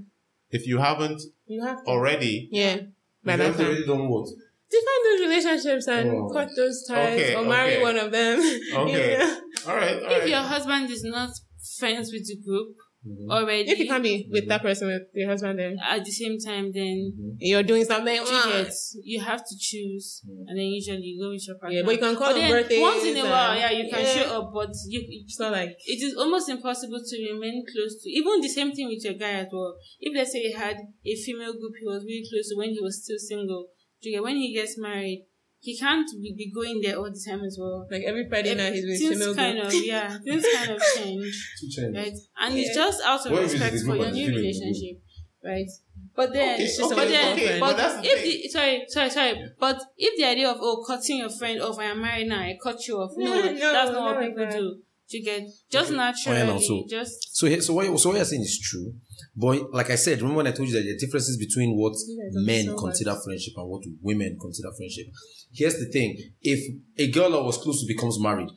if 0.51 0.67
you 0.67 0.79
haven't 0.79 1.23
You 1.47 1.63
have 1.65 1.83
to. 1.85 1.91
already, 1.91 2.49
Yeah. 2.53 2.77
By 3.25 3.33
You 3.33 3.39
that 3.39 3.47
have 3.47 3.57
time. 3.57 3.67
already 3.67 3.87
done 3.87 4.09
what? 4.09 4.29
Define 4.71 5.03
those 5.07 5.21
relationships 5.29 5.87
and 5.89 6.11
Oh. 6.11 6.29
cut 6.33 6.49
those 6.57 6.85
ties 6.89 7.19
Okay, 7.21 7.35
or 7.35 7.45
marry 7.45 7.75
okay. 7.75 7.83
one 7.83 7.97
of 7.97 8.11
them. 8.13 8.39
Okay. 8.39 9.11
Yeah. 9.19 9.41
all 9.67 9.77
right, 9.77 9.97
all 10.03 10.13
If 10.13 10.21
right. 10.21 10.29
your 10.29 10.41
husband 10.55 10.91
is 10.91 11.03
not 11.05 11.31
friends 11.79 12.13
with 12.13 12.27
the 12.27 12.37
group 12.47 12.77
Mhm. 13.07 13.31
already 13.33 13.65
If 13.71 13.79
you 13.79 13.87
can't 13.89 14.03
be 14.03 14.29
with 14.31 14.47
that 14.49 14.61
person 14.63 14.89
with 14.89 15.05
your 15.15 15.29
husband, 15.33 15.59
then 15.59 15.73
at 15.81 16.05
the 16.05 16.11
same 16.13 16.37
time, 16.39 16.71
then 16.71 16.97
you're 17.41 17.63
doing 17.63 17.83
something. 17.85 18.15
you, 18.15 18.23
ah. 18.27 18.65
you 19.03 19.19
have 19.21 19.41
to 19.51 19.55
choose, 19.59 20.21
and 20.47 20.55
then 20.59 20.67
usually 20.67 21.01
you 21.01 21.17
go 21.25 21.31
with 21.31 21.41
your 21.49 21.57
partner. 21.57 21.79
Yeah, 21.79 21.85
but 21.87 21.93
you 21.97 22.03
can 22.07 22.15
call 22.15 22.35
But 22.35 22.43
on 22.45 22.51
birthdays. 22.51 22.81
once 22.81 23.05
in 23.11 23.17
a 23.17 23.25
while, 23.25 23.57
yeah, 23.57 23.71
you 23.73 23.89
can 23.89 24.05
yeah. 24.05 24.15
show 24.17 24.29
up, 24.43 24.53
but 24.53 24.69
you 24.87 25.01
It's 25.25 25.41
not 25.41 25.53
like 25.53 25.71
it 25.87 26.01
is 26.07 26.15
almost 26.15 26.51
impossible 26.51 27.01
to 27.03 27.15
remain 27.33 27.65
close 27.73 28.03
to. 28.03 28.07
Even 28.11 28.39
the 28.43 28.49
same 28.59 28.71
thing 28.77 28.87
with 28.93 29.03
your 29.03 29.15
guy 29.15 29.33
as 29.43 29.49
well. 29.51 29.73
If 29.99 30.15
let's 30.15 30.33
say 30.33 30.41
he 30.43 30.53
had 30.53 30.77
a 31.13 31.15
female 31.25 31.55
group 31.55 31.73
he 31.81 31.87
was 31.87 32.05
really 32.05 32.27
close 32.31 32.49
to 32.51 32.57
when 32.61 32.71
he 32.77 32.81
was 32.81 33.03
still 33.03 33.19
single, 33.19 33.69
do 34.03 34.09
you 34.11 34.17
get- 34.17 34.23
when 34.23 34.37
he 34.37 34.55
gets 34.55 34.79
married, 34.79 35.27
he 35.63 35.77
can't 35.79 36.09
be, 36.23 36.33
be 36.35 36.51
going 36.51 36.81
there 36.81 36.97
all 36.97 37.11
the 37.11 37.23
time 37.29 37.45
as 37.45 37.57
well. 37.61 37.87
like 37.91 38.03
every 38.07 38.27
Friday 38.29 38.55
night 38.55 38.73
he's 38.73 38.85
with 38.87 38.99
things 38.99 39.13
female 39.19 39.35
kind 39.35 39.59
group. 39.61 39.67
of 39.69 39.85
yeah, 39.85 40.19
things 40.25 40.47
kind 40.55 40.71
of 40.71 40.83
change, 40.97 41.55
Two 41.61 41.69
changes. 41.69 41.97
right? 41.97 42.19
And 42.41 42.59
it's 42.59 42.75
just 42.75 43.03
out 43.05 43.27
of 43.27 43.33
What 43.33 43.43
respect 43.43 43.77
for 43.85 43.97
your 43.97 44.11
new 44.11 44.29
relationship, 44.29 45.03
right? 45.45 45.69
But 46.17 46.33
then, 46.33 46.55
Okay, 46.55 46.65
It's 46.65 46.77
just 46.79 46.95
but 46.97 47.09
then, 47.09 47.37
girlfriend. 47.37 47.61
but 47.61 47.67
but 47.69 47.77
that's 47.77 48.07
if 48.09 48.21
thing. 48.23 48.41
the 48.43 48.49
sorry, 48.49 48.85
sorry, 48.89 49.11
sorry, 49.11 49.45
but 49.61 49.83
if 49.99 50.17
the 50.19 50.25
idea 50.25 50.49
of 50.51 50.57
oh 50.61 50.83
cutting 50.87 51.19
your 51.19 51.31
friend 51.31 51.61
off, 51.63 51.79
I 51.79 51.85
am 51.85 52.01
married 52.01 52.29
now, 52.29 52.41
I 52.41 52.59
cut 52.63 52.87
you 52.89 52.97
off. 52.99 53.13
No, 53.17 53.27
No, 53.35 53.53
no, 53.53 53.73
that's 53.73 53.91
not 53.91 53.93
not 53.93 54.17
what 54.17 54.27
people 54.27 54.45
that. 54.47 54.53
do. 54.53 54.83
You 55.13 55.25
get 55.25 55.43
just 55.71 55.89
Okay. 55.91 55.97
naturally, 55.97 56.41
Oh, 56.53 56.61
so- 56.61 56.85
just 56.89 57.37
So, 57.37 57.47
here, 57.49 57.61
so 57.61 57.75
what, 57.75 57.87
you- 57.87 57.99
so 57.99 58.09
what 58.11 58.17
you're 58.17 58.25
saying 58.25 58.43
is 58.43 58.59
true. 58.63 58.95
But 59.37 59.73
like 59.73 59.91
I 59.91 59.97
said, 59.97 60.19
remember 60.19 60.39
when 60.39 60.47
I 60.47 60.53
told 60.53 60.69
you 60.69 60.75
that 60.75 60.83
there 60.85 60.95
are 60.95 60.99
differences 60.99 61.37
between 61.37 61.77
what 61.77 61.95
You 62.07 62.31
men 62.45 62.67
so 62.67 62.77
consider 62.77 63.15
friendship 63.25 63.55
and 63.57 63.69
what 63.69 63.83
women 64.03 64.39
consider 64.41 64.69
friendship. 64.77 65.07
Here's 65.53 65.75
the 65.79 65.87
thing: 65.87 66.17
if 66.43 66.61
a 66.99 67.11
girl 67.11 67.31
that 67.33 67.43
was 67.43 67.59
close 67.59 67.81
to 67.81 67.87
becomes 67.87 68.21
married, 68.21 68.49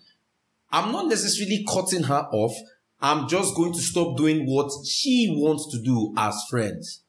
I'm 0.72 0.92
not 0.92 1.08
necessarily 1.08 1.66
cutting 1.68 2.04
her 2.04 2.28
off. 2.32 2.54
I'm 3.02 3.28
just 3.28 3.56
going 3.56 3.74
to 3.74 3.80
stop 3.82 4.16
doing 4.16 4.46
what 4.46 4.72
she 4.88 5.28
wants 5.36 5.70
to 5.72 5.82
do 5.84 6.14
as 6.18 6.36
friends. 6.50 7.02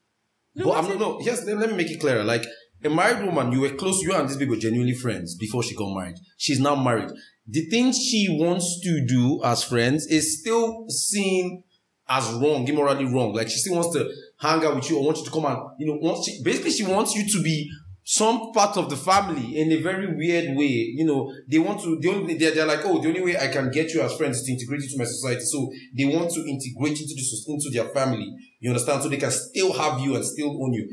No, 0.55 0.65
but 0.65 0.71
I'm 0.77 0.87
not. 0.89 0.99
No, 0.99 1.19
yes. 1.21 1.45
Let, 1.45 1.57
let 1.57 1.69
me 1.69 1.77
make 1.77 1.91
it 1.91 1.99
clearer. 1.99 2.23
Like 2.23 2.45
a 2.83 2.89
married 2.89 3.25
woman, 3.25 3.51
you 3.51 3.61
were 3.61 3.69
close. 3.69 4.01
You 4.01 4.13
and 4.13 4.29
this 4.29 4.37
baby 4.37 4.51
were 4.51 4.57
genuinely 4.57 4.93
friends 4.93 5.35
before 5.35 5.63
she 5.63 5.75
got 5.75 5.93
married. 5.93 6.15
She's 6.37 6.59
now 6.59 6.75
married. 6.75 7.09
The 7.47 7.65
things 7.69 7.97
she 7.97 8.27
wants 8.29 8.79
to 8.81 9.05
do 9.05 9.41
as 9.43 9.63
friends 9.63 10.07
is 10.07 10.39
still 10.39 10.85
seen 10.89 11.63
as 12.07 12.31
wrong, 12.33 12.67
immorally 12.67 13.05
wrong. 13.05 13.33
Like 13.33 13.49
she 13.49 13.57
still 13.57 13.75
wants 13.75 13.95
to 13.95 14.11
hang 14.39 14.63
out 14.63 14.75
with 14.75 14.89
you 14.89 14.97
or 14.97 15.05
wants 15.05 15.21
you 15.21 15.25
to 15.25 15.31
come 15.31 15.45
and 15.45 15.57
you 15.79 15.87
know. 15.87 15.97
Wants 16.01 16.27
she, 16.27 16.43
basically 16.43 16.71
she 16.71 16.83
wants 16.83 17.15
you 17.15 17.27
to 17.27 17.43
be 17.43 17.71
some 18.03 18.51
part 18.53 18.77
of 18.77 18.87
the 18.91 18.95
family 18.95 19.57
in 19.57 19.71
a 19.71 19.81
very 19.81 20.15
weird 20.15 20.55
way. 20.55 20.93
You 20.95 21.05
know, 21.05 21.33
they 21.47 21.57
want 21.57 21.81
to. 21.81 21.99
The 21.99 22.09
only 22.09 22.35
they're, 22.35 22.51
they're 22.51 22.67
like, 22.67 22.85
oh, 22.85 23.01
the 23.01 23.07
only 23.07 23.21
way 23.21 23.37
I 23.37 23.47
can 23.47 23.71
get 23.71 23.91
you 23.93 24.01
as 24.01 24.15
friends 24.15 24.37
is 24.37 24.43
to 24.43 24.51
integrate 24.51 24.81
you 24.81 24.89
to 24.89 24.97
my 24.99 25.05
society. 25.05 25.41
So 25.41 25.71
they 25.97 26.05
want 26.05 26.31
to 26.31 26.41
integrate 26.41 26.99
you 26.99 27.05
into 27.05 27.15
the, 27.15 27.45
into 27.47 27.69
their 27.71 27.89
family. 27.93 28.31
You 28.59 28.69
understand? 28.69 29.01
So 29.01 29.09
they 29.09 29.17
can 29.17 29.31
still 29.31 29.73
have 29.73 29.99
you 29.99 30.15
and 30.15 30.23
still 30.23 30.49
own 30.63 30.73
you. 30.73 30.87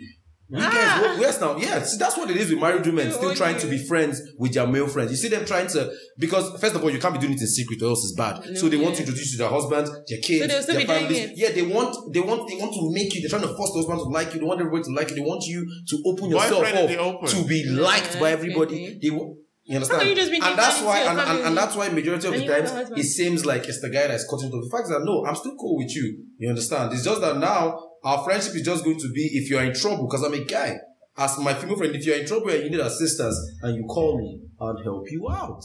You 0.53 0.59
guys, 0.61 0.71
Ah. 0.75 1.01
what- 1.03 1.21
yes, 1.21 1.41
now, 1.41 1.57
yes, 1.57 1.97
that's 1.97 2.17
what 2.19 2.31
it 2.31 2.37
is 2.37 2.51
with 2.51 2.61
married 2.61 2.85
women 2.85 3.09
Still 3.11 3.21
still 3.33 3.35
trying 3.35 3.59
to 3.59 3.67
be 3.67 3.79
friends 3.87 4.21
with 4.38 4.53
their 4.53 4.67
male 4.67 4.87
friends. 4.87 5.11
You 5.11 5.17
see 5.17 5.29
them 5.29 5.47
trying 5.47 5.67
to, 5.69 5.91
because 6.19 6.61
first 6.61 6.75
of 6.77 6.83
all, 6.85 6.91
you 6.91 6.99
can't 6.99 7.15
be 7.15 7.21
doing 7.21 7.33
it 7.33 7.41
in 7.41 7.47
secret 7.47 7.81
or 7.83 7.87
else 7.91 8.05
it's 8.05 8.15
bad. 8.15 8.45
No, 8.47 8.55
so 8.61 8.69
they 8.69 8.77
want 8.77 8.95
to 8.97 9.01
introduce 9.03 9.33
you 9.33 9.38
to 9.38 9.43
their 9.45 9.49
husbands, 9.51 9.91
their 10.09 10.19
kids, 10.19 10.53
So 10.67 10.73
their 10.73 10.87
families. 10.87 11.31
Yeah, 11.37 11.53
they 11.53 11.62
want, 11.62 11.97
they 12.12 12.21
want, 12.21 12.49
they 12.49 12.57
want 12.57 12.73
to 12.75 12.93
make 12.93 13.15
you. 13.15 13.23
They're 13.23 13.31
trying 13.31 13.49
to 13.49 13.55
force 13.57 13.71
the 13.73 13.79
husband 13.81 14.01
to 14.01 14.09
like 14.19 14.35
you. 14.35 14.41
They 14.41 14.47
want 14.47 14.61
everybody 14.61 14.85
to 14.85 14.91
like 14.93 15.09
you. 15.11 15.17
They 15.17 15.23
want 15.23 15.43
you 15.47 15.65
to 15.88 16.03
open 16.07 16.31
yourself 16.31 16.62
Boyfriend 16.65 16.91
in 16.91 16.97
the 16.97 17.03
up 17.03 17.15
open. 17.17 17.29
to 17.31 17.45
be 17.49 17.65
liked 17.65 18.21
by 18.21 18.33
everybody. 18.33 18.75
Okay. 18.85 18.99
They, 19.03 19.11
wa- 19.11 19.33
you 19.73 19.77
understand? 19.77 20.09
you 20.09 20.15
just 20.15 20.31
be 20.31 20.39
and 20.43 20.59
that's 20.59 20.83
why, 20.83 21.01
and, 21.01 21.19
and, 21.19 21.47
and 21.47 21.57
that's 21.57 21.75
why 21.75 21.89
majority 21.89 22.29
of 22.29 22.35
And 22.35 22.43
the 22.43 22.47
times 22.47 22.91
it 22.95 23.05
seems 23.05 23.47
like 23.47 23.67
it's 23.67 23.81
the 23.81 23.89
guy 23.89 24.07
that's 24.07 24.29
cutting 24.29 24.51
to 24.51 24.61
the 24.61 24.69
fact 24.71 24.89
that 24.89 25.03
no, 25.03 25.25
I'm 25.25 25.35
still 25.35 25.57
cool 25.57 25.79
with 25.79 25.95
you. 25.97 26.25
You 26.39 26.51
understand? 26.51 26.93
It's 26.93 27.05
just 27.05 27.23
that 27.23 27.39
now 27.39 27.83
our 28.05 28.23
friendship 28.23 28.55
is 28.55 28.63
just 28.63 28.85
going 28.85 28.99
to 28.99 29.11
be 29.13 29.31
if 29.33 29.49
you're 29.49 29.63
in 29.63 29.75
trouble 29.75 30.07
because 30.07 30.25
I'm 30.25 30.35
a 30.35 30.45
guy. 30.45 30.77
As 31.17 31.39
my 31.39 31.55
female 31.55 31.77
friend, 31.77 31.95
if 31.95 32.05
you're 32.05 32.19
in 32.19 32.27
trouble 32.27 32.51
and 32.51 32.65
you 32.65 32.71
need 32.71 32.81
assistance 32.81 33.37
and 33.63 33.77
you 33.77 33.85
call 33.85 34.19
me, 34.19 34.41
I'll 34.61 34.83
help 34.83 35.11
you 35.11 35.29
out. 35.31 35.63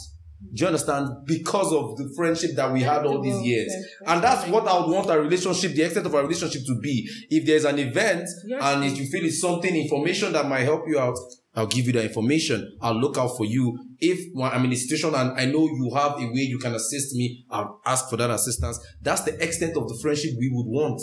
Do 0.54 0.62
you 0.62 0.68
understand? 0.68 1.10
Because 1.26 1.74
of 1.74 1.98
the 1.98 2.14
friendship 2.16 2.52
that 2.56 2.72
we 2.72 2.82
had 2.84 3.06
all 3.06 3.22
these 3.22 3.42
years. 3.42 3.74
And 4.06 4.24
that's 4.24 4.48
what 4.50 4.68
I 4.68 4.80
would 4.80 4.90
want 4.90 5.10
our 5.10 5.20
relationship, 5.20 5.74
the 5.74 5.84
extent 5.84 6.06
of 6.06 6.14
our 6.14 6.22
relationship 6.22 6.62
to 6.66 6.80
be. 6.80 7.10
If 7.30 7.46
there's 7.46 7.66
an 7.66 7.80
event 7.80 8.28
and 8.62 8.84
if 8.84 8.98
you 8.98 9.08
feel 9.08 9.26
it's 9.26 9.42
something, 9.42 9.76
information 9.76 10.34
that 10.34 10.48
might 10.48 10.62
help 10.62 10.84
you 10.88 11.00
out, 11.00 11.18
I'll 11.58 11.66
give 11.66 11.88
you 11.88 11.94
the 11.94 12.04
information. 12.04 12.78
I'll 12.82 13.00
look 13.00 13.18
out 13.18 13.36
for 13.36 13.44
you. 13.44 13.78
If 14.00 14.20
well, 14.36 14.52
I'm 14.54 14.64
in 14.66 14.72
a 14.72 14.76
situation 14.76 15.16
and 15.16 15.32
I 15.32 15.46
know 15.46 15.66
you 15.66 15.92
have 15.96 16.14
a 16.14 16.26
way 16.28 16.42
you 16.42 16.60
can 16.60 16.76
assist 16.76 17.16
me, 17.16 17.46
I'll 17.50 17.82
ask 17.84 18.10
for 18.10 18.18
that 18.18 18.30
assistance. 18.30 18.80
That's 19.02 19.24
the 19.24 19.34
extent 19.44 19.76
of 19.76 19.88
the 19.88 19.98
friendship 20.00 20.32
we 20.38 20.52
would 20.54 20.68
want 20.68 21.02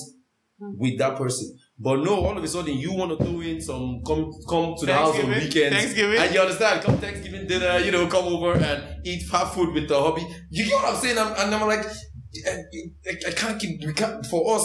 hmm. 0.61 0.79
with 0.79 0.97
that 0.99 1.19
person. 1.19 1.59
But 1.77 2.05
no, 2.05 2.25
all 2.25 2.39
of 2.39 2.45
a 2.45 2.47
sudden 2.47 2.79
you 2.79 2.93
want 2.93 3.19
to 3.19 3.25
throw 3.25 3.41
in 3.41 3.61
some 3.61 4.01
come 4.07 4.31
come 4.49 4.77
to 4.79 4.87
the 4.87 4.95
house 4.95 5.19
on 5.19 5.29
weekends. 5.29 5.77
Thanksgiving? 5.77 6.19
And 6.19 6.33
you 6.33 6.41
understand, 6.41 6.85
come 6.85 6.99
Thanksgiving 6.99 7.49
dinner, 7.49 7.79
you 7.79 7.91
know, 7.91 8.07
come 8.07 8.27
over 8.27 8.53
and 8.53 9.05
eat 9.05 9.25
fast 9.25 9.55
food 9.55 9.75
with 9.75 9.89
the 9.89 10.01
hobby. 10.01 10.25
You 10.51 10.67
get 10.67 10.75
what 10.75 10.95
I'm 10.95 11.01
saying? 11.01 11.19
I'm, 11.19 11.33
and 11.37 11.53
I'm 11.53 11.67
like, 11.67 11.85
I, 11.85 12.51
I- 12.51 13.29
I 13.29 13.31
can't 13.33 13.61
keep, 13.61 13.85
we 13.85 13.93
can't, 13.93 14.25
for 14.27 14.55
us, 14.55 14.65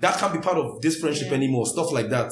that 0.00 0.18
can't 0.18 0.32
be 0.32 0.40
part 0.40 0.58
of 0.58 0.80
this 0.82 0.98
friendship 1.00 1.28
Yeah. 1.28 1.36
anymore. 1.36 1.66
Stuff 1.66 1.90
like 1.92 2.10
that. 2.10 2.30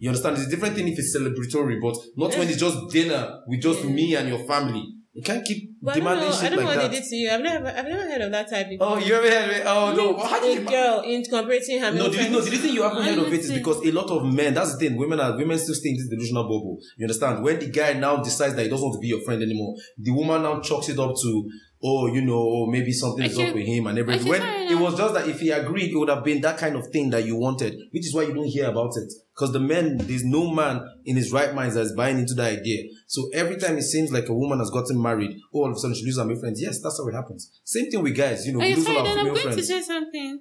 You 0.00 0.08
understand? 0.08 0.38
It's 0.38 0.46
a 0.46 0.50
different 0.50 0.74
thing 0.74 0.88
if 0.88 0.98
it's 0.98 1.16
celebratory, 1.16 1.80
but 1.80 1.94
not 2.16 2.36
when 2.36 2.48
it's 2.48 2.58
just 2.58 2.88
dinner 2.90 3.40
with 3.46 3.60
just 3.60 3.84
me 3.84 4.16
and 4.16 4.28
your 4.28 4.40
family. 4.46 4.94
You 5.12 5.22
can't 5.22 5.44
keep 5.44 5.70
But 5.82 5.96
I 5.96 5.98
don't 5.98 6.04
know, 6.04 6.10
demanding 6.10 6.32
I 6.32 6.40
shit 6.40 6.50
don't 6.50 6.60
know 6.60 6.66
what 6.66 6.76
that. 6.76 6.90
they 6.90 7.00
did 7.00 7.04
to 7.04 7.16
you. 7.16 7.30
I've 7.30 7.40
never, 7.42 7.66
I've 7.66 7.84
never 7.84 8.02
heard 8.02 8.20
of 8.22 8.30
that 8.30 8.48
type 8.48 8.68
before. 8.68 8.86
Oh, 8.86 8.96
you 8.96 9.12
ever 9.12 9.28
heard 9.28 9.50
of 9.50 9.56
it? 9.56 9.62
Oh, 9.66 9.94
no. 9.94 10.16
How 10.16 10.38
a 10.38 10.40
did 10.40 10.62
you, 10.62 10.68
girl 10.68 11.00
incorporating 11.00 11.80
her 11.80 11.92
no, 11.92 12.08
the, 12.08 12.30
no, 12.30 12.40
the 12.40 12.50
reason 12.50 12.72
you 12.72 12.82
haven't 12.82 13.02
heard 13.02 13.18
of 13.18 13.32
it 13.32 13.40
is 13.40 13.52
because 13.52 13.84
a 13.84 13.90
lot 13.90 14.08
of 14.08 14.24
men, 14.24 14.54
that's 14.54 14.72
the 14.74 14.78
thing, 14.78 14.96
women 14.96 15.18
are, 15.18 15.36
women 15.36 15.58
still 15.58 15.74
stay 15.74 15.90
in 15.90 15.96
this 15.96 16.08
delusional 16.08 16.44
bubble. 16.44 16.78
You 16.96 17.04
understand? 17.04 17.42
When 17.42 17.58
the 17.58 17.70
guy 17.70 17.92
now 17.94 18.22
decides 18.22 18.54
that 18.54 18.62
he 18.62 18.68
doesn't 18.68 18.86
want 18.86 18.94
to 18.94 19.00
be 19.00 19.08
your 19.08 19.20
friend 19.22 19.42
anymore, 19.42 19.74
the 19.98 20.12
woman 20.12 20.42
now 20.42 20.60
chalks 20.60 20.88
it 20.88 20.98
up 20.98 21.12
to, 21.20 21.50
oh, 21.82 22.06
you 22.06 22.22
know, 22.22 22.38
oh, 22.38 22.66
maybe 22.70 22.92
something 22.92 23.24
is 23.24 23.36
up 23.36 23.52
with 23.52 23.66
him 23.66 23.88
and 23.88 23.98
everything. 23.98 24.28
When 24.28 24.42
it 24.42 24.78
was 24.78 24.96
just 24.96 25.14
that 25.14 25.26
if 25.26 25.40
he 25.40 25.50
agreed, 25.50 25.90
it 25.90 25.96
would 25.96 26.08
have 26.08 26.22
been 26.22 26.40
that 26.42 26.56
kind 26.56 26.76
of 26.76 26.86
thing 26.86 27.10
that 27.10 27.24
you 27.24 27.36
wanted, 27.36 27.74
which 27.90 28.06
is 28.06 28.14
why 28.14 28.22
you 28.22 28.32
don't 28.32 28.46
hear 28.46 28.68
about 28.70 28.92
it. 28.96 29.12
Because 29.40 29.52
the 29.54 29.60
men, 29.60 29.96
there's 29.96 30.22
no 30.24 30.50
man 30.50 30.86
in 31.06 31.16
his 31.16 31.32
right 31.32 31.54
mind 31.54 31.72
that's 31.72 31.92
buying 31.92 32.18
into 32.18 32.34
that 32.34 32.58
idea. 32.58 32.82
So 33.06 33.30
every 33.32 33.56
time 33.56 33.78
it 33.78 33.84
seems 33.84 34.12
like 34.12 34.28
a 34.28 34.34
woman 34.34 34.58
has 34.58 34.68
gotten 34.68 35.00
married, 35.00 35.38
oh, 35.54 35.60
all 35.60 35.70
of 35.70 35.76
a 35.76 35.78
sudden 35.78 35.96
she 35.96 36.04
loses 36.04 36.18
her 36.18 36.26
male 36.26 36.38
friends. 36.38 36.60
Yes, 36.60 36.80
that's 36.82 36.98
how 37.00 37.08
it 37.08 37.14
happens. 37.14 37.58
Same 37.64 37.90
thing 37.90 38.02
with 38.02 38.14
guys, 38.14 38.46
you 38.46 38.52
know, 38.52 38.58
we 38.58 38.66
Okay, 38.66 38.74
lose 38.76 38.86
all 38.86 38.94
sorry, 38.94 38.98
our 38.98 39.04
then 39.04 39.18
I'm 39.18 39.24
female 39.24 39.34
going 39.42 39.46
to 39.46 39.52
friends. 39.54 39.68
say 39.68 39.80
something. 39.82 40.38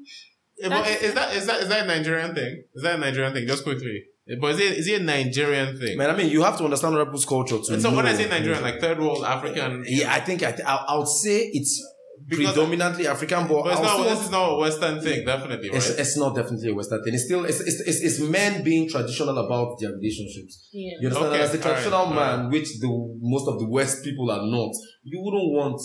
Yeah, 0.58 0.70
but 0.70 0.88
eh, 0.88 0.98
is 1.08 1.14
that 1.14 1.34
is 1.38 1.46
that 1.46 1.62
is 1.62 1.70
that 1.70 1.84
a 1.86 1.88
Nigerian 1.88 2.36
thing? 2.36 2.64
Is 2.76 2.84
that 2.84 2.96
a 2.96 2.98
Nigerian 2.98 3.32
thing? 3.34 3.48
Just 3.48 3.64
quickly. 3.64 4.04
Eh, 4.30 4.36
but 4.42 4.52
is 4.56 4.60
it 4.60 4.78
is 4.80 4.88
it 4.90 5.02
a 5.02 5.04
Nigerian 5.06 5.78
thing? 5.80 5.98
Man, 5.98 6.10
I 6.10 6.16
mean, 6.18 6.30
you 6.30 6.44
have 6.44 6.58
to 6.58 6.66
understand 6.66 6.96
other 6.96 7.06
people's 7.06 7.26
culture 7.26 7.58
too. 7.60 7.74
And 7.74 7.82
so 7.82 7.96
when 7.96 8.06
I 8.06 8.14
say 8.14 8.28
Nigerian, 8.28 8.62
like 8.62 8.82
third 8.82 9.00
world 9.00 9.24
African, 9.24 9.86
yeah, 9.88 10.14
I 10.14 10.20
think 10.20 10.44
I, 10.44 10.52
th- 10.52 10.68
I, 10.68 10.76
I 10.90 10.98
would 10.98 11.08
say 11.08 11.50
it's 11.54 11.82
Because- 12.28 12.54
predominantly 12.54 13.08
African, 13.08 13.48
but, 13.48 13.64
but 13.64 13.72
it's 13.74 13.82
not. 13.82 13.94
still 13.94 14.04
This 14.16 14.26
is 14.26 14.32
not 14.32 14.50
a 14.50 14.56
Western 14.58 15.02
thing, 15.02 15.26
definitely, 15.26 15.70
it's, 15.70 15.90
right? 15.90 16.00
it's 16.00 16.18
not 16.18 16.36
definitely 16.36 16.70
a 16.70 16.74
Western 16.76 17.04
thing. 17.04 17.14
It's 17.14 17.26
still 17.26 17.46
it's, 17.46 17.60
it's, 17.62 17.80
it's, 17.82 18.02
it's 18.02 18.20
men 18.20 18.64
being 18.64 18.90
traditional 18.90 19.38
about 19.38 19.80
their 19.80 19.92
relationships. 19.94 20.70
Yeah. 20.72 20.92
You 21.02 21.08
understand? 21.08 21.34
Okay, 21.34 21.44
As 21.44 21.54
a 21.54 21.58
alright, 21.58 21.64
traditional 21.84 22.06
man, 22.08 22.18
alright. 22.40 22.52
which 22.52 22.70
the 22.80 22.88
most 23.22 23.48
of 23.48 23.60
the 23.60 23.68
West 23.70 24.04
people 24.04 24.30
are 24.32 24.46
not, 24.46 24.72
you 25.04 25.22
wouldn't 25.24 25.52
want 25.54 25.80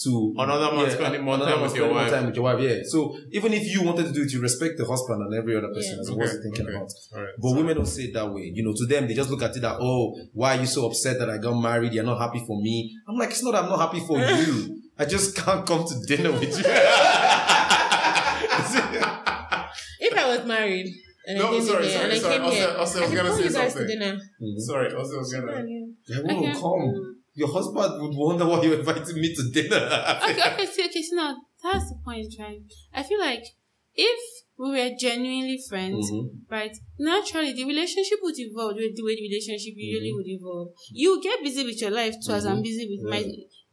to 0.00 0.32
Another 0.38 0.76
man 0.76 0.88
spending 0.88 1.22
more 1.24 1.34
another 1.34 1.50
time 1.54 1.62
with 1.62 1.74
your 1.74 1.92
wife. 1.92 2.08
time 2.12 2.26
with 2.26 2.34
your 2.36 2.44
wife. 2.44 2.60
Yeah. 2.60 2.76
So 2.86 3.18
even 3.32 3.52
if 3.52 3.64
you 3.66 3.82
wanted 3.82 4.06
to 4.06 4.12
do 4.12 4.22
it, 4.22 4.32
you 4.32 4.40
respect 4.40 4.74
the 4.78 4.84
husband 4.86 5.20
and 5.22 5.34
every 5.34 5.56
other 5.56 5.66
person 5.74 5.94
Yeah. 5.96 6.00
as 6.02 6.10
Okay, 6.10 6.18
what's 6.20 6.32
he 6.34 6.38
thinking 6.42 6.66
okay. 6.68 6.76
about. 6.76 6.88
All 7.16 7.20
right. 7.22 7.34
But 7.42 7.50
women 7.56 7.74
don't 7.78 7.86
say 7.86 8.02
it 8.02 8.14
that 8.14 8.32
way. 8.32 8.42
You 8.54 8.62
know, 8.62 8.74
to 8.76 8.86
them, 8.86 9.08
they 9.08 9.14
just 9.14 9.28
look 9.28 9.42
at 9.42 9.56
it 9.56 9.60
that, 9.60 9.78
oh, 9.80 10.14
why 10.34 10.56
are 10.56 10.60
you 10.60 10.66
so 10.68 10.86
upset 10.86 11.18
that 11.18 11.28
I 11.28 11.38
got 11.38 11.60
married? 11.60 11.92
You're 11.94 12.04
not 12.04 12.20
happy 12.20 12.38
for 12.46 12.62
me. 12.62 12.94
I'm 13.08 13.16
like, 13.16 13.30
it's 13.30 13.42
not, 13.42 13.56
I'm 13.56 13.68
not 13.68 13.80
happy 13.80 13.98
for 14.06 14.18
you. 14.20 14.80
I 14.98 15.04
just 15.04 15.36
can't 15.36 15.64
come 15.66 15.86
to 15.86 15.94
dinner 16.06 16.32
with 16.32 16.58
you. 16.58 16.64
If 20.00 20.16
I 20.16 20.26
was 20.36 20.46
married 20.46 20.94
and 21.26 21.38
No, 21.38 21.48
I 21.48 21.50
came 21.50 21.66
sorry, 21.66 21.84
here, 21.88 21.92
sorry, 21.92 22.04
and 22.04 22.12
I 22.12 22.18
sorry. 22.18 22.34
came 22.34 22.42
Also- 22.44 22.56
here. 22.56 22.76
also 22.78 22.98
I 22.98 23.02
I 23.02 23.06
was 23.06 23.14
gonna 23.14 23.36
say 23.36 23.44
you 23.44 23.50
guys 23.50 23.72
to 23.72 23.78
something. 23.78 23.98
dinner. 23.98 24.12
Mm-hmm. 24.14 24.58
Sorry, 24.58 24.94
also 24.94 25.14
I 25.14 25.18
was 25.18 25.32
gonna. 25.32 25.64
Yeah, 26.06 26.20
well, 26.24 26.38
Okay. 26.38 26.52
come. 26.60 27.16
Your 27.34 27.48
husband 27.52 28.02
would 28.02 28.16
wonder 28.16 28.46
why 28.46 28.62
you're 28.62 28.78
inviting 28.78 29.20
me 29.20 29.34
to 29.34 29.42
dinner. 29.52 29.82
okay, 30.24 30.52
okay, 30.52 30.66
see, 30.66 30.84
okay, 30.86 31.02
so 31.02 31.16
now 31.16 31.36
that's 31.62 31.88
the 31.90 31.96
point, 32.04 32.32
right? 32.38 32.60
I 32.94 33.02
feel 33.02 33.20
like 33.20 33.44
if 33.94 34.20
we 34.58 34.70
were 34.70 34.90
genuinely 34.98 35.58
friends, 35.68 36.10
Mhm. 36.10 36.30
right, 36.50 36.74
naturally 36.98 37.52
the 37.52 37.64
relationship 37.64 38.18
would 38.22 38.38
evolve 38.38 38.74
the 38.76 38.82
way 38.82 38.92
the 38.94 39.04
way 39.04 39.14
the 39.14 39.26
relationship 39.28 39.74
usually 39.76 40.08
mm-hmm. 40.10 40.16
would 40.16 40.28
evolve. 40.38 40.68
You 40.92 41.20
get 41.22 41.42
busy 41.42 41.62
with 41.64 41.80
your 41.80 41.90
life 41.90 42.14
too, 42.24 42.32
as 42.32 42.44
I'm 42.46 42.54
mm-hmm. 42.54 42.62
busy 42.62 42.84
with 42.92 43.02
my. 43.12 43.20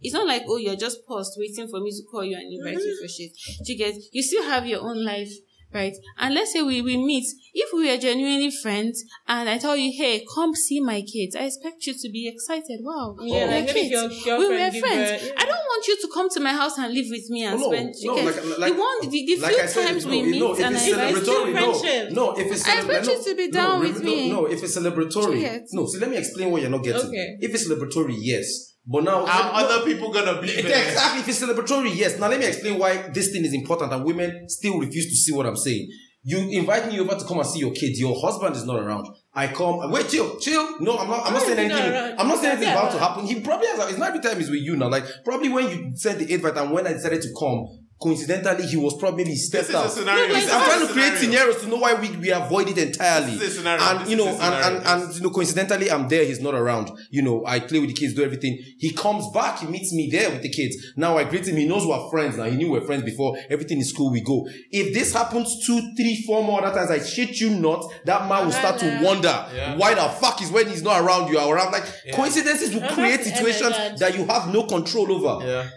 It's 0.01 0.13
not 0.13 0.27
like 0.27 0.43
oh 0.47 0.57
you're 0.57 0.75
just 0.75 0.99
paused 1.07 1.33
waiting 1.37 1.67
for 1.69 1.79
me 1.79 1.91
to 1.91 2.03
call 2.11 2.23
you 2.23 2.35
and 2.37 2.51
invite 2.51 2.83
you 2.83 2.97
for 3.01 3.07
shit. 3.07 3.31
Do 3.65 3.71
you 3.73 3.77
get? 3.77 3.95
You 4.11 4.21
still 4.23 4.43
have 4.43 4.65
your 4.67 4.81
own 4.81 5.03
life. 5.03 5.31
Right, 5.73 5.93
and 6.19 6.33
let's 6.33 6.53
say 6.53 6.61
we, 6.61 6.81
we 6.81 6.95
meet. 6.95 7.25
If 7.53 7.73
we 7.73 7.91
are 7.91 7.97
genuinely 7.97 8.49
friends, 8.49 9.03
and 9.27 9.49
I 9.49 9.57
tell 9.57 9.75
you, 9.75 9.91
"Hey, 9.91 10.23
come 10.33 10.55
see 10.55 10.79
my 10.79 11.01
kids," 11.01 11.35
I 11.35 11.45
expect 11.45 11.85
you 11.85 11.93
to 11.93 12.09
be 12.13 12.29
excited. 12.33 12.79
Wow, 12.81 13.17
Yeah, 13.19 13.39
your 13.39 13.47
like 13.49 13.67
kids. 13.73 13.89
your 13.89 14.07
girlfriend 14.07 14.39
we 14.39 14.45
were 14.47 14.87
friends. 14.87 15.09
birth, 15.21 15.23
yeah. 15.25 15.33
I 15.43 15.45
don't 15.45 15.65
want 15.71 15.87
you 15.89 15.97
to 15.99 16.07
come 16.13 16.29
to 16.29 16.39
my 16.39 16.53
house 16.53 16.77
and 16.77 16.93
live 16.93 17.07
with 17.09 17.29
me 17.29 17.43
and 17.43 17.55
Oh, 17.55 17.57
no, 17.57 17.71
spend. 17.73 17.93
you 17.99 18.07
no, 18.07 18.15
get- 18.15 18.25
like- 18.25 18.57
like- 18.59 18.73
the 18.73 18.79
one, 18.79 19.01
the, 19.01 19.09
the 19.09 19.35
like 19.41 19.55
few 19.55 19.67
said, 19.67 19.87
times 19.87 20.05
no, 20.05 20.11
we 20.11 20.21
no, 20.21 20.27
meet 20.29 20.59
if 20.59 20.65
and 20.65 20.75
it's 20.75 20.83
I 20.85 20.87
invite 20.87 21.15
celebratory, 21.15 21.47
you. 21.47 21.53
no, 21.53 21.73
friendship. 21.73 22.11
no, 22.13 22.31
if 22.37 22.51
it's 22.53 22.67
I 22.69 22.75
expect 22.77 23.05
no, 23.07 23.11
you 23.11 23.23
to 23.25 23.35
be 23.35 23.51
down 23.51 23.73
no, 23.73 23.79
with 23.89 23.99
no, 24.03 24.09
me. 24.09 24.31
No, 24.31 24.45
if 24.45 24.63
it's 24.63 24.77
celebratory, 24.77 25.41
Yes. 25.41 25.61
no. 25.73 25.85
So 25.87 25.97
let 25.99 26.09
me 26.09 26.17
explain 26.17 26.51
what 26.51 26.61
you're 26.61 26.71
not 26.71 26.83
getting. 26.85 27.07
Okay. 27.09 27.37
If 27.41 27.53
it's 27.53 27.67
celebratory, 27.67 28.15
yes, 28.17 28.74
but 28.87 29.03
now 29.03 29.21
Are 29.25 29.25
no, 29.25 29.67
other 29.67 29.85
people 29.85 30.11
gonna 30.11 30.41
be 30.41 30.47
there? 30.47 30.87
Exactly. 30.87 31.21
If 31.21 31.27
it's 31.29 31.41
celebratory, 31.41 31.95
yes. 31.95 32.19
Now 32.19 32.29
let 32.29 32.39
me 32.39 32.45
explain 32.45 32.77
why 32.77 33.09
this 33.09 33.31
thing 33.31 33.43
is 33.45 33.53
important 33.53 33.91
and 33.93 34.03
women 34.05 34.47
still 34.49 34.79
refuse 34.79 35.05
to 35.07 35.15
see 35.15 35.31
what 35.33 35.45
I'm 35.45 35.55
saying. 35.57 35.89
You 36.27 36.39
invite 36.59 36.87
me 36.87 36.99
over 36.99 37.15
to 37.15 37.23
come 37.25 37.37
and 37.37 37.47
see 37.47 37.59
your 37.59 37.71
kids. 37.71 37.99
Your 37.99 38.19
husband 38.19 38.55
is 38.55 38.65
not 38.65 38.79
around. 38.79 39.07
I 39.33 39.47
come. 39.47 39.91
Wait, 39.91 40.09
chill, 40.09 40.39
chill. 40.39 40.79
No, 40.79 40.97
I'm 40.97 41.07
not. 41.07 41.27
I'm 41.27 41.33
not 41.33 41.41
saying 41.43 41.59
is 41.59 41.63
he 41.65 41.67
not 41.69 41.79
anything. 41.81 41.93
around? 41.93 42.19
I'm 42.19 42.27
not 42.27 42.37
saying 42.39 42.51
anything 42.53 42.69
Yeah, 42.69 42.79
about 42.79 42.91
to 42.93 42.99
happen. 42.99 43.25
He 43.27 43.41
probably 43.41 43.67
has. 43.67 43.89
It's 43.89 43.99
not 43.99 44.09
every 44.09 44.21
time 44.21 44.37
he's 44.39 44.49
with 44.49 44.61
you 44.61 44.75
now. 44.75 44.89
Like 44.89 45.03
probably 45.23 45.49
when 45.49 45.69
you 45.69 45.91
sent 45.95 46.17
the 46.19 46.33
invite 46.33 46.57
and 46.57 46.71
when 46.71 46.87
I 46.87 46.93
decided 46.93 47.21
to 47.21 47.29
come, 47.39 47.67
coincidentally 48.01 48.67
he 48.67 48.77
was 48.77 48.95
probably 48.97 49.23
This 49.23 49.47
stepped 49.47 49.69
is 49.69 49.75
out. 49.75 49.85
a 49.85 49.89
scenario. 49.89 50.27
No, 50.27 50.35
I'm 50.35 50.43
trying 50.65 50.87
to 50.87 50.93
create 50.93 51.17
scenario. 51.17 51.51
scenarios 51.53 51.61
to 51.61 51.67
know 51.69 51.77
why 51.77 51.93
we, 51.93 52.09
we 52.17 52.29
avoid 52.31 52.67
it 52.69 52.77
entirely. 52.77 53.31
This 53.37 53.41
is 53.41 53.53
a 53.53 53.57
scenario. 53.59 53.83
And 53.83 53.99
This 54.01 54.09
you 54.09 54.17
is 54.19 54.25
know, 54.25 54.27
a 54.27 54.33
and, 54.33 54.37
scenario. 54.41 54.77
and 54.77 55.03
and 55.03 55.15
you 55.15 55.21
know, 55.21 55.29
coincidentally, 55.29 55.91
I'm 55.91 56.07
there. 56.09 56.25
He's 56.25 56.41
not 56.41 56.53
around. 56.55 56.91
You 57.09 57.21
know, 57.21 57.45
I 57.45 57.59
play 57.61 57.79
with 57.79 57.89
the 57.89 57.95
kids, 57.95 58.13
do 58.13 58.23
everything. 58.23 58.59
He 58.77 58.91
comes 58.91 59.25
back. 59.33 59.59
He 59.59 59.67
meets 59.67 59.93
me 59.93 60.09
there 60.11 60.29
with 60.29 60.41
the 60.41 60.49
kids. 60.49 60.75
Now 60.97 61.17
I 61.17 61.23
greet 61.23 61.47
him. 61.47 61.55
He 61.55 61.67
knows 61.67 61.85
we're 61.87 62.09
friends. 62.09 62.37
Now 62.37 62.43
he 62.45 62.55
knew 62.57 62.71
we're 62.71 62.81
friends 62.85 63.03
before. 63.03 63.37
Everything 63.49 63.79
is 63.79 63.91
cool. 63.93 64.11
We 64.11 64.21
go. 64.21 64.45
If 64.71 64.93
this 64.93 65.13
happens 65.13 65.65
two, 65.65 65.79
three, 65.95 66.21
four 66.27 66.43
more 66.43 66.63
other 66.63 66.77
times, 66.77 66.91
I 66.91 66.99
shit 67.03 67.39
you 67.39 67.51
not, 67.51 67.85
that 68.05 68.27
man 68.27 68.45
will 68.45 68.51
start 68.51 68.77
to 68.79 68.99
wonder 69.03 69.33
Yeah. 69.55 69.77
why 69.77 69.93
the 69.95 70.07
fuck 70.09 70.41
is 70.41 70.51
when 70.51 70.67
he's 70.67 70.83
not 70.83 71.01
around 71.01 71.31
you 71.31 71.39
are 71.39 71.55
around. 71.55 71.71
Like 71.71 71.85
coincidences 72.13 72.73
will 72.75 72.83
uh-huh. 72.83 72.93
create 72.95 73.21
situations 73.23 73.99
that 73.99 74.15
you 74.17 74.25
have 74.25 74.51
no 74.53 74.63
control 74.67 75.11
over. 75.11 75.45
yeah. 75.45 75.69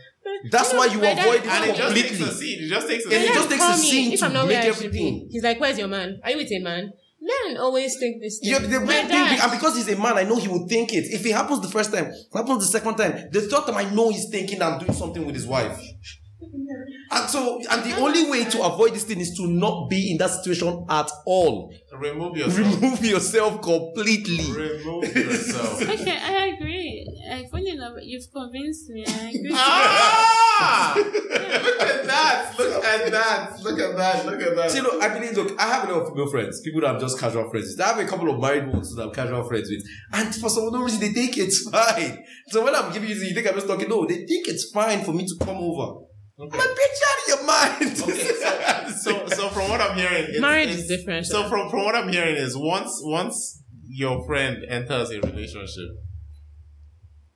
That's 0.50 0.72
why 0.72 0.86
you 0.86 0.98
my 0.98 1.14
dad- 1.14 1.18
avoid 1.26 1.40
And 1.46 1.64
it 1.64 1.70
it 1.70 1.76
just 1.76 1.94
takes 1.94 2.08
completely. 2.08 2.28
a 2.28 2.32
seed. 2.32 2.60
It 2.62 2.68
just 2.68 2.88
takes 2.88 3.04
a 3.04 3.08
And 3.08 3.16
it 3.16 3.26
seed. 3.26 3.34
just 3.34 3.50
takes 3.50 3.64
a 3.64 3.70
me 3.82 3.90
scene 3.90 4.12
if 4.12 4.20
to 4.20 4.26
I'm 4.26 4.32
not 4.32 4.46
make 4.46 4.54
where 4.56 4.62
I 4.62 4.74
should 4.74 4.86
everything. 4.86 5.18
be. 5.26 5.32
He's 5.32 5.42
like, 5.42 5.60
"Where's 5.60 5.78
your 5.78 5.88
man? 5.88 6.20
Are 6.22 6.30
you 6.30 6.36
with 6.36 6.52
a 6.52 6.58
man?" 6.60 6.92
Men 7.20 7.56
always 7.56 7.96
think 7.98 8.22
this. 8.22 8.38
Thing. 8.38 8.50
Yeah, 8.50 8.58
the 8.60 8.78
My 8.80 8.86
weird 8.86 9.08
thing, 9.08 9.40
and 9.42 9.50
because 9.50 9.76
he's 9.76 9.88
a 9.88 9.96
man, 9.96 10.16
I 10.18 10.22
know 10.22 10.36
he 10.36 10.46
would 10.48 10.68
think 10.68 10.92
it. 10.94 11.06
If 11.12 11.26
it 11.26 11.32
happens 11.32 11.60
the 11.60 11.68
first 11.68 11.92
time, 11.92 12.12
happens 12.32 12.64
the 12.64 12.78
second 12.78 12.94
time, 12.96 13.28
the 13.32 13.40
third 13.40 13.66
time, 13.66 13.76
I 13.76 13.90
know 13.92 14.10
he's 14.10 14.28
thinking 14.30 14.62
I'm 14.62 14.78
doing 14.78 14.92
something 14.92 15.26
with 15.26 15.34
his 15.34 15.46
wife. 15.46 15.78
And 17.10 17.28
so, 17.28 17.60
and 17.70 17.82
the 17.84 17.96
only 17.98 18.30
way 18.30 18.44
to 18.44 18.62
avoid 18.62 18.94
this 18.94 19.04
thing 19.04 19.18
is 19.20 19.34
to 19.36 19.46
not 19.46 19.88
be 19.88 20.12
in 20.12 20.18
that 20.18 20.30
situation 20.30 20.86
at 20.88 21.10
all. 21.26 21.72
Remove 21.98 22.36
yourself. 22.36 22.74
Remove 22.80 23.04
yourself 23.04 23.62
completely. 23.62 24.52
Remove 24.52 25.14
yourself. 25.16 25.82
Okay, 25.98 26.16
I 26.16 26.46
agree. 26.56 27.06
Like, 27.28 27.50
funny 27.50 27.70
enough, 27.70 27.94
you've 28.02 28.30
convinced 28.32 28.88
me. 28.90 29.04
I 29.06 29.28
agree. 29.30 29.50
ah! 29.52 30.94
Look 30.96 31.80
at 31.80 32.04
that! 32.06 32.54
Look 32.58 32.84
at 32.84 33.10
that! 33.10 33.60
Look 33.62 33.78
at 33.80 33.96
that! 33.96 34.26
Look 34.26 34.40
at 34.42 34.56
that! 34.56 34.70
So, 34.70 34.76
you 34.76 34.82
know, 34.82 35.00
I 35.00 35.08
believe, 35.08 35.36
look, 35.36 35.60
I 35.60 35.66
have 35.66 35.88
a 35.88 35.92
lot 35.92 36.02
of 36.02 36.08
female 36.10 36.28
friends, 36.30 36.60
people 36.60 36.80
that 36.82 36.94
I'm 36.94 37.00
just 37.00 37.18
casual 37.18 37.48
friends 37.50 37.68
with. 37.76 37.80
I 37.80 37.88
have 37.88 37.98
a 37.98 38.06
couple 38.06 38.30
of 38.30 38.40
married 38.40 38.68
ones 38.72 38.94
that 38.94 39.02
I'm 39.02 39.12
casual 39.12 39.44
friends 39.44 39.68
with. 39.70 39.84
And 40.12 40.34
for 40.34 40.48
some 40.50 40.70
no 40.72 40.82
reason, 40.82 41.00
they 41.00 41.08
think 41.12 41.36
it's 41.38 41.68
fine. 41.70 42.24
So 42.48 42.64
when 42.64 42.74
I'm 42.74 42.92
giving 42.92 43.08
you 43.08 43.16
you 43.16 43.34
think 43.34 43.46
I'm 43.48 43.54
just 43.54 43.66
talking, 43.66 43.88
no, 43.88 44.04
they 44.06 44.24
think 44.26 44.48
it's 44.48 44.70
fine 44.70 45.04
for 45.04 45.12
me 45.12 45.26
to 45.26 45.34
come 45.44 45.56
over. 45.56 46.04
Okay. 46.40 46.56
My 46.56 46.64
bitch 46.64 47.00
out 47.08 47.18
of 47.22 47.28
your 47.28 47.46
mind. 47.46 48.00
Okay, 48.00 48.92
so, 48.92 49.26
so 49.26 49.26
so 49.26 49.48
from 49.48 49.68
what 49.68 49.80
I'm 49.80 49.96
hearing, 49.96 50.26
it's, 50.28 50.40
Marriage 50.40 50.68
it's- 50.68 50.84
is 50.84 50.88
different. 50.88 51.26
So 51.26 51.48
from 51.48 51.68
from 51.68 51.84
what 51.84 51.94
I'm 51.96 52.08
hearing 52.08 52.36
is 52.36 52.56
once 52.56 53.00
once 53.02 53.62
your 53.86 54.24
friend 54.26 54.64
enters 54.68 55.10
a 55.10 55.20
relationship, 55.20 55.90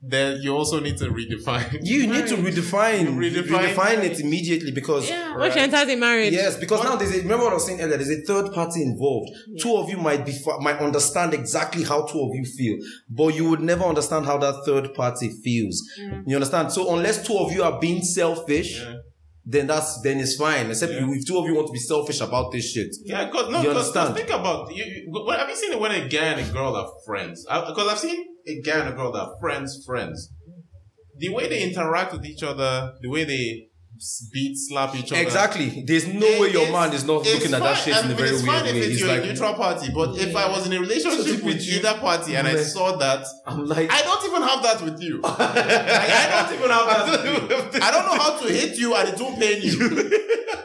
then 0.05 0.43
you 0.43 0.53
also 0.55 0.81
need 0.81 0.97
to 0.99 1.05
redefine. 1.07 1.79
You 1.83 2.09
need 2.09 2.27
to 2.27 2.35
redefine, 2.37 3.07
Redefine 3.17 3.45
redefine, 3.75 4.03
it 4.03 4.19
immediately 4.19 4.73
because 4.73 5.09
Yeah. 5.09 5.37
Once 5.37 5.55
she 5.55 5.61
enters 5.61 5.89
a 5.89 5.97
marriage, 5.97 6.33
yes, 6.33 6.57
because 6.57 6.83
now 6.83 6.97
there's 6.97 7.15
a 7.15 7.19
remember 7.23 7.45
what 7.45 7.53
I 7.53 7.55
was 7.55 7.67
saying 7.67 7.81
earlier. 7.81 7.97
There's 7.99 8.11
a 8.11 8.23
third 8.23 8.53
party 8.53 8.83
involved. 8.83 9.31
Two 9.61 9.77
of 9.77 9.89
you 9.89 9.99
might 9.99 10.27
be 10.27 10.33
might 10.61 10.79
understand 10.79 11.35
exactly 11.35 11.85
how 11.85 12.03
two 12.07 12.21
of 12.21 12.31
you 12.35 12.45
feel, 12.45 12.77
but 13.09 13.35
you 13.37 13.49
would 13.49 13.61
never 13.61 13.85
understand 13.85 14.27
how 14.27 14.39
that 14.39 14.65
third 14.67 14.93
party 14.95 15.31
feels. 15.45 15.81
You 16.27 16.35
understand? 16.35 16.73
So 16.73 16.93
unless 16.97 17.25
two 17.27 17.37
of 17.39 17.53
you 17.53 17.63
are 17.63 17.79
being 17.79 18.03
selfish, 18.03 18.81
Yeah. 18.81 18.95
then 19.47 19.67
that's 19.69 20.01
then 20.03 20.19
it's 20.19 20.35
fine. 20.35 20.69
Except 20.71 20.93
Yeah. 20.93 21.07
if 21.11 21.25
two 21.27 21.39
of 21.39 21.47
you 21.47 21.55
want 21.55 21.69
to 21.69 21.73
be 21.73 21.79
selfish 21.79 22.21
about 22.21 22.51
this 22.51 22.73
shit. 22.73 22.91
Yeah, 23.05 23.29
cause 23.31 23.49
no, 23.51 23.63
You 23.63 23.73
cause, 23.73 23.93
'cause 23.93 23.97
understand? 23.97 24.17
think 24.17 24.31
about 24.31 24.75
you. 24.75 24.85
you 24.85 25.31
have 25.39 25.49
you 25.49 25.55
seen 25.57 25.73
it 25.73 25.79
when 25.81 25.93
a 25.93 26.09
guy 26.09 26.27
and 26.35 26.41
a 26.49 26.53
girl 26.53 26.75
are 26.75 26.89
friends? 27.07 27.45
Because 27.69 27.89
I've 27.89 27.99
seen 27.99 28.25
a 28.47 28.61
guy 28.61 28.81
and 28.81 28.89
a 28.91 28.93
girl 28.93 29.13
that 29.13 29.21
are 29.21 29.35
friends, 29.41 29.83
friends. 29.87 30.31
The 31.19 31.29
way 31.29 31.49
they 31.49 31.63
interact 31.63 32.13
with 32.13 32.25
each 32.25 32.43
other, 32.43 32.93
the 33.01 33.09
way 33.09 33.25
they 33.25 33.67
beat, 34.33 34.55
slap 34.57 34.95
each 34.97 35.13
other. 35.13 35.21
Exactly. 35.23 35.85
There's 35.87 36.07
no 36.09 36.27
way 36.41 36.51
your 36.51 36.73
man 36.73 36.93
is 36.93 37.05
not 37.05 37.21
it's 37.25 37.35
looking 37.35 37.55
at 37.55 37.61
that 37.63 37.75
shit 37.75 37.95
I 37.95 38.01
in 38.01 38.05
a 38.07 38.09
mean, 38.09 38.17
very 38.17 38.31
it's 38.31 38.43
weird 38.43 38.55
fine 38.63 38.67
if 38.67 38.75
way. 38.75 38.81
it's 38.81 39.01
your 39.01 39.09
like, 39.11 39.23
neutral 39.25 39.55
party, 39.55 39.89
but 39.95 40.17
if 40.19 40.35
I 40.35 40.49
was 40.49 40.67
in 40.67 40.73
a 40.73 40.81
relationship 40.81 41.45
with 41.45 41.63
you- 41.65 41.77
either 41.79 41.95
party 42.01 42.35
and 42.35 42.49
I 42.49 42.57
saw 42.57 42.97
that, 42.97 43.25
I'm 43.47 43.65
like, 43.67 43.93
I 43.93 44.03
don't 44.03 44.25
even 44.25 44.43
have 44.43 44.63
that 44.63 44.83
with 44.83 45.01
you. 45.03 45.21
Like, 45.23 45.39
I 45.39 46.47
don't 46.49 46.59
even 46.59 46.71
have 46.71 46.87
that 46.87 47.53
with 47.53 47.75
you. 47.75 47.81
I 47.83 47.91
don't 47.91 48.07
know 48.07 48.23
how 48.23 48.39
to 48.39 48.53
hit 48.53 48.79
you 48.79 48.95
and 48.97 49.09
it 49.11 49.21
won't 49.21 49.39
pain 49.39 49.63
you. 49.63 50.11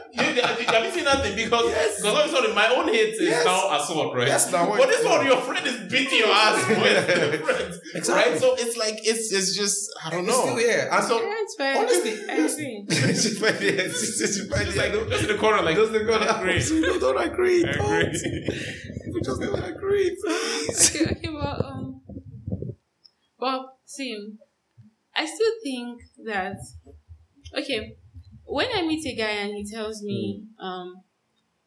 you 0.68 0.74
have 0.76 0.84
you 0.84 0.92
seen 0.92 1.04
that 1.04 1.22
thing? 1.22 1.36
Because 1.36 1.66
because 1.96 2.04
obviously 2.04 2.54
my 2.54 2.68
own 2.68 2.88
hate 2.88 3.14
is 3.14 3.20
Yes. 3.22 3.44
now 3.44 3.76
assault, 3.76 4.14
right? 4.14 4.26
Yes, 4.28 4.50
now 4.52 4.68
what- 4.68 4.78
but 4.80 4.88
this 4.88 5.04
one, 5.04 5.24
your 5.26 5.40
friend 5.40 5.66
is 5.66 5.90
beating 5.90 6.18
your 6.18 6.28
ass 6.28 6.68
with 6.68 7.40
friend, 7.44 7.74
Exactly. 7.94 8.32
right? 8.32 8.40
So 8.40 8.54
it's 8.58 8.76
like 8.76 8.96
it's 9.02 9.32
it's 9.32 9.56
just 9.56 9.90
I 10.04 10.10
don't 10.10 10.24
It's 10.24 10.28
know. 10.36 10.42
still 10.44 10.56
here. 10.58 10.88
And 10.92 11.04
So 11.04 11.18
That's 11.20 11.54
fair. 11.56 11.76
Honestly, 11.78 12.12
I 12.28 12.34
agree. 12.34 13.14
she 13.14 13.30
find 13.34 13.56
it- 13.62 13.92
she- 13.96 14.26
she 14.34 14.48
find 14.48 14.64
just 14.66 14.76
it- 14.76 14.94
like 14.94 15.08
just 15.10 15.22
in 15.22 15.28
the 15.28 15.38
corner, 15.38 15.62
like 15.62 15.76
Just 15.76 15.92
the 15.92 16.00
girl 16.00 16.22
I 16.22 16.40
agree. 16.40 16.58
We 16.70 16.98
don't 16.98 17.20
agree. 17.30 17.64
I 17.68 17.72
Don't. 17.72 18.02
agree. 18.02 18.48
We 19.14 19.20
just 19.22 19.40
don't 19.40 19.64
agree, 19.64 20.16
please. 20.22 20.96
okay, 20.96 21.10
okay, 21.12 21.28
well, 21.32 21.56
um, 21.64 22.00
well, 23.38 23.78
see, 23.84 24.14
I 25.16 25.24
still 25.26 25.52
think 25.62 26.02
that, 26.26 26.56
okay, 27.56 27.96
when 28.48 28.68
I 28.74 28.82
meet 28.82 29.06
a 29.06 29.14
guy 29.16 29.30
and 29.30 29.54
he 29.54 29.70
tells 29.70 30.02
me, 30.02 30.44
um, 30.60 31.02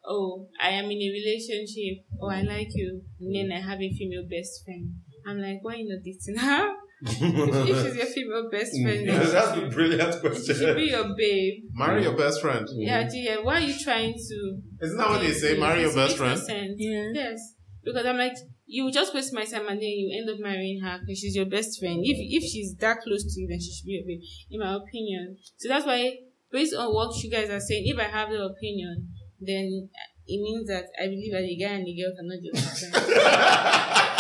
oh, 0.05 0.47
I 0.61 0.69
am 0.69 0.85
in 0.85 1.01
a 1.01 1.11
relationship, 1.11 2.05
or 2.19 2.33
I 2.33 2.41
like 2.41 2.69
you, 2.73 3.01
and 3.19 3.35
then 3.35 3.51
I 3.51 3.61
have 3.61 3.81
a 3.81 3.91
female 3.91 4.27
best 4.29 4.63
friend, 4.65 4.95
I'm 5.25 5.39
like, 5.39 5.59
why 5.61 5.75
you 5.75 5.89
not 5.89 6.03
dating 6.03 6.37
her? 6.37 6.73
if 7.03 7.83
she's 7.83 7.95
your 7.95 8.05
female 8.05 8.49
best 8.51 8.71
friend, 8.81 9.07
then 9.07 9.21
Mm. 9.21 9.31
That's 9.31 9.57
a 9.57 9.67
brilliant 9.73 10.45
she 10.45 10.53
should 10.53 10.75
be 10.75 10.83
your 10.85 11.15
babe. 11.17 11.63
Marry 11.73 12.03
your 12.03 12.15
best 12.15 12.41
friend. 12.41 12.67
Yeah, 12.73 13.07
Gia, 13.09 13.41
why 13.41 13.55
are 13.55 13.59
you 13.59 13.73
trying 13.79 14.13
to? 14.13 14.61
Isn't 14.81 14.97
that 14.97 15.09
what 15.09 15.21
they 15.21 15.33
say? 15.33 15.57
Marry 15.57 15.81
your 15.81 15.95
best 15.95 16.17
friend. 16.17 16.39
Yeah. 16.77 17.11
Yes, 17.13 17.55
because 17.83 18.05
I'm 18.05 18.17
like, 18.17 18.35
you 18.67 18.91
just 18.91 19.13
waste 19.15 19.33
my 19.33 19.45
time 19.45 19.67
and 19.67 19.81
then 19.81 19.89
you 19.89 20.15
end 20.17 20.29
up 20.29 20.39
marrying 20.39 20.79
her 20.81 20.99
because 20.99 21.19
she's 21.19 21.35
your 21.35 21.45
best 21.45 21.79
friend. 21.79 22.01
If 22.03 22.17
if 22.19 22.43
she's 22.43 22.75
that 22.75 23.01
close 23.01 23.23
to 23.23 23.41
you, 23.41 23.47
then 23.47 23.59
she 23.59 23.73
should 23.73 23.85
be 23.85 23.93
your 23.93 24.05
babe, 24.05 24.21
in 24.51 24.59
my 24.59 24.75
opinion. 24.75 25.37
So 25.57 25.69
that's 25.69 25.85
why, 25.85 26.17
based 26.51 26.75
on 26.75 26.93
what 26.93 27.15
you 27.23 27.29
guys 27.31 27.49
are 27.49 27.59
saying, 27.59 27.83
if 27.87 27.97
I 27.99 28.09
have 28.09 28.29
the 28.29 28.43
opinion, 28.43 29.09
then 29.39 29.89
it 30.27 30.41
means 30.41 30.67
that 30.67 30.85
I 31.01 31.05
believe 31.07 31.31
that 31.33 31.41
the 31.41 31.57
guy 31.57 31.73
and 31.73 31.85
the 31.85 31.95
girl 31.95 32.13
cannot 32.15 32.39
just 32.43 32.53
be 32.53 32.91
friends. 32.91 33.07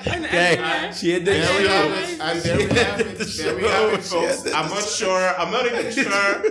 And- 0.07 0.25
Okay, 0.25 0.57
and- 0.57 0.95
she 0.95 1.11
had 1.11 1.25
the 1.25 1.31
There 1.31 1.61
we 1.61 1.67
have 1.67 1.91
it. 1.91 2.19
And 2.21 2.39
there 2.41 2.57
we 2.57 2.63
have 2.63 2.99
it. 3.01 3.27
There 3.37 3.55
we 3.55 3.63
have 3.63 3.93
it, 3.93 4.03
folks. 4.03 4.45
I'm 4.53 4.69
not 4.69 4.83
sure. 4.83 5.35
I'm 5.39 5.51
not 5.51 5.65
even 5.65 5.91
sure. 6.03 6.43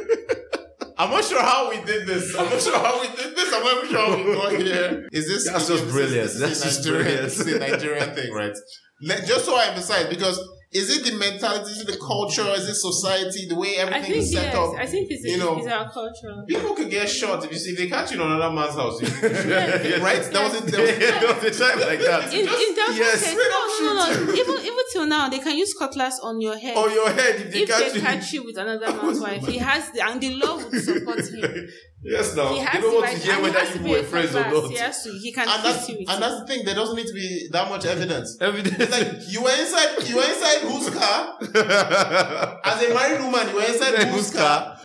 I'm 0.97 1.11
not 1.11 1.25
sure 1.25 1.41
how 1.43 1.71
we 1.71 1.77
did 1.85 2.07
this. 2.07 2.35
I'm 2.37 2.49
not 2.51 2.61
sure 2.61 2.79
how 2.79 3.01
we 3.01 3.09
did 3.09 3.35
this. 3.35 3.53
I'm 3.53 3.63
not 3.65 3.77
even 3.79 3.91
sure 3.91 4.07
how 4.07 4.17
we 4.17 4.35
got 4.35 4.53
here. 4.63 5.09
Is 5.13 5.27
this 5.27 5.51
That's 5.51 5.69
just 5.69 5.89
brilliant. 5.89 6.27
This 6.27 6.35
is 6.35 6.41
That's 6.41 6.63
just 6.63 6.85
Nigerian, 6.85 7.05
brilliant. 7.05 7.25
This 7.25 7.41
is 7.41 7.47
a 7.55 7.59
Nigerian 7.59 8.15
thing, 8.15 8.33
right? 8.33 8.57
Let, 9.03 9.27
just 9.27 9.45
so 9.45 9.57
I 9.57 9.67
emphasize, 9.69 10.07
because 10.07 10.39
is 10.75 10.91
it 10.91 11.05
the 11.05 11.17
mentality? 11.17 11.71
Is 11.71 11.81
it 11.83 11.87
the 11.87 11.97
culture? 11.99 12.47
Is 12.51 12.69
it 12.69 12.75
society? 12.75 13.47
The 13.47 13.55
way 13.55 13.77
everything 13.77 14.03
think 14.03 14.17
is 14.17 14.33
set 14.33 14.47
yes. 14.47 14.57
up? 14.57 14.75
I 14.75 14.87
think 14.87 15.09
it's, 15.09 15.23
you 15.23 15.39
know, 15.39 15.57
it's 15.57 15.69
our 15.69 15.89
culture. 15.89 16.35
People 16.49 16.75
could 16.75 16.91
get 16.91 17.09
shot 17.09 17.45
if 17.45 17.53
you 17.53 17.59
see 17.59 17.71
if 17.71 17.79
they 17.79 17.89
catch 17.89 18.11
you 18.11 18.21
in 18.21 18.27
another 18.27 18.53
man's 18.53 18.75
house. 18.75 19.01
you- 19.01 19.07
Yes. 19.25 20.01
right? 20.09 20.23
That 20.33 20.43
was 20.43 20.55
it. 20.61 20.73
That 20.73 20.81
was 20.81 20.99
there 20.99 21.51
was 21.51 21.61
a 21.61 21.65
time 21.65 21.81
like 21.81 22.01
that. 22.01 22.33
In, 22.35 22.41
in 22.41 22.47
that 22.49 22.93
yes. 22.97 23.23
process, 23.23 23.31
Straight 23.31 23.55
up 23.55 23.65
no, 23.81 23.93
no, 23.95 24.27
no. 24.27 24.33
Even 24.35 24.57
even 24.65 24.85
till 24.93 25.07
now, 25.07 25.29
they 25.29 25.39
can 25.39 25.57
use 25.57 25.75
cutlass 25.75 26.19
on 26.21 26.41
your 26.41 26.57
head. 26.57 26.77
On 26.77 26.91
your 26.93 27.09
head, 27.11 27.37
if 27.37 27.53
they 27.53 27.61
if 27.63 27.69
catch 27.69 27.93
they 27.93 27.99
you. 27.99 28.01
catch 28.03 28.33
you 28.33 28.45
with 28.45 28.57
another 28.57 28.93
man's 29.01 29.21
wife, 29.21 29.47
he 29.47 29.59
has 29.59 29.91
the, 29.93 30.01
and 30.05 30.21
the 30.21 30.35
law 30.35 30.57
would 30.57 30.83
support 30.83 31.21
him. 31.21 31.69
Yes, 32.05 32.37
now. 32.37 32.49
He 32.53 32.57
They 32.59 32.65
has 32.67 32.83
don't 32.83 32.91
the 32.91 32.95
want 32.97 33.07
right, 33.07 33.17
to 33.17 33.23
hear 33.23 33.33
and 33.33 33.41
he 33.41 33.51
whether 33.51 33.59
has 33.61 33.69
to 33.73 33.79
you 33.79 33.85
be 33.85 33.91
were 33.91 33.99
a 33.99 34.03
friends 34.05 34.35
or 34.37 34.43
cutlass. 34.45 34.63
not. 34.63 34.71
He 34.71 34.77
has 34.77 35.03
to. 35.05 35.11
He 35.13 35.33
can 35.33 35.49
and 35.49 35.65
that's 35.65 35.89
you 35.89 35.97
and 36.07 36.23
that's 36.23 36.41
the 36.41 36.47
thing. 36.47 36.65
There 36.67 36.75
doesn't 36.75 36.97
need 36.97 37.07
to 37.07 37.15
be 37.15 37.49
that 37.53 37.69
much 37.71 37.85
evidence. 37.87 38.37
Evidence. 38.41 38.77
It's 38.79 38.93
like 38.93 39.13
you 39.33 39.43
were 39.43 39.51
inside. 39.51 40.09
You 40.09 40.17
were 40.17 40.23
inside 40.23 40.59
whose 40.69 40.91
car? 40.91 41.39
As 42.65 42.83
a 42.83 42.93
married 42.95 43.21
woman, 43.25 43.49
you 43.49 43.55
were 43.57 43.63
inside 43.65 43.95
whose 44.09 44.31
car? 44.33 44.79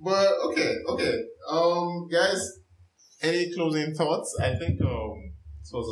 But 0.00 0.28
okay, 0.50 0.74
okay. 0.90 1.14
Um, 1.50 2.08
guys, 2.12 2.58
any 3.22 3.52
closing 3.54 3.94
thoughts? 3.94 4.36
I 4.42 4.54
think 4.56 4.80
um, 4.82 5.32
this 5.60 5.70
was 5.72 5.88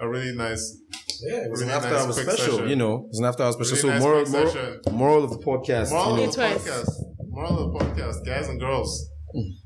a 0.00 0.04
a 0.04 0.08
really 0.08 0.34
nice. 0.36 0.76
Yeah, 1.20 1.44
it 1.44 1.50
was 1.50 1.60
Really 1.60 1.72
an 1.72 1.78
after 1.78 1.90
nice 1.92 2.04
hour 2.04 2.12
special. 2.12 2.36
session. 2.56 2.68
You 2.68 2.76
know, 2.76 2.94
it 3.04 3.08
was 3.10 3.18
an 3.20 3.24
after 3.24 3.42
hour 3.44 3.52
special. 3.52 3.70
Really 3.72 3.82
so 3.82 3.88
nice 3.88 4.02
moral, 4.02 4.26
moral, 4.28 4.80
moral 4.92 5.24
of 5.24 5.30
the 5.30 5.38
podcast. 5.38 5.90
Moral 5.90 6.18
you 6.18 6.24
of 6.28 6.34
the 6.34 6.40
podcast. 6.42 6.90
Moral 7.28 7.58
of 7.58 7.72
the 7.72 7.78
podcast, 7.84 8.24
guys 8.26 8.48
and 8.48 8.60
girls. 8.60 9.10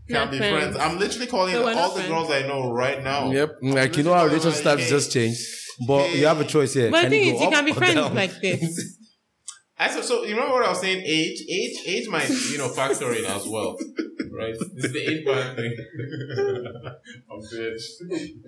Can't 0.09 0.31
be 0.31 0.39
friends. 0.39 0.77
friends. 0.77 0.77
I'm 0.77 0.99
literally 0.99 1.27
calling 1.27 1.55
No, 1.55 1.69
all 1.69 1.89
the 1.91 1.95
friends. 2.03 2.09
girls 2.09 2.31
I 2.31 2.43
know 2.47 2.73
right 2.73 3.03
now. 3.03 3.31
Yep. 3.31 3.51
Like 3.63 3.97
you 3.97 4.03
know 4.03 4.15
how 4.15 4.25
relationship 4.27 4.61
styles 4.61 4.89
just 4.89 5.13
change, 5.13 5.39
but 5.87 6.15
you 6.15 6.27
have 6.27 6.41
a 6.41 6.45
choice 6.45 6.75
here. 6.75 6.91
But 6.91 7.05
the 7.05 7.11
thing 7.11 7.27
you 7.29 7.35
is, 7.35 7.41
you 7.41 7.49
can 7.49 7.59
up 7.61 7.65
be 7.67 7.73
friends 7.73 7.95
down? 7.95 8.15
like 8.15 8.41
this. 8.41 8.99
I 9.79 9.89
so, 9.91 10.01
so 10.01 10.23
you 10.23 10.35
remember 10.35 10.55
what 10.55 10.65
I 10.65 10.69
was 10.69 10.81
saying? 10.81 11.03
Age, 11.05 11.43
age, 11.51 11.77
age 11.87 12.09
might 12.09 12.29
you 12.29 12.59
know 12.59 12.69
factor 12.69 13.13
in 13.15 13.25
as 13.25 13.45
well, 13.49 13.77
right? 14.39 14.55
This 14.77 14.85
is 14.85 14.93
the 14.93 15.01
age 15.11 15.25
band 15.27 15.57
thing. 15.57 15.75
I'm 17.31 17.41
bitch. 17.41 17.83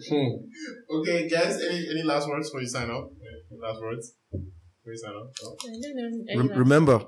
Hmm. 0.09 0.97
Okay, 1.01 1.29
guys. 1.29 1.61
Any 1.69 1.89
any 1.91 2.03
last 2.05 2.29
words 2.29 2.51
before 2.51 2.61
you 2.61 2.69
sign 2.69 2.89
up? 2.91 3.11
Any 3.51 3.61
last 3.61 3.81
words 3.81 4.13
before 4.31 4.93
you 4.93 4.97
sign 4.97 5.15
up? 5.17 5.33
No? 5.43 5.57
I 6.31 6.37
don't. 6.37 6.49
Rem- 6.49 6.59
remember, 6.59 7.01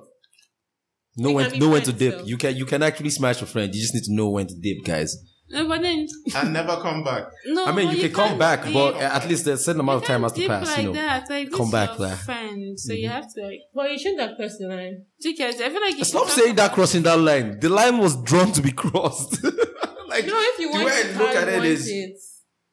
know 1.16 1.28
We 1.30 1.34
when 1.36 1.50
can 1.50 1.60
know 1.60 1.68
when 1.70 1.82
to 1.82 1.92
dip. 1.92 2.14
so. 2.20 2.24
You 2.26 2.36
can 2.36 2.56
you 2.56 2.66
can 2.66 2.82
actually 2.82 3.10
smash 3.10 3.40
a 3.42 3.46
friend. 3.46 3.74
You 3.74 3.80
just 3.80 3.94
need 3.94 4.04
to 4.04 4.12
know 4.14 4.28
when 4.28 4.46
to 4.46 4.54
dip, 4.54 4.84
guys. 4.84 5.16
No, 5.48 5.68
but 5.68 5.80
then 5.80 6.08
And 6.34 6.52
never 6.52 6.76
come 6.80 7.04
back. 7.04 7.24
no. 7.46 7.66
I 7.66 7.72
mean, 7.72 7.86
but 7.86 7.96
you 7.96 8.02
can 8.08 8.12
come 8.12 8.36
back, 8.36 8.64
dip- 8.64 8.72
but 8.74 8.96
at 8.96 9.28
least 9.28 9.46
a 9.46 9.56
certain 9.56 9.80
amount 9.80 10.02
of 10.02 10.08
time 10.08 10.22
has 10.24 10.32
to 10.32 10.46
pass. 10.46 10.66
Like 10.66 10.78
You 10.78 10.84
know. 10.86 10.92
that. 10.94 11.30
Like, 11.30 11.52
Come 11.52 11.70
back 11.70 11.96
there. 11.96 12.16
friend, 12.16 12.78
so 12.80 12.92
you 12.92 13.06
mm-hmm. 13.08 13.14
have 13.14 13.32
to 13.34 13.42
like. 13.46 13.60
But 13.72 13.92
you 13.92 13.98
shouldn't 13.98 14.20
have 14.22 14.36
crossed 14.36 14.58
the 14.58 14.66
line. 14.66 15.04
Because 15.22 15.60
I 15.60 15.68
feel 15.70 15.80
like 15.80 16.00
if 16.00 16.06
Stop 16.08 16.28
saying 16.30 16.56
that 16.56 16.72
crossing 16.72 17.02
that 17.04 17.18
line. 17.20 17.60
The 17.60 17.68
line 17.68 17.98
was 17.98 18.20
drawn 18.22 18.50
to 18.52 18.60
be 18.62 18.72
crossed. 18.72 19.42
like 20.08 20.26
No, 20.26 20.34
if 20.36 20.58
you 20.58 20.66
the 20.68 20.72
want 20.72 20.84
way 20.86 20.92
I 20.92 21.18
look 21.18 21.28
at 21.28 21.46
you 21.48 21.54
it 21.54 21.56
want 21.58 21.64
it. 21.86 22.18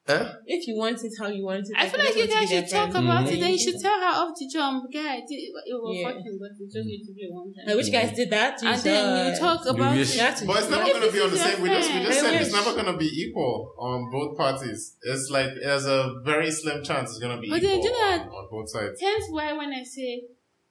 Huh? 0.06 0.34
If 0.44 0.66
you 0.68 0.76
want 0.76 1.00
it 1.02 1.12
how 1.18 1.28
you 1.28 1.42
want 1.46 1.64
it. 1.64 1.72
I 1.78 1.88
feel 1.88 1.98
like 2.04 2.14
you 2.14 2.28
guys 2.28 2.46
should 2.50 2.68
talk 2.68 2.90
friend. 2.92 3.06
about 3.08 3.24
Mhm. 3.24 3.32
it. 3.32 3.40
Then 3.40 3.52
you 3.52 3.58
should 3.58 3.80
tell 3.80 3.98
her 3.98 4.12
off 4.20 4.36
the 4.38 4.46
jump, 4.52 4.84
guy. 4.92 5.16
It, 5.16 5.24
it 5.30 5.72
was 5.80 5.96
Yeah. 5.96 6.08
fucking, 6.12 6.36
but 6.38 6.50
it 6.60 6.68
just 6.70 6.84
need 6.86 7.02
to 7.08 7.12
be 7.14 7.24
one 7.30 7.48
I 7.56 7.68
time. 7.68 7.76
wish 7.78 7.86
you 7.86 7.92
guys 7.92 8.12
did 8.14 8.28
that. 8.28 8.62
And 8.62 8.78
then 8.82 9.32
you 9.32 9.38
talk 9.38 9.64
about 9.64 9.96
wish- 9.96 10.14
it. 10.14 10.18
That's 10.18 10.42
But 10.44 10.58
it's 10.58 10.68
Yeah, 10.70 10.76
never 10.76 10.92
gonna 11.00 11.12
be 11.12 11.20
on 11.20 11.30
the 11.30 11.38
same. 11.38 11.62
We 11.62 11.68
just 11.70 11.88
we 11.90 12.00
just 12.04 12.18
I 12.18 12.22
said 12.22 12.42
it's 12.42 12.52
never 12.52 12.74
gonna 12.76 12.98
be 12.98 13.06
equal 13.22 13.72
on 13.78 14.10
both 14.12 14.36
parties. 14.36 14.94
It's 15.02 15.30
like 15.30 15.48
there's 15.62 15.86
a 15.86 16.00
very 16.22 16.50
slim 16.50 16.84
chance 16.84 17.08
it's 17.12 17.18
gonna 17.18 17.40
be 17.40 17.48
But 17.48 17.62
then 17.62 17.78
equal 17.78 17.88
do 17.88 17.94
that- 17.96 18.20
on, 18.28 18.28
on 18.28 18.48
both 18.50 18.68
sides. 18.68 19.00
Hence 19.00 19.24
why 19.30 19.54
when 19.54 19.72
I 19.72 19.82
say 19.84 20.24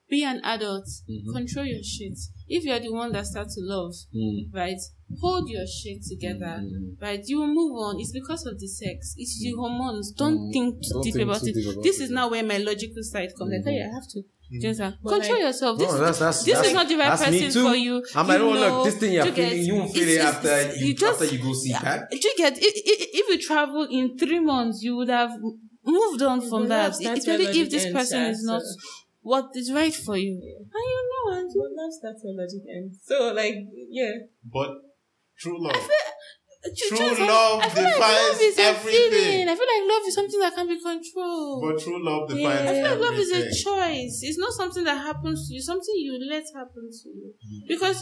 be 0.08 0.22
an 0.22 0.40
adult, 0.44 0.86
Mhm. 1.08 1.32
control 1.32 1.64
your 1.66 1.82
shit. 1.82 2.18
If 2.48 2.64
you're 2.64 2.78
the 2.80 2.92
one 2.92 3.12
that 3.12 3.26
starts 3.26 3.54
to 3.54 3.62
love, 3.62 3.94
Mm. 4.14 4.52
right, 4.52 4.78
hold 5.20 5.48
your 5.48 5.66
shit 5.66 6.02
together. 6.08 6.60
Mm. 6.62 7.00
Right, 7.00 7.22
you 7.26 7.38
will 7.38 7.46
move 7.54 7.72
on. 7.78 7.98
It's 8.00 8.12
because 8.12 8.44
of 8.46 8.58
the 8.60 8.68
sex. 8.68 9.14
It's 9.16 9.38
the 9.40 9.52
hormones. 9.52 10.12
Don't 10.12 10.38
Mm. 10.48 10.52
think 10.52 10.82
too 10.82 10.88
Don't 10.92 11.02
deep 11.04 11.14
think 11.14 11.24
about 11.28 11.40
too 11.40 11.46
it. 11.48 11.54
deep 11.54 11.68
about 11.72 11.82
this 11.82 12.00
it. 12.00 12.04
is 12.04 12.10
now 12.10 12.28
where 12.30 12.42
my 12.44 12.58
logical 12.58 13.02
side 13.02 13.32
comes. 13.36 13.50
Like, 13.52 13.64
Mhm. 13.64 13.68
oh, 13.68 13.76
yeah, 13.78 13.88
I 13.90 13.94
have 13.94 14.08
to. 14.08 14.18
Mm-hmm. 14.20 14.60
Just 14.60 14.80
uh, 14.80 14.92
control 15.06 15.32
like- 15.32 15.40
yourself. 15.40 15.78
No, 15.78 15.84
This, 15.86 15.94
that's- 15.94 16.18
that's- 16.18 16.44
this 16.44 16.54
that's- 16.54 16.68
is 16.68 16.74
not 16.74 16.88
the 16.88 16.96
right 16.96 17.18
that's 17.18 17.30
me 17.32 17.40
person 17.40 17.52
too. 17.62 17.68
for 17.70 17.74
you. 17.76 18.04
I'm 18.14 18.28
like, 18.28 18.38
You 18.38 18.44
oh 18.44 18.52
know, 18.52 18.60
look, 18.76 18.84
this 18.84 18.94
thing 18.96 19.12
you're 19.14 19.24
you 19.26 19.32
get- 19.32 19.48
feeling, 19.50 19.66
you 19.66 19.74
won't 19.74 19.92
feel 19.92 20.02
it's- 20.02 20.14
it 20.16 20.18
it's- 20.20 20.34
after 20.36 20.48
it's- 20.48 20.80
you, 20.80 20.86
you 20.88 20.94
just- 20.94 21.22
after 21.22 21.34
you 21.34 21.42
go 21.42 21.52
see 21.54 21.72
Pat. 21.72 22.10
Do 22.10 22.16
you 22.22 22.34
get 22.36 22.52
i- 22.52 22.58
i- 22.58 23.08
if 23.20 23.28
you 23.30 23.38
travel 23.38 23.84
in 23.90 24.18
three 24.18 24.40
months, 24.40 24.82
you 24.82 24.96
would 24.96 25.08
have 25.08 25.32
moved 25.86 26.22
on 26.22 26.40
from 26.42 26.62
that. 26.68 26.92
that's- 26.92 26.98
that's 26.98 27.18
Especially 27.20 27.60
if 27.60 27.70
this 27.70 27.86
person 27.90 28.22
is 28.24 28.42
not 28.44 28.60
so- 28.62 28.76
what 29.24 29.46
is 29.56 29.72
right 29.72 29.94
for 29.94 30.16
you. 30.16 30.36
And 30.36 30.84
you 30.92 31.02
know, 31.10 31.24
and 31.38 31.48
you 31.52 31.60
But 31.64 31.72
that's 31.80 31.98
that's 32.04 32.20
where 32.22 32.36
logic 32.36 32.62
ends. 32.68 33.00
So 33.04 33.32
like 33.32 33.56
yeah. 33.90 34.12
But 34.44 34.70
true 35.40 35.58
love. 35.60 35.88
True, 36.64 36.96
True 36.96 37.26
love 37.28 37.60
I 37.60 37.68
feel 37.68 37.84
like 37.84 37.92
defines 37.92 38.32
love 38.32 38.40
is 38.40 38.58
everything. 38.58 39.10
feeling. 39.12 39.48
I 39.50 39.54
feel 39.54 39.68
like 39.68 39.84
love 39.84 40.04
is 40.08 40.14
something 40.14 40.40
that 40.40 40.54
can 40.54 40.66
be 40.66 40.80
controlled. 40.80 41.60
But 41.60 41.76
true 41.84 42.00
love 42.02 42.28
defines 42.28 42.40
Yeah. 42.40 42.70
I 42.70 42.72
feel 42.72 42.88
like 42.88 43.00
love 43.04 43.18
is 43.20 43.30
a 43.36 43.42
choice. 43.52 44.16
It's 44.24 44.38
not 44.38 44.52
something 44.52 44.84
that 44.84 44.96
happens 44.96 45.46
to 45.48 45.54
you. 45.54 45.60
Something 45.60 45.94
you 45.98 46.16
let 46.24 46.44
happen 46.56 46.88
to 46.88 47.08
you 47.12 47.34
mm. 47.36 47.68
because 47.68 48.00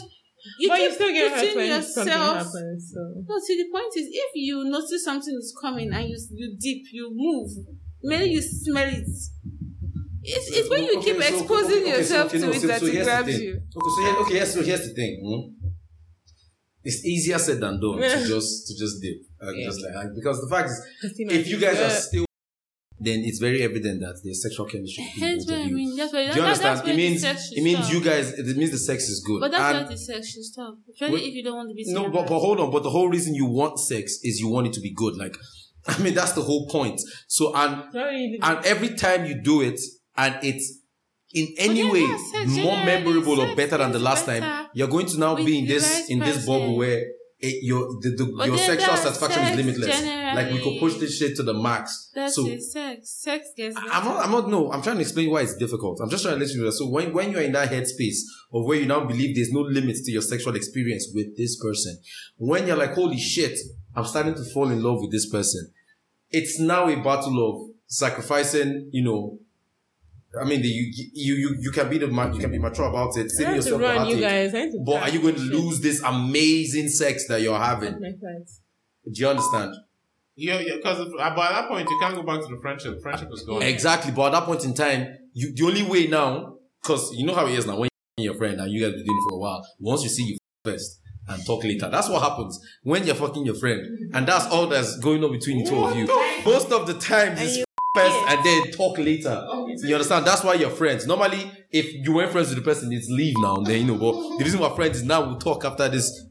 you 0.59 0.69
but 0.69 0.77
keep 0.77 0.89
you 0.89 0.95
still 0.95 1.11
get 1.11 1.31
hurt 1.31 1.39
putting 1.39 1.57
when 1.57 1.83
something 1.83 2.13
yourself. 2.13 2.37
happens. 2.37 2.91
So 2.93 2.99
No, 3.27 3.35
see 3.39 3.57
the 3.63 3.69
point 3.69 3.91
is, 3.99 4.07
if 4.11 4.31
you 4.35 4.63
notice 4.63 5.03
something 5.03 5.35
is 5.35 5.55
coming 5.61 5.91
and 5.91 6.07
you 6.07 6.17
you 6.31 6.55
dip, 6.59 6.83
you 6.93 7.11
move, 7.11 7.51
maybe 8.01 8.31
you 8.31 8.41
smell 8.41 8.87
it. 8.87 9.07
It's, 10.23 10.47
it's 10.57 10.69
when 10.69 10.83
you 10.83 10.97
Okay, 10.99 11.13
keep 11.13 11.21
so- 11.21 11.27
exposing 11.39 11.81
okay, 11.83 11.91
so- 11.91 11.97
yourself 11.97 12.27
okay, 12.27 12.39
to 12.39 12.45
no, 12.45 12.51
it 12.53 12.61
so- 12.61 12.67
that 12.67 12.79
so 12.79 12.85
it 12.87 13.03
grabs 13.03 13.39
you. 13.41 13.51
Okay, 13.75 13.89
so 13.95 14.01
here, 14.05 14.15
okay, 14.21 14.33
yes, 14.35 14.53
so 14.53 14.63
here's 14.63 14.87
the 14.87 14.93
thing. 14.93 15.13
hmm? 15.23 15.67
It's 16.85 17.05
easier 17.05 17.39
said 17.39 17.59
than 17.61 17.79
done 17.79 17.97
to 17.97 18.27
just 18.27 18.67
to 18.67 18.73
just 18.77 19.01
dip, 19.01 19.17
uh, 19.41 19.51
Yeah. 19.51 19.65
just 19.67 19.79
like 19.81 20.07
because 20.15 20.41
the 20.41 20.49
fact 20.49 20.69
is, 20.69 20.77
If 21.17 21.47
you 21.47 21.57
guys 21.57 21.79
are 21.79 21.89
still, 21.89 22.25
then 22.99 23.19
it's 23.23 23.39
very 23.39 23.61
evident 23.63 24.01
that 24.01 24.19
there's 24.23 24.41
sexual 24.43 24.65
chemistry. 24.65 25.03
Hence 25.17 25.45
what 25.45 25.59
I 25.61 25.67
mean. 25.69 25.95
That's 25.95 26.11
why. 26.13 26.29
Do 26.31 26.35
you 26.39 26.41
understand? 26.45 26.77
that's 26.79 26.87
It 26.89 26.95
means 26.95 27.21
the 27.21 27.27
sex 27.29 27.47
should 27.49 27.57
it 27.57 27.63
means 27.63 27.79
stop. 27.85 27.93
you 27.93 28.01
guys. 28.03 28.33
It 28.33 28.57
means 28.57 28.71
the 28.71 28.77
sex 28.77 29.03
is 29.07 29.23
good. 29.25 29.39
But 29.39 29.51
that's 29.51 29.63
And- 29.63 29.87
where 29.87 29.95
the 29.95 29.97
sex. 29.97 30.35
Especially 30.37 31.13
Wait. 31.13 31.23
if 31.29 31.33
you 31.35 31.43
don't 31.43 31.55
want 31.55 31.69
to 31.69 31.75
be. 31.75 31.83
No, 31.87 32.09
but, 32.09 32.27
but 32.27 32.39
hold 32.39 32.59
on. 32.59 32.69
But 32.69 32.83
the 32.83 32.89
whole 32.89 33.07
reason 33.09 33.33
you 33.33 33.45
want 33.45 33.79
sex 33.79 34.19
is 34.23 34.39
you 34.41 34.49
want 34.49 34.67
it 34.67 34.73
to 34.73 34.81
be 34.81 34.93
good. 34.93 35.15
Like, 35.15 35.35
I 35.87 35.97
mean, 35.99 36.13
that's 36.13 36.33
the 36.33 36.41
whole 36.43 36.67
point. 36.67 36.99
So, 37.29 37.53
and 37.55 37.83
and 37.95 38.65
every 38.65 38.89
time 38.89 39.25
you 39.25 39.41
do 39.41 39.61
it, 39.61 39.79
and 40.15 40.37
it's 40.43 40.79
in 41.33 41.47
any 41.57 41.83
way 41.83 42.05
more 42.61 42.77
memorable 42.85 43.41
or 43.41 43.55
better 43.55 43.77
than 43.77 43.91
the 43.91 43.99
last 43.99 44.25
time, 44.25 44.67
you're 44.73 44.87
going 44.87 45.07
to 45.07 45.19
now 45.19 45.35
be 45.35 45.59
in 45.59 45.67
this 45.67 46.09
in 46.09 46.19
this 46.19 46.45
bubble 46.45 46.77
where 46.77 47.03
it, 47.39 47.61
your 47.61 47.87
the, 47.99 48.15
the, 48.15 48.45
your 48.45 48.57
sexual 48.57 48.95
satisfaction 48.95 49.41
is 49.43 49.49
sex 49.49 49.57
limitless. 49.57 50.03
Like 50.33 50.51
we 50.51 50.59
could 50.59 50.79
push 50.79 50.95
this 50.95 51.17
shit 51.17 51.35
to 51.35 51.43
the 51.43 51.53
max. 51.53 52.09
That's 52.15 52.35
so 52.35 52.47
it. 52.47 52.61
Sex. 52.63 53.09
Sex 53.09 53.49
gets. 53.57 53.75
I'm 53.75 54.05
not, 54.05 54.25
I'm 54.25 54.31
not, 54.31 54.49
no, 54.49 54.71
I'm 54.71 54.81
trying 54.81 54.95
to 54.95 55.01
explain 55.01 55.29
why 55.29 55.41
it's 55.41 55.55
difficult. 55.57 55.99
I'm 56.01 56.09
just 56.09 56.23
trying 56.23 56.35
to 56.35 56.45
let 56.45 56.53
you 56.53 56.63
know. 56.63 56.69
So 56.69 56.87
when, 56.87 57.11
when 57.11 57.31
you're 57.31 57.41
in 57.41 57.51
that 57.51 57.69
headspace 57.69 58.19
of 58.53 58.65
where 58.65 58.79
you 58.79 58.85
now 58.85 59.03
believe 59.03 59.35
there's 59.35 59.51
no 59.51 59.59
limits 59.59 60.05
to 60.05 60.11
your 60.11 60.21
sexual 60.21 60.55
experience 60.55 61.11
with 61.13 61.35
this 61.35 61.61
person, 61.61 61.97
when 62.37 62.65
you're 62.65 62.77
like, 62.77 62.93
holy 62.93 63.19
shit, 63.19 63.59
I'm 63.93 64.05
starting 64.05 64.35
to 64.35 64.43
fall 64.53 64.69
in 64.69 64.81
love 64.81 65.01
with 65.01 65.11
this 65.11 65.29
person, 65.29 65.69
it's 66.29 66.59
now 66.59 66.87
a 66.87 66.95
battle 66.95 67.49
of 67.49 67.75
sacrificing, 67.87 68.89
you 68.91 69.03
know, 69.03 69.37
I 70.39 70.45
mean, 70.45 70.61
the, 70.61 70.67
you, 70.67 70.91
you, 71.13 71.33
you, 71.35 71.55
you 71.59 71.71
can 71.71 71.89
be 71.89 71.97
the, 71.99 72.07
ma- 72.07 72.31
you 72.31 72.39
can 72.39 72.51
be 72.51 72.57
mature 72.59 72.87
about 72.87 73.15
it, 73.17 73.25
I 73.25 73.27
saving 73.27 73.55
have 73.55 73.63
to 73.65 73.77
run, 73.77 74.07
you 74.07 74.19
guys. 74.19 74.53
I 74.53 74.69
to 74.69 74.83
But 74.85 75.03
are 75.03 75.09
you 75.09 75.21
going 75.21 75.35
to 75.35 75.41
lose 75.41 75.79
this 75.79 76.01
amazing 76.01 76.89
sex 76.89 77.27
that 77.27 77.41
you're 77.41 77.59
having? 77.59 77.99
Do 77.99 79.11
you 79.13 79.27
understand? 79.27 79.75
Yeah, 80.35 80.59
yeah, 80.59 80.77
because 80.77 80.99
uh, 80.99 81.35
by 81.35 81.49
that 81.49 81.67
point 81.67 81.87
you 81.87 81.97
can't 81.99 82.15
go 82.15 82.23
back 82.23 82.41
to 82.41 82.47
the 82.47 82.59
friendship. 82.59 83.01
Friendship 83.01 83.29
is 83.31 83.43
gone. 83.43 83.61
Exactly. 83.61 84.11
But 84.11 84.27
at 84.33 84.39
that 84.39 84.45
point 84.45 84.65
in 84.65 84.73
time, 84.73 85.15
you 85.33 85.53
the 85.53 85.65
only 85.65 85.83
way 85.83 86.07
now, 86.07 86.55
because 86.81 87.13
you 87.13 87.25
know 87.25 87.35
how 87.35 87.45
it 87.45 87.53
is 87.53 87.67
now 87.67 87.77
when 87.77 87.89
you're 88.17 88.33
your 88.33 88.35
friend 88.35 88.59
and 88.59 88.71
you 88.71 88.81
guys 88.81 88.93
been 88.93 89.05
doing 89.05 89.17
it 89.19 89.29
for 89.29 89.35
a 89.35 89.39
while. 89.39 89.67
Once 89.79 90.01
you 90.01 90.09
see 90.09 90.23
you 90.23 90.37
first 90.63 90.99
and 91.27 91.45
talk 91.45 91.63
later, 91.63 91.87
that's 91.89 92.09
what 92.09 92.23
happens 92.23 92.59
when 92.81 93.05
you're 93.05 93.13
fucking 93.15 93.45
your 93.45 93.55
friend, 93.55 93.85
and 94.15 94.27
that's 94.27 94.47
all 94.47 94.65
that's 94.65 94.97
going 94.97 95.23
on 95.23 95.31
between 95.31 95.63
the 95.63 95.69
two 95.69 95.83
of 95.83 95.95
you. 95.95 96.07
Most 96.43 96.71
of 96.71 96.87
the 96.87 96.95
time, 96.95 97.37
And 97.37 97.63
you- 97.95 98.25
and 98.27 98.43
then 98.45 98.71
talk 98.71 98.97
later. 98.97 99.45
Oh, 99.49 99.67
you 99.67 99.93
understand? 99.95 100.25
That's 100.25 100.43
why 100.43 100.55
you're 100.55 100.69
friends. 100.69 101.05
Normally, 101.05 101.51
if 101.71 101.93
you 101.93 102.13
weren't 102.13 102.31
friends 102.31 102.49
with 102.49 102.57
the 102.57 102.63
person, 102.63 102.91
it's 102.91 103.07
leave 103.09 103.35
now 103.37 103.57
then 103.57 103.81
you 103.81 103.87
know. 103.87 103.97
But 103.97 104.37
the 104.37 104.43
reason 104.43 104.59
we're 104.59 104.69
friends 104.75 104.97
is 104.97 105.03
now 105.03 105.25
we'll 105.25 105.37
talk 105.37 105.63
after 105.65 105.87
this. 105.89 106.25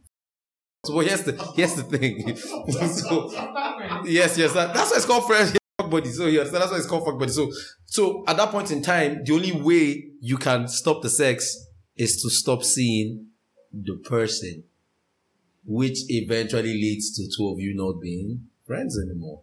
So 0.84 0.94
well, 0.96 1.06
here's 1.06 1.22
the 1.22 1.32
here's 1.54 1.74
the 1.74 1.84
thing. 1.84 2.36
so, 2.36 3.30
yes, 4.04 4.36
yes, 4.36 4.52
that, 4.54 4.74
that's 4.74 4.90
why 4.90 4.96
it's 4.96 5.06
called 5.06 5.26
friends. 5.26 5.52
Fuck 5.80 5.90
buddy. 5.90 6.10
So 6.10 6.26
yes, 6.26 6.50
that's 6.50 6.70
why 6.70 6.76
it's 6.78 6.86
called 6.86 7.04
fuck 7.06 7.18
buddy. 7.18 7.30
So 7.30 7.50
so 7.86 8.24
at 8.26 8.36
that 8.36 8.50
point 8.50 8.70
in 8.72 8.82
time, 8.82 9.22
the 9.24 9.32
only 9.34 9.52
way 9.52 10.10
you 10.20 10.36
can 10.38 10.66
stop 10.66 11.02
the 11.02 11.10
sex 11.10 11.66
is 11.96 12.20
to 12.22 12.30
stop 12.30 12.64
seeing 12.64 13.26
the 13.72 13.96
person, 14.04 14.64
which 15.64 15.98
eventually 16.08 16.74
leads 16.74 17.16
to 17.16 17.24
two 17.36 17.48
of 17.48 17.60
you 17.60 17.74
not 17.74 18.00
being 18.00 18.48
friends 18.66 18.98
anymore. 18.98 19.42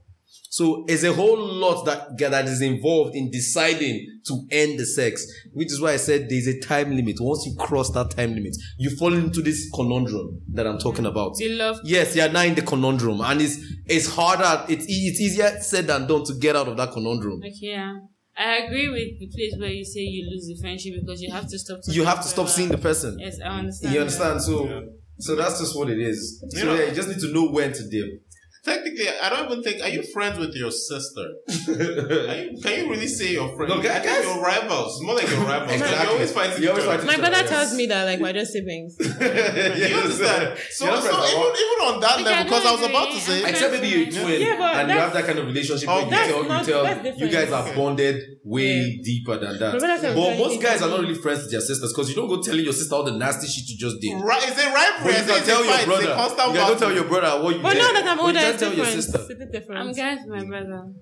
So 0.51 0.83
it's 0.87 1.03
a 1.03 1.13
whole 1.13 1.37
lot 1.37 1.85
that 1.85 2.17
that 2.17 2.45
is 2.45 2.61
involved 2.61 3.15
in 3.15 3.29
deciding 3.29 4.19
to 4.27 4.47
end 4.51 4.79
the 4.79 4.85
sex, 4.85 5.25
which 5.53 5.67
is 5.71 5.79
why 5.79 5.93
I 5.93 5.97
said 5.97 6.27
there's 6.27 6.47
a 6.47 6.59
time 6.59 6.95
limit. 6.95 7.17
Once 7.19 7.45
you 7.45 7.55
cross 7.55 7.91
that 7.91 8.09
time 8.11 8.33
limit, 8.33 8.55
you 8.79 8.89
fall 8.97 9.13
into 9.13 9.41
this 9.43 9.69
conundrum 9.75 10.41
that 10.53 10.65
I'm 10.65 10.79
talking 10.79 11.05
about. 11.05 11.33
You 11.39 11.49
love 11.55 11.77
Yes, 11.83 12.15
you're 12.15 12.29
now 12.29 12.41
in 12.43 12.55
the 12.55 12.63
conundrum, 12.63 13.21
and 13.21 13.41
it's 13.41 13.57
it's 13.85 14.07
harder. 14.07 14.65
It's 14.67 14.89
e- 14.89 15.07
it's 15.09 15.19
easier 15.21 15.59
said 15.61 15.85
than 15.87 16.07
done 16.07 16.23
to 16.25 16.33
get 16.33 16.55
out 16.55 16.67
of 16.67 16.77
that 16.77 16.93
conundrum. 16.93 17.39
like 17.41 17.53
yeah. 17.61 17.99
I 18.35 18.57
agree 18.65 18.87
with 18.87 19.19
the 19.19 19.27
place 19.27 19.53
where 19.59 19.69
you 19.69 19.83
say 19.83 19.99
you 19.99 20.29
lose 20.31 20.47
the 20.47 20.57
friendship 20.61 20.93
because 21.01 21.21
you 21.21 21.29
have 21.31 21.47
to 21.47 21.59
stop. 21.59 21.79
You 21.87 22.05
have 22.05 22.21
to 22.21 22.27
stop 22.27 22.45
forever. 22.45 22.51
seeing 22.51 22.69
the 22.69 22.77
person. 22.77 23.17
Yes, 23.19 23.37
I 23.43 23.49
understand. 23.59 23.93
You 23.93 23.99
understand? 23.99 24.41
So 24.41 24.65
Yeah. 24.65 24.79
so 25.19 25.35
that's 25.35 25.59
just 25.59 25.75
what 25.77 25.89
it 25.89 25.99
is. 25.99 26.43
So 26.49 26.65
know- 26.65 26.75
yeah, 26.75 26.85
you 26.89 26.95
just 26.95 27.09
need 27.09 27.19
to 27.19 27.33
know 27.33 27.49
when 27.51 27.71
to 27.73 27.89
dip. 27.89 28.23
Technically, 28.65 29.07
I 29.07 29.29
don't 29.29 29.45
even 29.51 29.63
think. 29.63 29.81
Are 29.81 29.87
you 29.89 30.03
friends 30.03 30.37
with 30.37 30.53
your 30.53 30.69
sister? 30.71 31.21
Are 31.69 32.35
you, 32.35 32.59
can 32.61 32.83
you 32.85 32.89
really 32.91 33.07
say 33.07 33.31
you're 33.31 33.55
friends? 33.55 33.73
No, 33.73 33.79
I 33.79 33.81
think 33.81 34.03
guys- 34.03 34.23
you're 34.25 34.41
rivals. 34.41 35.01
More 35.01 35.15
like 35.15 35.29
you're 35.29 35.39
rivals. 35.39 35.71
Exactly. 35.71 36.05
You 36.05 36.11
always 36.13 36.31
fight 36.33 36.59
You 36.59 36.69
always 36.69 36.83
fight 36.85 37.05
My 37.05 37.13
each 37.13 37.19
brother 37.19 37.37
other, 37.37 37.47
tells 37.47 37.73
me 37.73 37.85
that 37.87 38.03
like 38.05 38.19
we're 38.19 38.33
just 38.33 38.51
siblings. 38.51 38.97
You 38.99 39.95
understand? 39.95 40.59
So, 40.71 40.85
so 40.99 41.07
even, 41.07 41.55
even 41.63 41.77
on 41.87 41.99
that 42.01 42.21
level, 42.21 42.43
because 42.43 42.65
I 42.65 42.71
was 42.71 42.83
about 42.89 43.11
to 43.11 43.19
say, 43.19 43.43
I'm 43.43 43.49
Except 43.49 43.73
maybe 43.73 43.87
you're 43.87 44.07
a 44.07 44.11
twin 44.11 44.41
Yeah, 44.41 44.57
but 44.57 44.75
and 44.75 44.89
you 44.91 44.97
have 44.97 45.13
that 45.13 45.25
kind 45.25 45.39
of 45.39 45.45
relationship 45.47 45.87
Oh, 45.89 46.05
where 46.07 46.25
you 46.27 46.31
tell, 46.33 46.43
not- 46.43 46.67
you 46.67 46.73
tell, 46.73 47.17
you 47.17 47.29
guys 47.29 47.51
are 47.51 47.73
bonded 47.75 48.21
way 48.43 48.63
Yeah. 48.75 49.03
deeper 49.03 49.37
than 49.37 49.57
that. 49.59 49.73
My 49.81 50.13
But 50.13 50.37
most 50.37 50.61
guys 50.61 50.81
are 50.81 50.89
not 50.89 50.99
really 50.99 51.15
friends 51.15 51.43
with 51.43 51.51
their 51.51 51.61
sisters 51.61 51.93
because 51.93 52.09
you 52.09 52.15
don't 52.15 52.27
go 52.27 52.41
telling 52.41 52.63
your 52.65 52.73
sister 52.73 52.93
all 52.95 53.03
the 53.03 53.11
nasty 53.11 53.47
shit 53.47 53.69
you 53.69 53.77
just 53.77 54.01
did. 54.01 54.19
right, 54.21 54.43
is 54.43 54.51
it 54.51 54.65
But 54.67 54.73
rivalry? 54.73 55.13
you 55.13 55.19
I 55.19 55.21
say 55.23 55.33
can 55.37 55.45
tell 55.45 55.63
your 55.65 55.85
brother. 55.85 56.03
It's 56.03 56.11
a 56.11 56.15
constant 56.15 56.47
You 56.53 56.59
can 56.59 56.67
go 56.73 56.79
tell 56.79 56.91
your 56.93 57.03
brother 57.05 57.43
what 57.43 57.55
you 57.55 57.61
But 57.61 57.73
now 57.77 57.91
that 57.93 58.05
I'm 58.07 58.19
older, 58.19 58.39
you 58.39 58.45
it's 58.48 58.48
can't 58.49 58.59
tell 58.59 58.73
your 58.73 58.85
sister. 58.85 59.19
It's 59.21 59.29
a 59.29 59.35
bit 59.35 59.51
different. 59.51 59.81
I'm 59.81 59.93
guys, 59.93 60.19
with 60.25 60.41
my 60.41 60.45
brother. 60.45 60.93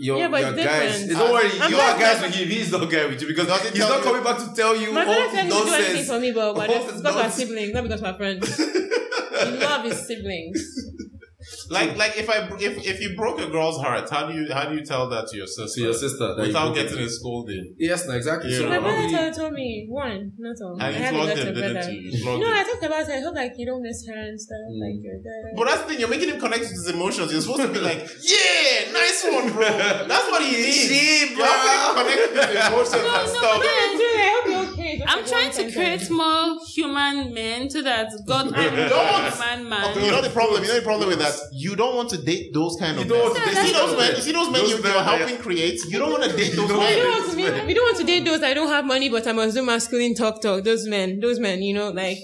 Your, 0.00 0.18
Yeah, 0.18 0.28
but 0.28 0.40
your 0.40 0.54
it's 0.54 0.64
guys. 0.64 1.00
different. 1.00 1.18
Don't 1.18 1.32
worry, 1.32 1.50
I'm 1.60 1.70
you 1.72 1.76
are 1.76 1.98
guys 1.98 2.22
with 2.22 2.34
him. 2.34 2.48
He's 2.48 2.70
not 2.70 2.90
guy 2.90 3.06
with 3.06 3.20
you 3.20 3.28
because 3.28 3.46
Does 3.48 3.70
he's 3.70 3.78
not 3.80 4.02
coming 4.02 4.22
back 4.22 4.38
to 4.38 4.54
tell 4.54 4.76
you 4.76 4.92
My 4.92 5.04
brother 5.04 5.30
tells 5.30 5.34
me 5.34 5.50
to 5.50 5.66
do 5.66 5.74
anything 5.74 6.04
for 6.04 6.20
me, 6.20 6.30
but 6.32 6.54
we're 6.54 6.62
All 6.62 6.68
just 6.68 6.86
this 6.86 6.96
because 7.02 7.14
we're 7.16 7.30
siblings, 7.30 7.72
not 7.74 7.82
because 7.82 8.02
we're 8.02 8.16
friends. 8.16 8.56
he 8.56 9.50
love 9.58 9.84
his 9.84 10.06
siblings. 10.06 10.60
Like, 11.70 11.96
like 11.96 12.16
if 12.16 12.28
I 12.30 12.48
if 12.60 12.74
if 12.86 13.00
you 13.00 13.14
broke 13.16 13.40
a 13.40 13.46
girl's 13.46 13.78
heart, 13.80 14.08
how 14.10 14.26
do 14.28 14.34
you 14.38 14.52
how 14.52 14.64
do 14.68 14.74
you 14.74 14.84
tell 14.84 15.08
that 15.10 15.28
to 15.28 15.36
your 15.36 15.46
sister? 15.46 15.80
To 15.80 15.86
your 15.88 15.94
sister. 15.94 16.34
you 16.36 16.42
without 16.48 16.72
broke 16.74 16.76
getting 16.76 16.98
it. 16.98 17.04
a 17.06 17.10
scolding. 17.10 17.74
Yes, 17.78 18.06
no, 18.06 18.14
exactly. 18.14 18.50
Yeah. 18.52 18.58
So 18.58 18.68
My 18.68 18.76
I'm 18.76 18.82
not 18.82 18.90
brother 19.10 19.16
told, 19.32 19.34
told 19.34 19.52
me 19.52 19.86
one, 19.88 20.32
not 20.38 20.56
all. 20.62 20.80
I 20.80 20.86
And 20.88 20.96
you 20.96 21.02
have 21.02 21.12
a 21.12 21.16
flogged 21.16 21.28
little 21.36 21.46
him, 21.48 21.54
didn't 21.54 21.72
brother. 21.74 21.92
you? 21.92 22.10
You 22.10 22.24
No, 22.24 22.36
him. 22.36 22.54
I 22.54 22.62
talked 22.64 22.82
about 22.84 23.00
it. 23.08 23.14
I 23.16 23.20
hope 23.20 23.34
like 23.34 23.52
you 23.58 23.66
don't 23.66 23.82
miss 23.82 24.06
her 24.08 24.14
and 24.16 24.40
stuff. 24.40 24.64
Mm. 24.72 24.80
Like 24.80 24.98
your 25.04 25.18
dad. 25.20 25.52
But 25.56 25.64
that's 25.68 25.82
the 25.82 25.88
thing, 25.88 26.00
you're 26.00 26.08
making 26.08 26.28
him 26.30 26.40
connect 26.40 26.62
to 26.64 26.68
his 26.70 26.88
emotions. 26.88 27.32
You're 27.32 27.40
supposed 27.42 27.62
to 27.62 27.68
be 27.68 27.80
like, 27.80 27.98
yeah, 28.22 28.92
nice 28.92 29.24
one, 29.28 29.52
bro. 29.52 29.68
That's 30.08 30.28
what 30.30 30.42
he 30.42 30.52
needs. 30.56 30.76
Shit, 30.88 31.36
You're 31.36 31.46
helping 31.46 32.12
him 32.12 32.28
connect 32.32 32.32
to 32.34 32.48
his 32.58 32.66
emotions 32.72 33.02
No, 33.04 33.14
and 33.14 33.26
no, 33.28 33.34
stuff. 33.34 33.58
but 33.60 33.68
then- 33.68 33.96
Dude, 33.98 34.06
I 34.06 34.28
hope 34.32 34.46
you're 34.46 34.46
okay. 34.46 34.46
Just 34.47 34.47
I'm 35.08 35.24
trying 35.24 35.50
to 35.52 35.72
create 35.72 36.10
more 36.10 36.58
human 36.66 37.32
men 37.32 37.70
so 37.70 37.82
that 37.82 38.10
God 38.26 38.54
can 38.54 38.88
don't. 38.88 39.38
man 39.38 39.68
man. 39.68 40.04
You 40.04 40.10
know 40.10 40.20
the 40.20 40.30
problem. 40.30 40.62
You 40.62 40.68
know 40.68 40.76
the 40.76 40.82
problem 40.82 41.08
with 41.08 41.18
that. 41.18 41.34
You 41.52 41.76
don't 41.76 41.96
want 41.96 42.10
to 42.10 42.18
date 42.18 42.52
those 42.52 42.76
kind 42.78 42.98
of 42.98 43.08
don't 43.08 43.34
men. 43.34 43.48
You 43.48 43.54
see 43.54 43.72
those 43.72 43.72
those 43.72 43.90
men. 43.96 44.06
men. 44.08 44.16
You 44.16 44.22
see 44.22 44.32
those 44.32 44.50
men 44.50 44.66
you, 44.68 44.82
men 44.82 44.92
you're 44.92 45.02
helping 45.02 45.38
create. 45.38 45.80
You 45.88 45.98
don't 45.98 46.10
want 46.10 46.24
to 46.24 46.36
date 46.36 46.54
those 46.54 46.68
men. 46.68 46.98
don't 46.98 47.20
want 47.20 47.30
to 47.30 47.36
meet, 47.36 47.66
we 47.66 47.74
don't 47.74 47.84
want 47.84 47.98
to 47.98 48.04
date 48.04 48.24
those 48.24 48.42
I 48.42 48.54
don't 48.54 48.68
have 48.68 48.84
money, 48.84 49.08
but 49.08 49.26
I 49.26 49.32
must 49.32 49.54
do 49.54 49.64
masculine 49.64 50.14
talk 50.14 50.42
talk. 50.42 50.64
Those 50.64 50.86
men, 50.86 51.20
those 51.20 51.38
men, 51.38 51.62
you 51.62 51.74
know, 51.74 51.90
like 51.90 52.18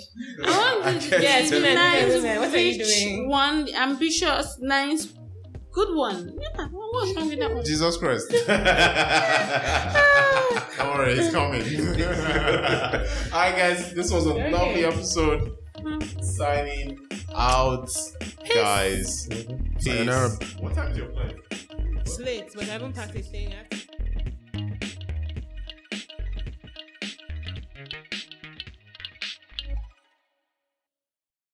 I 0.45 0.76
want 0.82 0.87
I 0.87 0.93
the, 0.93 1.09
can't 1.09 1.22
Yes, 1.22 1.51
the 1.51 1.61
nice, 1.61 2.22
what 2.39 2.55
are 2.55 2.59
you 2.59 2.78
rich 2.78 2.89
doing? 2.89 3.28
one, 3.28 3.68
ambitious, 3.74 4.59
nice, 4.61 5.09
good 5.74 5.96
one. 5.96 6.38
Yeah, 6.40 6.68
what's 6.70 7.16
wrong 7.16 7.28
with 7.28 7.38
that 7.40 7.54
one? 7.54 7.64
Jesus 7.64 7.96
Christ. 7.96 8.30
Don't 10.78 10.94
worry, 10.96 11.12
it's 11.12 11.32
coming. 11.32 11.62
Alright, 13.32 13.56
guys, 13.56 13.92
this 13.94 14.10
was 14.12 14.26
a 14.26 14.30
Okay. 14.30 14.50
lovely 14.52 14.84
episode. 14.84 15.56
Mm-hmm. 15.78 16.22
Signing 16.22 16.98
out, 17.34 17.90
guys. 18.54 19.26
Peace. 19.28 19.46
Sayonara. 19.80 20.30
What 20.60 20.74
time 20.74 20.92
is 20.92 20.98
your 20.98 21.08
plane? 21.08 21.40
slits, 22.06 22.54
but 22.54 22.64
I 22.64 22.66
haven't 22.66 22.92
packed 22.94 23.16
a 23.16 23.22
thing. 23.22 23.52
I 23.52 23.56
have 23.56 23.68
to- 23.70 23.93